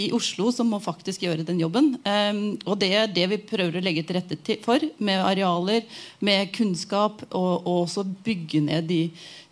[0.00, 1.94] i Oslo som må faktisk gjøre den jobben.
[2.06, 5.84] Eh, og det er det vi prøver å legge til rette for, med arealer,
[6.24, 9.02] med kunnskap, og, og også bygge ned de,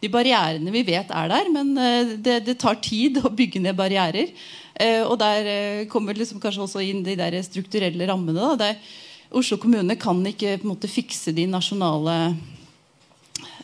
[0.03, 1.53] de barrierene vi vet er der.
[1.55, 4.35] Men eh, det, det tar tid å bygge ned barrierer.
[4.75, 8.55] Eh, og der eh, kommer liksom kanskje også inn de der strukturelle rammene.
[8.61, 8.73] Da,
[9.33, 12.17] Oslo kommune kan ikke på en måte fikse de nasjonale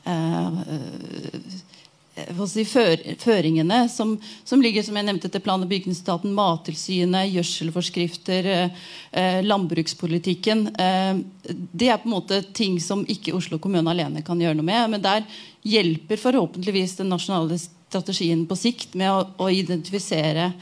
[0.08, 0.60] eh,
[2.50, 8.50] si, før, føringene som, som ligger som jeg nevnte til plan- og bygningsetaten, Mattilsynet, gjødselforskrifter,
[8.54, 8.82] eh,
[9.12, 10.66] eh, landbrukspolitikken.
[10.78, 11.22] Eh,
[11.72, 14.90] det er på en måte ting som ikke Oslo kommune alene kan gjøre noe med.
[14.96, 15.24] Men der
[15.66, 20.52] hjelper forhåpentligvis den nasjonale strategien på sikt med å, å identifisere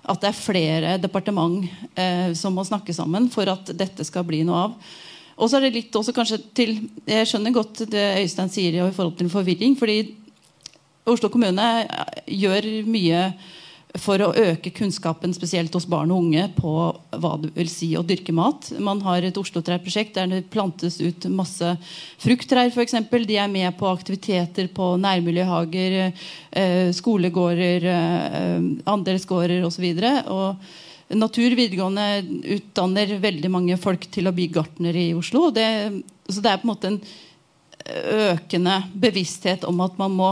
[0.00, 4.42] at det er flere departement eh, som må snakke sammen for at dette skal bli
[4.48, 4.76] noe av.
[5.40, 6.74] Og så er det litt også kanskje til
[7.08, 9.76] Jeg skjønner godt det Øystein sier i forhold til forvirring.
[9.78, 10.02] fordi
[11.08, 11.66] Oslo kommune
[12.28, 13.24] gjør mye
[13.98, 16.72] for å øke kunnskapen spesielt hos barn og unge på
[17.22, 18.68] hva det vil si å dyrke mat.
[18.78, 21.72] Man har et Oslo-trærprosjekt der det plantes ut masse
[22.22, 22.94] frukttrær f.eks.
[23.26, 25.98] De er med på aktiviteter på nærmiljøhager,
[26.52, 29.88] eh, skolegårder, eh, andelsgårder osv.
[31.10, 32.06] Natur videregående
[32.54, 35.48] utdanner veldig mange folk til å bli gartnere i Oslo.
[35.50, 35.66] Det,
[36.30, 37.02] så det er på en måte en
[38.30, 40.30] økende bevissthet om at man må,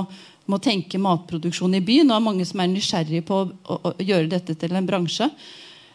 [0.49, 1.83] må tenke matproduksjon i.
[1.83, 4.89] Og det er mange som er nysgjerrige på å, å, å gjøre dette til en
[4.89, 5.29] bransje.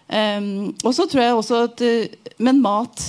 [0.07, 3.05] Um, og så tror jeg også at uh, Men mat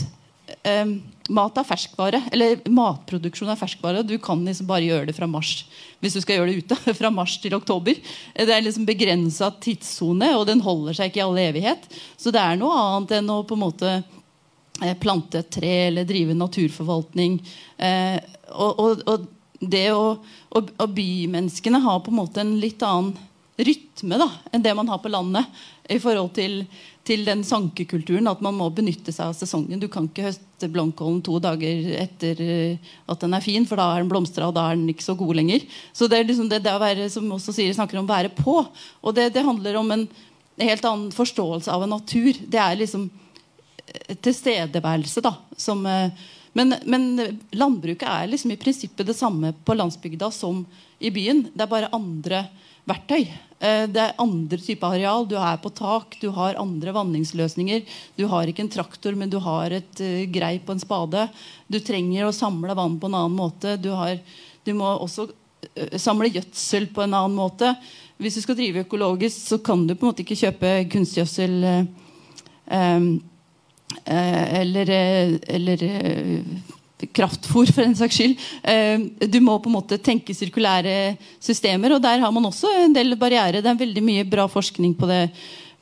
[0.63, 0.95] um,
[1.33, 2.19] Mat er ferskvare.
[2.37, 4.03] Eller matproduksjon er ferskvare.
[4.05, 5.63] Du kan liksom bare gjøre det fra mars
[6.05, 6.77] hvis du skal gjøre det ute.
[6.99, 7.97] Fra mars til oktober.
[8.37, 11.89] Det er liksom begrensa tidssone, og den holder seg ikke i all evighet.
[12.21, 16.05] Så det er noe annet enn å på en måte eh, plante et tre eller
[16.05, 17.39] drive naturforvaltning.
[17.89, 18.19] Eh,
[18.53, 19.25] og, og, og
[19.71, 20.17] det å,
[20.55, 23.15] og, og bymenneskene har på en måte en litt annen
[23.57, 25.47] rytme da, enn det man har på landet.
[25.85, 26.63] I forhold til,
[27.05, 28.29] til den sankekulturen.
[28.31, 29.81] At man må benytte seg av sesongen.
[29.83, 33.91] Du kan ikke høste blomkålen to dager etter eh, at den er fin, for da
[33.93, 35.67] er den blomstra, og da er den ikke så god lenger.
[35.93, 38.63] Så det er liksom det, det å være som også sier, snakker om være på.
[39.05, 40.07] Og det, det handler om en
[40.63, 42.33] helt annen forståelse av en natur.
[42.41, 43.11] Det er liksom
[43.85, 45.37] eh, tilstedeværelse, da.
[45.61, 46.25] Som, eh,
[46.55, 50.63] men, men landbruket er liksom i prinsippet det samme på landsbygda som
[51.03, 51.49] i byen.
[51.53, 52.45] Det er bare andre
[52.89, 53.27] verktøy.
[53.59, 55.27] Eh, Det er andre typer areal.
[55.27, 57.83] Du er på tak, du har andre vanningsløsninger.
[58.17, 61.29] Du har ikke en traktor, men du har et uh, greip og en spade.
[61.67, 63.77] Du trenger å samle vann på en annen måte.
[63.81, 64.19] Du, har,
[64.65, 67.75] du må også uh, samle gjødsel på en annen måte.
[68.21, 73.07] Hvis du skal drive økologisk, så kan du på en måte ikke kjøpe kunstgjødsel uh,
[74.05, 74.91] eller,
[75.47, 75.85] eller
[77.13, 78.39] kraftfôr, for en saks skyld.
[78.63, 82.95] Eh, du må på en måte tenke sirkulære systemer, og der har man også en
[82.95, 83.61] del barrierer.
[83.63, 85.29] Det er veldig mye bra forskning på det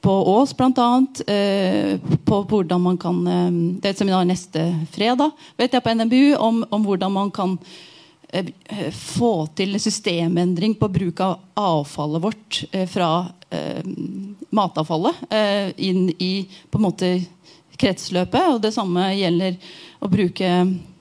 [0.02, 0.88] på Ås bl.a.
[1.30, 1.94] Eh,
[2.26, 5.30] på hvordan man kan eh, Det er et seminar neste fredag
[5.60, 7.54] vet jeg på NMBU om, om hvordan man kan
[8.32, 8.50] eh,
[8.90, 13.12] få til systemendring på bruk av avfallet vårt eh, fra
[13.54, 13.86] eh,
[14.50, 16.32] matavfallet eh, inn i
[16.66, 17.12] på en måte
[17.82, 18.54] kretsløpet.
[18.54, 19.58] Og det samme gjelder
[20.02, 20.52] å bruke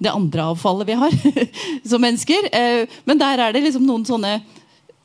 [0.02, 1.16] det andre avfallet vi har
[1.90, 2.49] som mennesker.
[2.53, 4.40] Eh, men der er det liksom noen sånne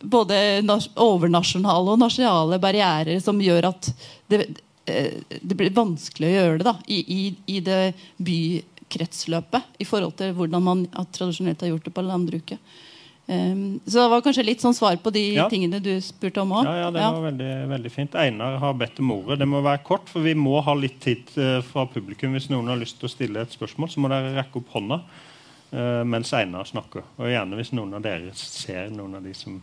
[0.01, 0.39] både
[1.01, 3.91] overnasjonale og nasjonale barrierer som gjør at
[4.31, 4.43] det,
[4.91, 7.23] eh, det blir vanskelig å gjøre det da, i, i,
[7.57, 12.77] i det bykretsløpet i forhold til hvordan man tradisjonelt har gjort det på landbruket.
[13.29, 15.49] Um, så det var kanskje litt sånn svar på de ja.
[15.51, 16.69] tingene du spurte om òg.
[16.69, 18.15] Ja, ja, det var veldig, veldig, fint.
[18.23, 19.41] Einar har bedt om ordet.
[19.41, 22.37] Det må være kort, for vi må ha litt tid uh, fra publikum.
[22.39, 25.01] Hvis noen har lyst til å stille et spørsmål, så må dere rekke opp hånda
[25.03, 27.09] uh, mens Einar snakker.
[27.19, 29.59] Og gjerne hvis noen av dere ser noen av de som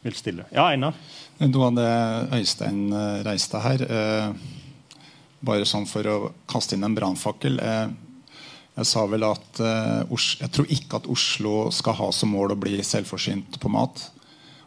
[0.00, 0.48] vil stille.
[0.48, 0.96] Ja, Einar?
[1.44, 1.90] Noe av det
[2.40, 3.84] Øystein uh, reiste her,
[5.44, 7.60] bare sånn for å kaste inn en brannfakkel
[8.78, 12.60] jeg sa vel at uh, jeg tror ikke at Oslo skal ha som mål å
[12.60, 14.06] bli selvforsynt på mat.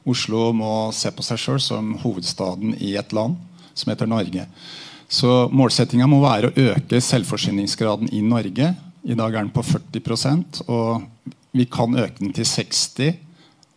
[0.10, 3.40] Oslo må se på seg sjøl som hovedstaden i et land
[3.74, 4.46] som heter Norge.
[5.08, 8.74] Så målsettinga må være å øke selvforsyningsgraden i Norge.
[9.04, 13.12] I dag er den på 40% og vi kan øke den til 60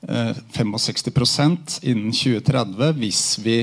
[0.08, 3.58] eh, 65% innen 2030 hvis vi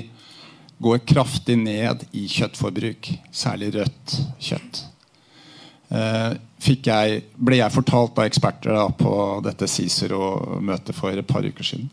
[0.83, 4.81] går kraftig ned i kjøttforbruk, særlig rødt kjøtt.
[6.63, 9.13] Jeg, ble jeg fortalt av eksperter da, på
[9.43, 11.89] dette Cicero-møtet for et par uker siden.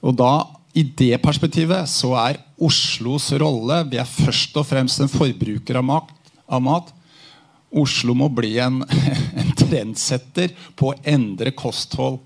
[0.00, 5.10] Og da, I det perspektivet så er Oslos rolle Vi er først og fremst en
[5.10, 6.12] forbruker av mat.
[6.46, 6.92] Av mat.
[7.70, 8.80] Oslo må bli en,
[9.40, 12.20] en trendsetter på å endre kosthold,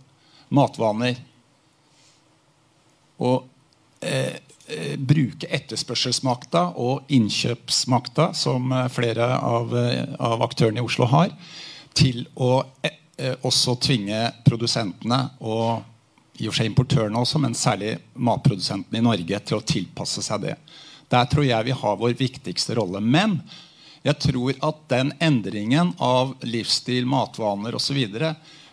[0.55, 1.17] matvaner.
[3.25, 3.49] Og
[4.05, 4.37] Eh,
[4.97, 11.35] bruke etterspørselsmakta og innkjøpsmakta, som eh, flere av, eh, av, aktørene i Oslo har,
[11.95, 15.91] til å eh, også tvinge produsentene og
[16.41, 20.49] i og for seg importørene også, men særlig matprodusentene i Norge til å tilpasse seg
[20.49, 20.57] det.
[21.13, 22.99] Der tror jeg vi har vår viktigste rolle.
[22.99, 23.37] Men
[24.03, 28.01] jeg tror at den endringen av livsstil, matvaner osv.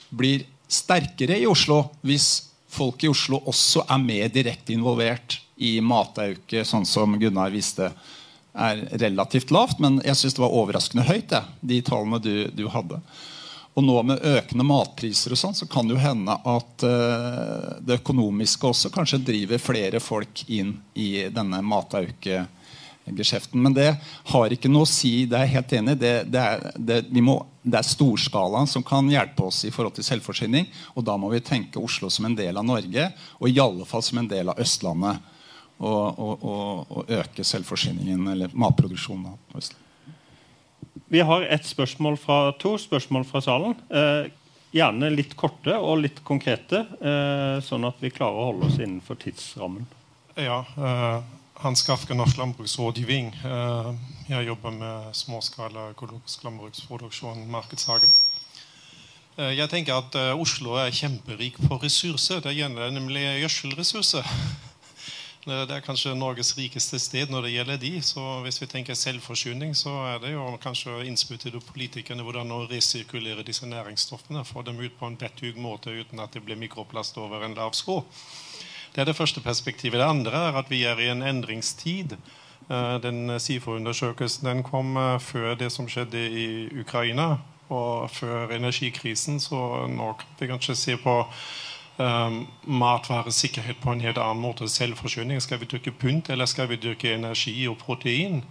[0.09, 6.65] blir sterkere i Oslo hvis folk i Oslo også er mer direkte involvert i matauke,
[6.65, 7.91] sånn som Gunnar viste,
[8.53, 9.79] er relativt lavt.
[9.79, 13.01] Men jeg syns det var overraskende høyt, det, de tallene du, du, hadde.
[13.77, 18.01] Og nå med økende matpriser og sånn, så kan det jo hende at uh, det
[18.01, 23.61] økonomiske også kanskje driver flere folk inn i denne matauke-geskjeften.
[23.61, 23.93] Men det
[24.33, 25.23] har ikke noe å si.
[25.29, 26.01] Det er jeg helt enig i.
[26.01, 30.67] Det, det, det, det, er storskalaen som kan hjelpe oss i forhold til selvforsyning.
[30.97, 34.03] Og da må vi tenke Oslo som en del av Norge, og i alle fall
[34.03, 35.30] som en del av Østlandet
[35.81, 39.37] å, øke selvforsyningen eller matproduksjonen.
[41.11, 43.75] Vi har et spørsmål fra to spørsmål fra salen.
[43.89, 44.29] Eh,
[44.71, 49.19] gjerne litt korte og litt konkrete, eh, sånn at vi klarer å holde oss innenfor
[49.19, 49.87] tidsrammen.
[50.39, 51.21] Ja, eh,
[51.61, 53.33] Hans Gafke, Norsk landbruksrådgivning.
[53.45, 53.93] Eh,
[54.29, 58.09] jeg jobber med småskala økologisk landbruksproduksjon, markedshagen.
[59.37, 62.41] Eh, jeg tenker at eh, Oslo er kjemperik på ressurser.
[62.41, 64.27] Det gjelder nemlig gjødselressurser.
[65.41, 67.91] Det er kanskje Norges rikeste sted når det gjelder de.
[68.05, 72.59] Så hvis vi tenker selvforsyning, så er det jo kanskje innspill til politikerne hvordan å
[72.69, 74.43] resirkulere disse næringsstoffene.
[74.45, 77.73] Få dem ut på en betthug måte uten at det blir mikroplast over en lav
[77.73, 78.03] sko.
[78.93, 79.97] Det er det første perspektivet.
[79.97, 82.13] Det andre er at vi er i en endringstid.
[82.69, 86.47] Eh, den SIFO-undersøkelsen den kom eh, før det som skjedde i
[86.83, 87.39] Ukraina,
[87.71, 89.39] og før energikrisen.
[89.41, 89.57] Så
[89.89, 91.15] nå kan vi kanskje se på
[91.99, 94.69] matvaresikkerhet på en helt annen måte.
[94.69, 95.41] Selvforsyning.
[95.41, 98.41] Skal vi dyrke pynt, eller skal vi dyrke energi og protein?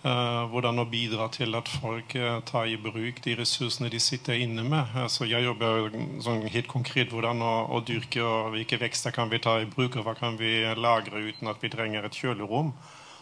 [0.00, 4.38] Uh, hvordan å bidra til at folk uh, tar i bruk de ressursene de sitter
[4.40, 4.94] inne med.
[4.96, 5.90] Altså, jeg jobber
[6.24, 9.98] sånn helt konkret hvordan å, å, dyrke og hvilke vekster kan vi ta i bruk,
[10.00, 12.72] og hva kan vi lagre uten at vi trenger et kjølerom.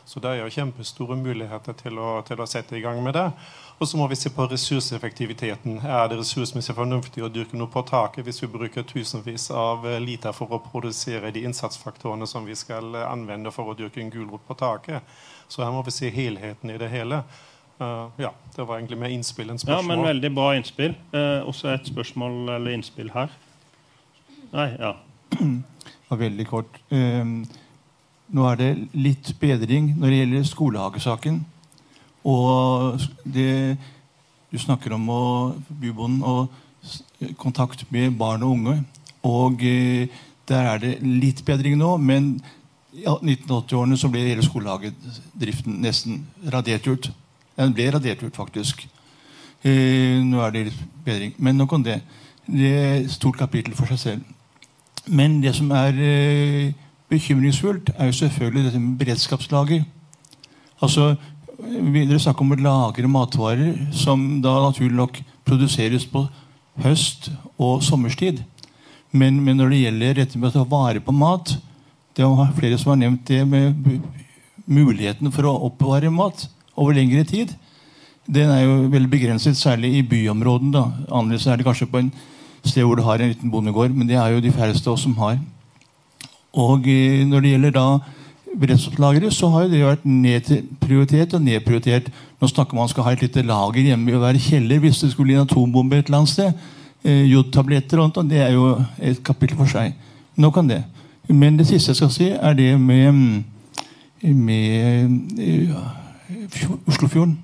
[0.07, 3.27] Så det er jo kjempestore muligheter til å, til å sette i gang med det.
[3.79, 5.77] Og så må vi se på ressurseffektiviteten.
[5.87, 10.01] Er det ressursmessig fornuftig å dyrke noe på taket hvis vi bruker tusenvis av eh,
[10.03, 14.43] liter for å produsere de innsatsfaktorene som vi skal anvende for å dyrke en gulrot
[14.49, 15.07] på taket?
[15.49, 17.23] Så her må vi se helheten i det hele.
[17.79, 19.85] Uh, ja, Det var egentlig mer innspill enn spørsmål.
[19.85, 20.97] Ja, men Veldig bra innspill.
[21.15, 23.31] Uh, også et spørsmål eller innspill her.
[24.51, 24.97] Nei, ja.
[25.39, 26.81] ja veldig kort.
[26.91, 27.47] Uh,
[28.35, 31.39] nå er det litt bedring når det gjelder skolehagesaken.
[32.29, 33.77] Og det
[34.49, 35.23] Du snakker om å,
[35.69, 36.49] bybonden og
[37.37, 38.79] kontakt med barn og unge.
[39.29, 40.09] Og eh,
[40.49, 42.31] der er det litt bedring nå, men
[42.97, 47.11] i 1980-årene så ble hele skolehagedriften nesten radert ut.
[47.59, 48.87] Den ble radert ut, faktisk.
[49.67, 51.37] Eh, nå er det litt bedring.
[51.39, 52.01] Men nok om det.
[52.49, 54.35] Det er et stort kapittel for seg selv.
[55.09, 56.73] Men det som er eh,
[57.11, 59.85] bekymringsfullt, er jo selvfølgelig dette med beredskapslager.
[60.81, 61.17] Altså,
[61.59, 65.17] Dere snakker om å lagre matvarer som da naturlig nok
[65.49, 66.23] produseres på
[66.85, 68.45] høst- og sommerstid.
[69.11, 71.57] Men, men når det gjelder dette med å ta vare på mat
[72.15, 73.75] Det er flere som har nevnt det med
[74.67, 77.53] muligheten for å oppbevare mat over lengre tid.
[78.27, 80.73] Den er jo veldig begrenset, særlig i byområdene.
[80.75, 80.83] da.
[81.15, 82.11] Annerledes er det kanskje på en
[82.65, 85.07] sted hvor du har en liten bondegård, men det er jo de færreste av oss
[85.07, 85.39] som har.
[86.59, 87.87] Og eh, når det gjelder da
[88.57, 92.09] beredskapslagre, så har det vært nedprioritert og nedprioritert.
[92.41, 95.03] Nå snakker man om man skal ha et lite lager hjemme i hver kjeller hvis
[95.03, 96.69] det skulle bli en atombombe et eller annet sted.
[97.05, 99.95] Eh, Jodtabletter og sånt, det er jo et kapittel for seg.
[100.39, 100.83] Nå kan det.
[101.29, 103.45] Men det siste jeg skal si, er det med,
[104.23, 105.85] med ja,
[106.89, 107.37] Oslofjorden.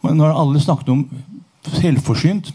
[0.00, 1.04] Nå har alle snakket om
[1.76, 2.54] selvforsynt,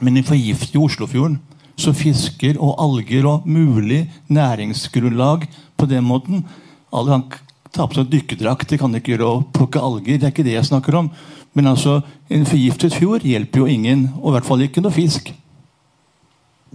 [0.00, 1.40] men i forgifter Oslofjorden
[1.76, 5.44] så fisker og alger og mulig næringsgrunnlag
[5.76, 6.44] på den måten
[6.92, 7.24] Alle kan
[7.72, 10.18] ta på seg dykkerdrakt, det kan ikke gjøre å plukke alger.
[10.18, 11.10] Det er ikke det jeg snakker om.
[11.56, 11.98] Men altså,
[12.30, 15.32] en forgiftet fjord hjelper jo ingen, og i hvert fall ikke noe fisk.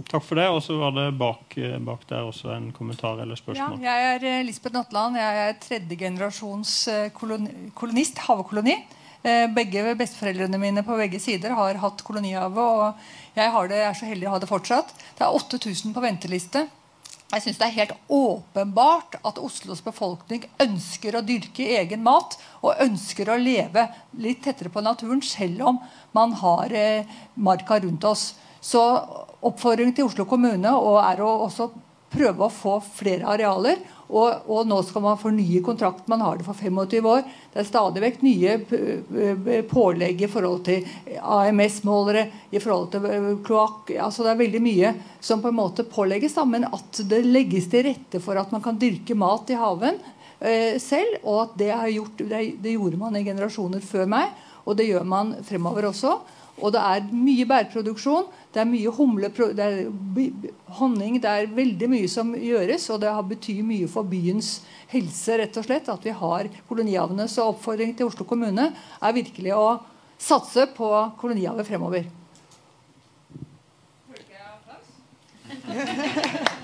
[0.07, 0.47] Takk for det.
[0.49, 3.81] Og så var det bak, eh, bak der også en kommentar eller Ja, spørsmål.
[3.83, 5.15] jeg er eh, Lisbeth Natteland.
[5.19, 8.77] Jeg er tredje generasjons eh, kolonist, havekoloni.
[9.23, 12.57] Eh, Begge besteforeldrene mine på begge sider har hatt kolonihave.
[12.57, 12.95] Og
[13.37, 14.93] jeg har det, jeg er så heldig å ha det fortsatt.
[15.19, 16.65] Det er 8000 på venteliste.
[17.31, 22.81] Jeg synes Det er helt åpenbart at Oslos befolkning ønsker å dyrke egen mat og
[22.83, 23.85] ønsker å leve
[24.19, 25.79] litt tettere på naturen, selv om
[26.11, 28.33] man har eh, marka rundt oss.
[28.59, 28.81] Så
[29.39, 31.69] oppfordringen til Oslo kommune er å også
[32.11, 33.79] prøve å få flere arealer.
[34.11, 36.09] Og, og nå skal man fornye kontrakten.
[36.11, 37.21] Man har det for 25 år.
[37.53, 40.83] Det er stadig vekk nye p- p- pålegg i forhold til
[41.21, 44.91] AMS-målere, i forhold til eh, kloakk altså Det er veldig mye
[45.23, 48.63] som på en måte pålegges, da, men at det legges til rette for at man
[48.65, 49.97] kan dyrke mat i haven
[50.39, 51.21] eh, selv.
[51.23, 54.35] Og at det, gjort, det, det gjorde man i generasjoner før meg,
[54.65, 56.17] og det gjør man fremover også.
[56.61, 58.27] Og det er mye bærproduksjon.
[58.51, 59.77] Det er mye humle, det er
[60.79, 61.19] honning.
[61.23, 64.57] Det er veldig mye som gjøres, og det har betyr mye for byens
[64.91, 67.29] helse, rett og slett, at vi har kolonihavene.
[67.31, 69.67] Så oppfordringen til Oslo kommune er virkelig å
[70.21, 70.89] satse på
[71.21, 72.09] kolonihavet fremover.
[75.71, 76.57] Jeg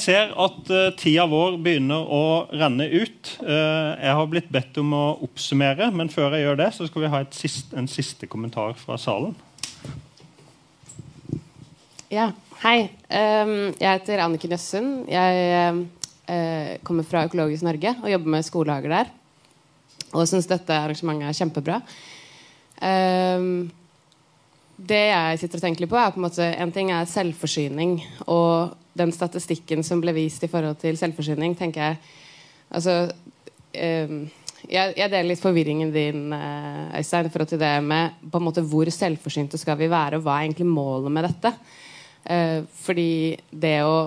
[0.00, 3.32] ser at uh, tida vår begynner å renne ut.
[3.42, 7.04] Uh, jeg har blitt bedt om å oppsummere, men før jeg gjør det, så skal
[7.04, 9.36] vi ha et sist, en siste kommentar fra salen.
[12.10, 12.30] Ja,
[12.62, 12.88] hei.
[13.10, 15.08] Um, jeg heter Anniken Jøssund.
[15.10, 15.86] Jeg
[16.30, 19.10] eh, kommer fra Økologisk Norge og jobber med skolehager der.
[20.12, 21.80] Og syns dette arrangementet er kjempebra.
[22.80, 23.66] Um,
[24.76, 27.98] det jeg sitter og tenker på, er på en måte En ting er selvforsyning.
[28.26, 32.00] Og den statistikken som ble vist i forhold til selvforsyning, tenker jeg
[32.66, 32.94] Altså
[33.78, 34.12] eh,
[34.66, 38.46] jeg, jeg deler litt forvirringen din, eh, Øystein, i forhold til det med på en
[38.48, 41.52] måte hvor selvforsynte skal vi være, og hva er egentlig målet med dette?
[42.26, 43.10] Eh, fordi
[43.50, 43.98] det å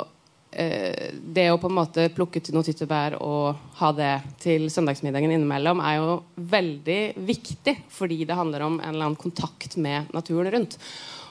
[0.52, 4.14] eh, det å på en måte plukke til noe tyttebær og ha det
[4.44, 9.78] til søndagsmiddagen innimellom, er jo veldig viktig fordi det handler om en eller annen kontakt
[9.80, 10.80] med naturen rundt.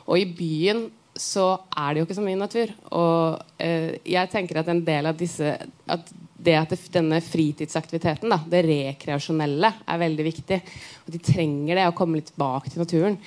[0.09, 0.86] Og i byen
[1.19, 2.73] så er det jo ikke så mye natur.
[2.97, 5.55] Og eh, jeg tenker at en del av disse
[5.89, 10.59] at det at det, denne fritidsaktiviteten, da, det rekreasjonelle, er veldig viktig.
[11.05, 13.19] Og de trenger det å komme litt tilbake til naturen.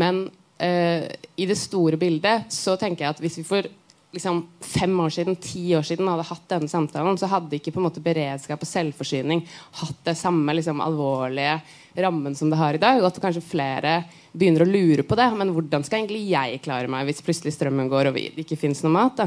[0.00, 0.24] Men
[0.56, 1.04] eh,
[1.36, 3.68] i det store bildet så tenker jeg at hvis vi for
[4.14, 7.82] liksom, fem år siden, ti år siden hadde hatt denne samtalen, så hadde ikke på
[7.82, 9.44] en måte beredskap og selvforsyning
[9.80, 11.58] hatt det samme liksom, alvorlige
[12.04, 13.00] rammen som det har i dag.
[13.02, 14.00] Og at kanskje flere
[14.32, 15.28] begynner å lure på det.
[15.38, 18.82] Men hvordan skal egentlig jeg klare meg hvis plutselig strømmen går og det ikke fins
[18.84, 19.24] noe mat?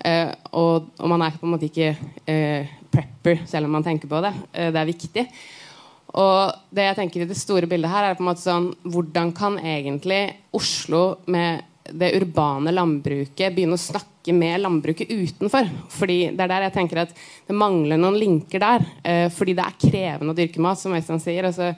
[0.00, 1.92] Eh, og, og man er på en måte ikke
[2.24, 4.34] eh, prepper selv om man tenker på det.
[4.52, 5.26] Eh, det er viktig.
[6.20, 9.30] Og det jeg tenker i det store bildet her er på en måte sånn Hvordan
[9.36, 10.24] kan egentlig
[10.56, 15.68] Oslo med det urbane landbruket begynne å snakke med landbruket utenfor?
[15.92, 18.86] Fordi det er der jeg tenker at det mangler noen linker der.
[19.04, 21.48] Eh, fordi det er krevende å dyrke mat, som Øystein sier.
[21.48, 21.72] Altså,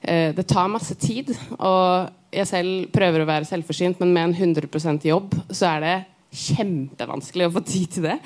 [0.00, 1.34] eh, det tar masse tid.
[1.58, 5.98] Og jeg selv prøver å være selvforsynt, men med en 100% jobb så er det
[6.30, 8.18] kjempevanskelig å få tid til det.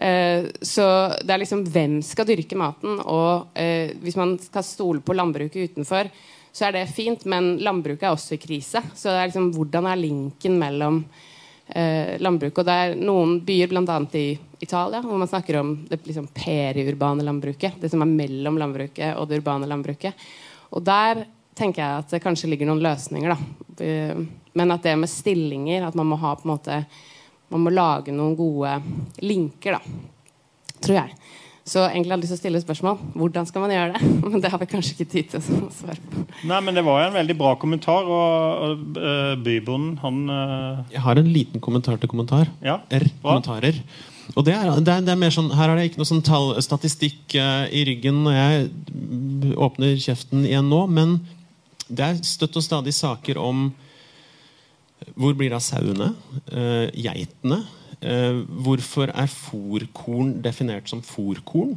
[0.00, 0.86] Eh, så
[1.20, 3.00] det er liksom hvem skal dyrke maten?
[3.02, 6.10] Og eh, hvis man skal stole på landbruket utenfor,
[6.52, 8.82] så er det fint, men landbruket er også i krise.
[8.94, 11.00] Så er liksom, hvordan er linken mellom
[11.68, 12.58] eh, landbruket?
[12.58, 13.98] Og det er noen byer, bl.a.
[14.18, 14.26] i
[14.60, 17.78] Italia, hvor man snakker om det liksom, periurbane landbruket.
[17.80, 20.26] Det som er mellom landbruket og det urbane landbruket.
[20.74, 21.24] Og der
[21.58, 23.34] tenker jeg at det kanskje ligger noen løsninger.
[23.34, 23.84] Da.
[23.86, 24.22] Eh,
[24.52, 26.80] men at det med stillinger At man må ha på en måte
[27.54, 28.72] Man må lage noen gode
[29.22, 30.74] linker, da.
[30.80, 31.14] Tror jeg.
[31.70, 32.96] Så egentlig har jeg lyst til å stille spørsmål.
[33.20, 34.08] Hvordan skal man gjøre det?
[34.32, 36.24] Men det har vi kanskje ikke tid til å svare på.
[36.50, 38.08] Nei, men Det var jo en veldig bra kommentar.
[38.10, 40.80] Og, og uh, bybonden, han uh...
[40.90, 42.50] Jeg har en liten kommentar til kommentar.
[42.64, 43.78] Ja, R-kommentarer.
[44.34, 46.24] Og det er, det, er, det er, mer sånn, Her er det ikke noe sånn
[46.26, 51.20] tall, statistikk uh, i ryggen når jeg åpner kjeften igjen nå, men
[51.90, 53.68] det er støtt og stadig saker om
[55.18, 56.12] hvor blir det av sauene?
[56.50, 57.62] Uh, geitene?
[58.00, 61.76] Uh, hvorfor er fòrkorn definert som fòrkorn?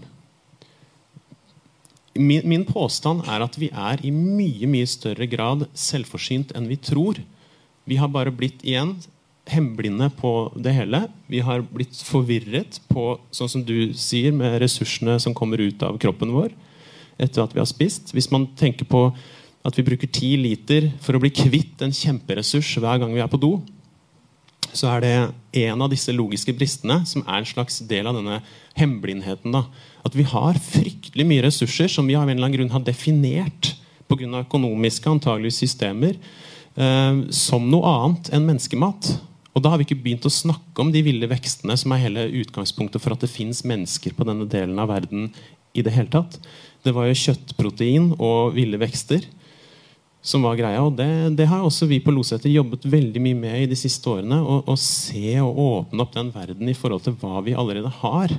[2.14, 6.78] Min, min, påstand er at vi er i mye mye større grad selvforsynt enn vi
[6.78, 7.18] tror.
[7.90, 8.95] Vi har bare blitt igjen
[9.50, 11.08] hemblinde på det hele.
[11.28, 15.98] Vi har blitt forvirret på sånn som du sier, med ressursene som kommer ut av
[16.02, 16.54] kroppen vår
[17.22, 18.14] etter at vi har spist.
[18.14, 19.08] Hvis man tenker på
[19.64, 23.32] at vi bruker ti liter for å bli kvitt en kjemperessurs hver gang vi er
[23.32, 23.58] på do,
[24.74, 25.14] så er det
[25.64, 28.40] en av disse logiske bristene som er en slags del av denne
[28.80, 29.56] hemmelighetsen.
[30.04, 33.76] At vi har fryktelig mye ressurser som vi av en eller annen grunn har definert
[34.10, 34.44] pga.
[34.44, 36.18] økonomiske antagelige systemer
[36.76, 39.14] eh, som noe annet enn menneskemat.
[39.54, 42.26] Og da har vi ikke begynt å snakke om de ville vekstene som er hele
[42.41, 45.30] utgangspunktet for at det fins mennesker på denne delen av verden
[45.74, 46.40] i det hele tatt.
[46.84, 49.26] Det var jo kjøttprotein og ville vekster
[50.24, 50.82] som var greia.
[50.82, 54.08] og Det, det har også vi på Loseter jobbet veldig mye med i de siste
[54.10, 54.40] årene.
[54.40, 58.32] Å se og åpne opp den verden i forhold til hva vi allerede har.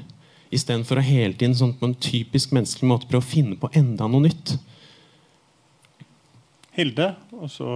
[0.55, 4.09] Istedenfor å hele tiden sånn på en typisk menneskelig måte prøve å finne på enda
[4.09, 4.57] noe nytt.
[6.75, 7.69] Hilde, og så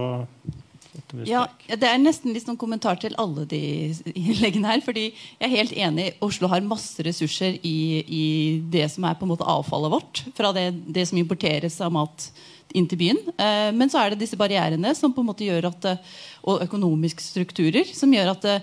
[1.27, 3.61] ja, Det er nesten litt sånn kommentar til alle de
[4.09, 4.81] innleggene her.
[4.83, 8.25] fordi jeg er helt enig, Oslo har masse ressurser i, i
[8.73, 10.23] det som er på en måte avfallet vårt.
[10.37, 12.31] Fra det, det som importeres av mat
[12.75, 13.23] inn til byen.
[13.33, 16.13] Eh, men så er det disse barrierene som på en måte gjør at, eh,
[16.49, 18.55] og økonomiske strukturer som gjør at det,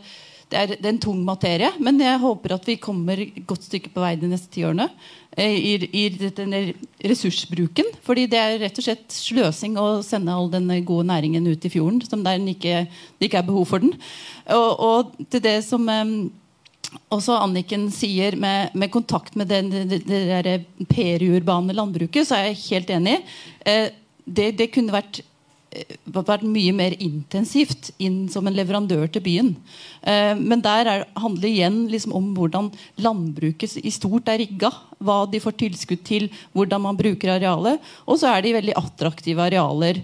[0.46, 1.72] det, er, det er, en tung materie.
[1.82, 4.88] Men jeg håper at vi kommer et godt stykke på vei de neste ti årene
[5.36, 6.62] eh, i, i denne
[7.02, 7.92] ressursbruken.
[8.06, 11.72] fordi det er rett og slett sløsing å sende all den gode næringen ut i
[11.72, 12.86] fjorden som der ikke,
[13.18, 13.94] det ikke er behov for den.
[14.54, 15.90] Og, og til det som
[17.12, 20.02] også Anniken sier med, med kontakt med det, det,
[20.46, 20.58] det
[20.90, 23.16] periurbane landbruket, så er jeg helt enig.
[23.66, 23.88] Eh,
[24.26, 25.20] det, det, kunne vært,
[25.70, 29.52] eh, vært, mye mer intensivt inn som en leverandør til byen.
[30.02, 32.72] Eh, men der er, handler igjen liksom om hvordan
[33.02, 34.72] landbruket i stort er rigga.
[34.98, 37.82] Hva de får tilskudd til, hvordan man bruker arealet.
[38.06, 40.02] Og så er de veldig attraktive arealer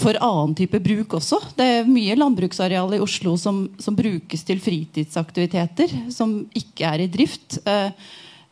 [0.00, 1.38] for annen type bruk også.
[1.56, 7.10] Det er mye landbruksareal i Oslo som, som brukes til fritidsaktiviteter, som ikke er i
[7.12, 7.60] drift.
[7.66, 7.92] Uh,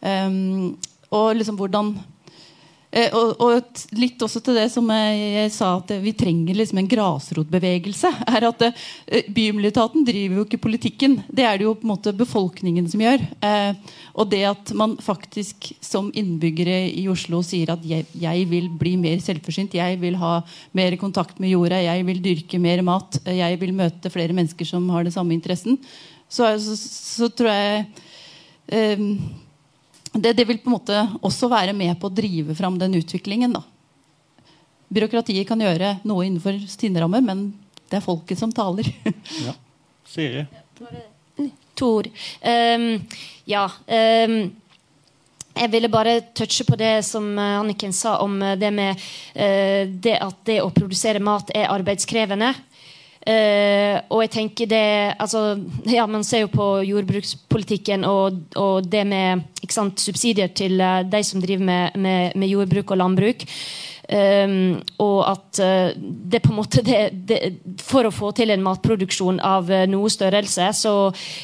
[0.05, 0.77] um,
[1.15, 1.95] og liksom hvordan
[2.89, 6.81] Eh, og, og, litt også til det som jeg, jeg sa, at vi trenger liksom
[6.81, 8.11] en grasrotbevegelse.
[8.35, 11.19] er at eh, Bymiljøetaten driver jo ikke politikken.
[11.29, 13.25] Det er det jo på en måte befolkningen som gjør.
[13.45, 18.71] Eh, og det at man faktisk som innbyggere i Oslo sier at jeg, jeg, vil
[18.81, 20.39] bli mer selvforsynt, jeg vil ha
[20.77, 24.89] mer kontakt med jorda, jeg vil dyrke mer mat, jeg vil møte flere mennesker som
[24.95, 25.77] har den samme interessen,
[26.29, 27.85] så, så, så tror jeg
[28.75, 29.05] eh,
[30.13, 33.55] det, det, vil på en måte også være med på å drive fram den utviklingen.
[33.57, 33.63] Da.
[34.89, 37.51] Byråkratiet kan gjøre noe innenfor sine rammer, men
[37.89, 38.89] det er folket som taler.
[39.47, 39.55] ja.
[40.09, 40.47] Siri?
[41.79, 42.09] Tor.
[42.43, 42.89] Um,
[43.49, 43.67] ja.
[43.87, 44.41] Um,
[45.59, 49.91] jeg ville bare touche på det som eh, Anniken sa om eh, det med uh,
[49.91, 52.53] det at det å produsere mat er arbeidskrevende.
[53.27, 54.85] Uh, og jeg tenker det
[55.19, 55.59] altså,
[55.91, 61.21] ja, Man ser jo på jordbrukspolitikken og, og det med sant, subsidier til uh, de
[61.27, 63.43] som driver med, med, med, jordbruk og landbruk.
[64.09, 67.41] Um, og at uh, det på en måte det, det,
[67.85, 70.95] For å få til en matproduksjon av noe størrelse, så,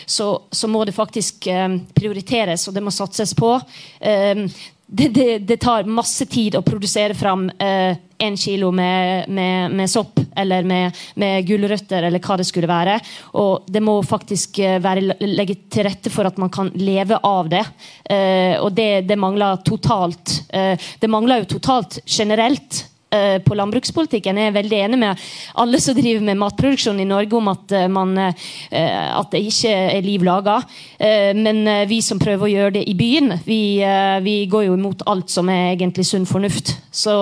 [0.06, 1.50] så, så må det faktisk
[1.92, 3.58] prioriteres, og det må satses på.
[4.00, 4.46] Um,
[4.86, 7.96] det, det, det, tar masse tid å produsere fram eh,
[8.36, 12.98] kilo med, med, med, sopp eller med, med gulrøtter eller hva det skulle være.
[13.40, 17.48] Og det må faktisk eh, være legge til rette for at man kan leve av
[17.52, 17.64] det.
[18.04, 22.84] Eh, og det, det, mangler totalt eh, Det mangler jo totalt generelt
[23.14, 24.38] eh, på landbrukspolitikken.
[24.40, 25.22] Jeg er veldig enig med
[25.62, 28.32] alle som driver med matproduksjon i Norge om at, eh, man, eh,
[28.70, 30.60] at det ikke er liv laga.
[30.98, 33.82] Men vi som prøver å gjøre det i byen, vi,
[34.24, 36.72] vi går jo imot alt som er egentlig sunn fornuft.
[36.94, 37.12] Så,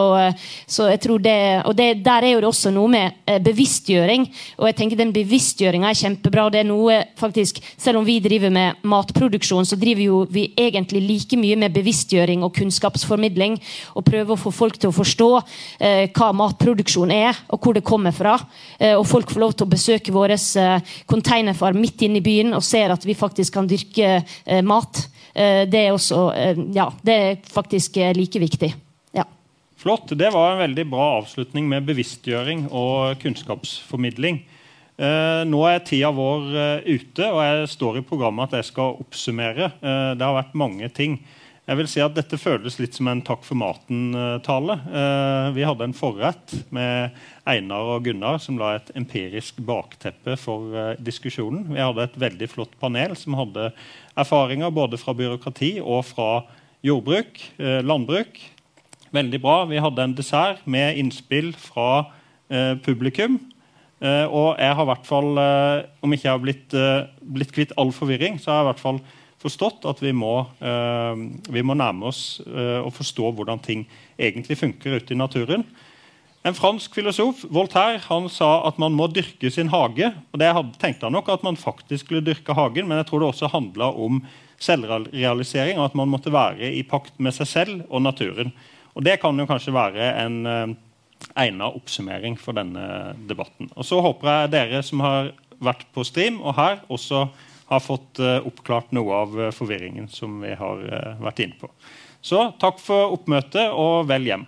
[0.69, 4.27] så jeg tror det, og det, Der er jo det også noe med bevisstgjøring.
[4.61, 6.49] Og jeg tenker den bevisstgjøringa er kjempebra.
[6.53, 11.03] det er noe faktisk, Selv om vi driver med matproduksjon, så driver jo vi egentlig
[11.09, 13.59] like mye med bevisstgjøring og kunnskapsformidling.
[13.97, 15.31] Og prøver å få folk til å forstå
[15.83, 18.37] eh, hva matproduksjon er, og hvor det kommer fra.
[18.79, 22.55] Eh, og folk får lov til å besøke vår eh, containerfarm midt inne i byen
[22.57, 25.05] og ser at vi faktisk kan dyrke eh, mat.
[25.35, 28.75] Eh, det er også eh, Ja, det er faktisk eh, like viktig.
[29.83, 30.13] Flott.
[30.15, 34.37] Det var en veldig bra avslutning med bevisstgjøring og kunnskapsformidling.
[34.95, 39.01] Eh, nå er tida vår eh, ute, og jeg står i programmet at jeg skal
[39.03, 39.73] oppsummere.
[39.83, 41.17] Eh, det har vært mange ting.
[41.73, 44.75] Jeg vil si at Dette føles litt som en takk for maten-tale.
[44.93, 47.15] Eh, vi hadde en forrett med
[47.49, 51.71] Einar og Gunnar som la et empirisk bakteppe for eh, diskusjonen.
[51.73, 53.71] Vi hadde et veldig flott panel som hadde
[54.21, 56.27] erfaringer både fra byråkrati og fra
[56.85, 58.37] jordbruk, eh, landbruk.
[59.17, 59.57] Veldig bra.
[59.73, 62.11] Vi hadde en dessert med innspill fra
[62.85, 63.39] publikum.
[64.03, 65.29] Og jeg har i hvert fall,
[66.05, 66.75] om ikke jeg har blitt,
[67.37, 68.99] blitt kvitt all forvirring, så har jeg i hvert fall
[69.43, 73.87] forstått at vi må, eh, vi må nærme oss eh, og forstå hvordan ting
[74.19, 75.67] egentlig funker ute i naturen.
[76.43, 80.09] En fransk filosof, Voltaire, han sa at man må dyrke sin hage.
[80.33, 80.51] og det
[80.83, 83.93] tenkte han nok at man faktisk skulle dyrke hagen, men jeg tror det også handla
[83.95, 84.25] om
[84.63, 88.51] selvrealisering, og at man måtte være i pakt med seg selv og naturen.
[88.95, 90.75] Og Det kan jo kanskje være en eh,
[91.37, 93.71] egnet oppsummering for denne debatten.
[93.77, 95.33] Og Så håper jeg dere som har
[95.63, 97.29] vært på stream og her, også
[97.73, 101.71] har fått eh, oppklart noe av eh, forvirringen som vi har eh, vært inne på.
[102.23, 104.45] Så takk for oppmøtet, og vel hjem.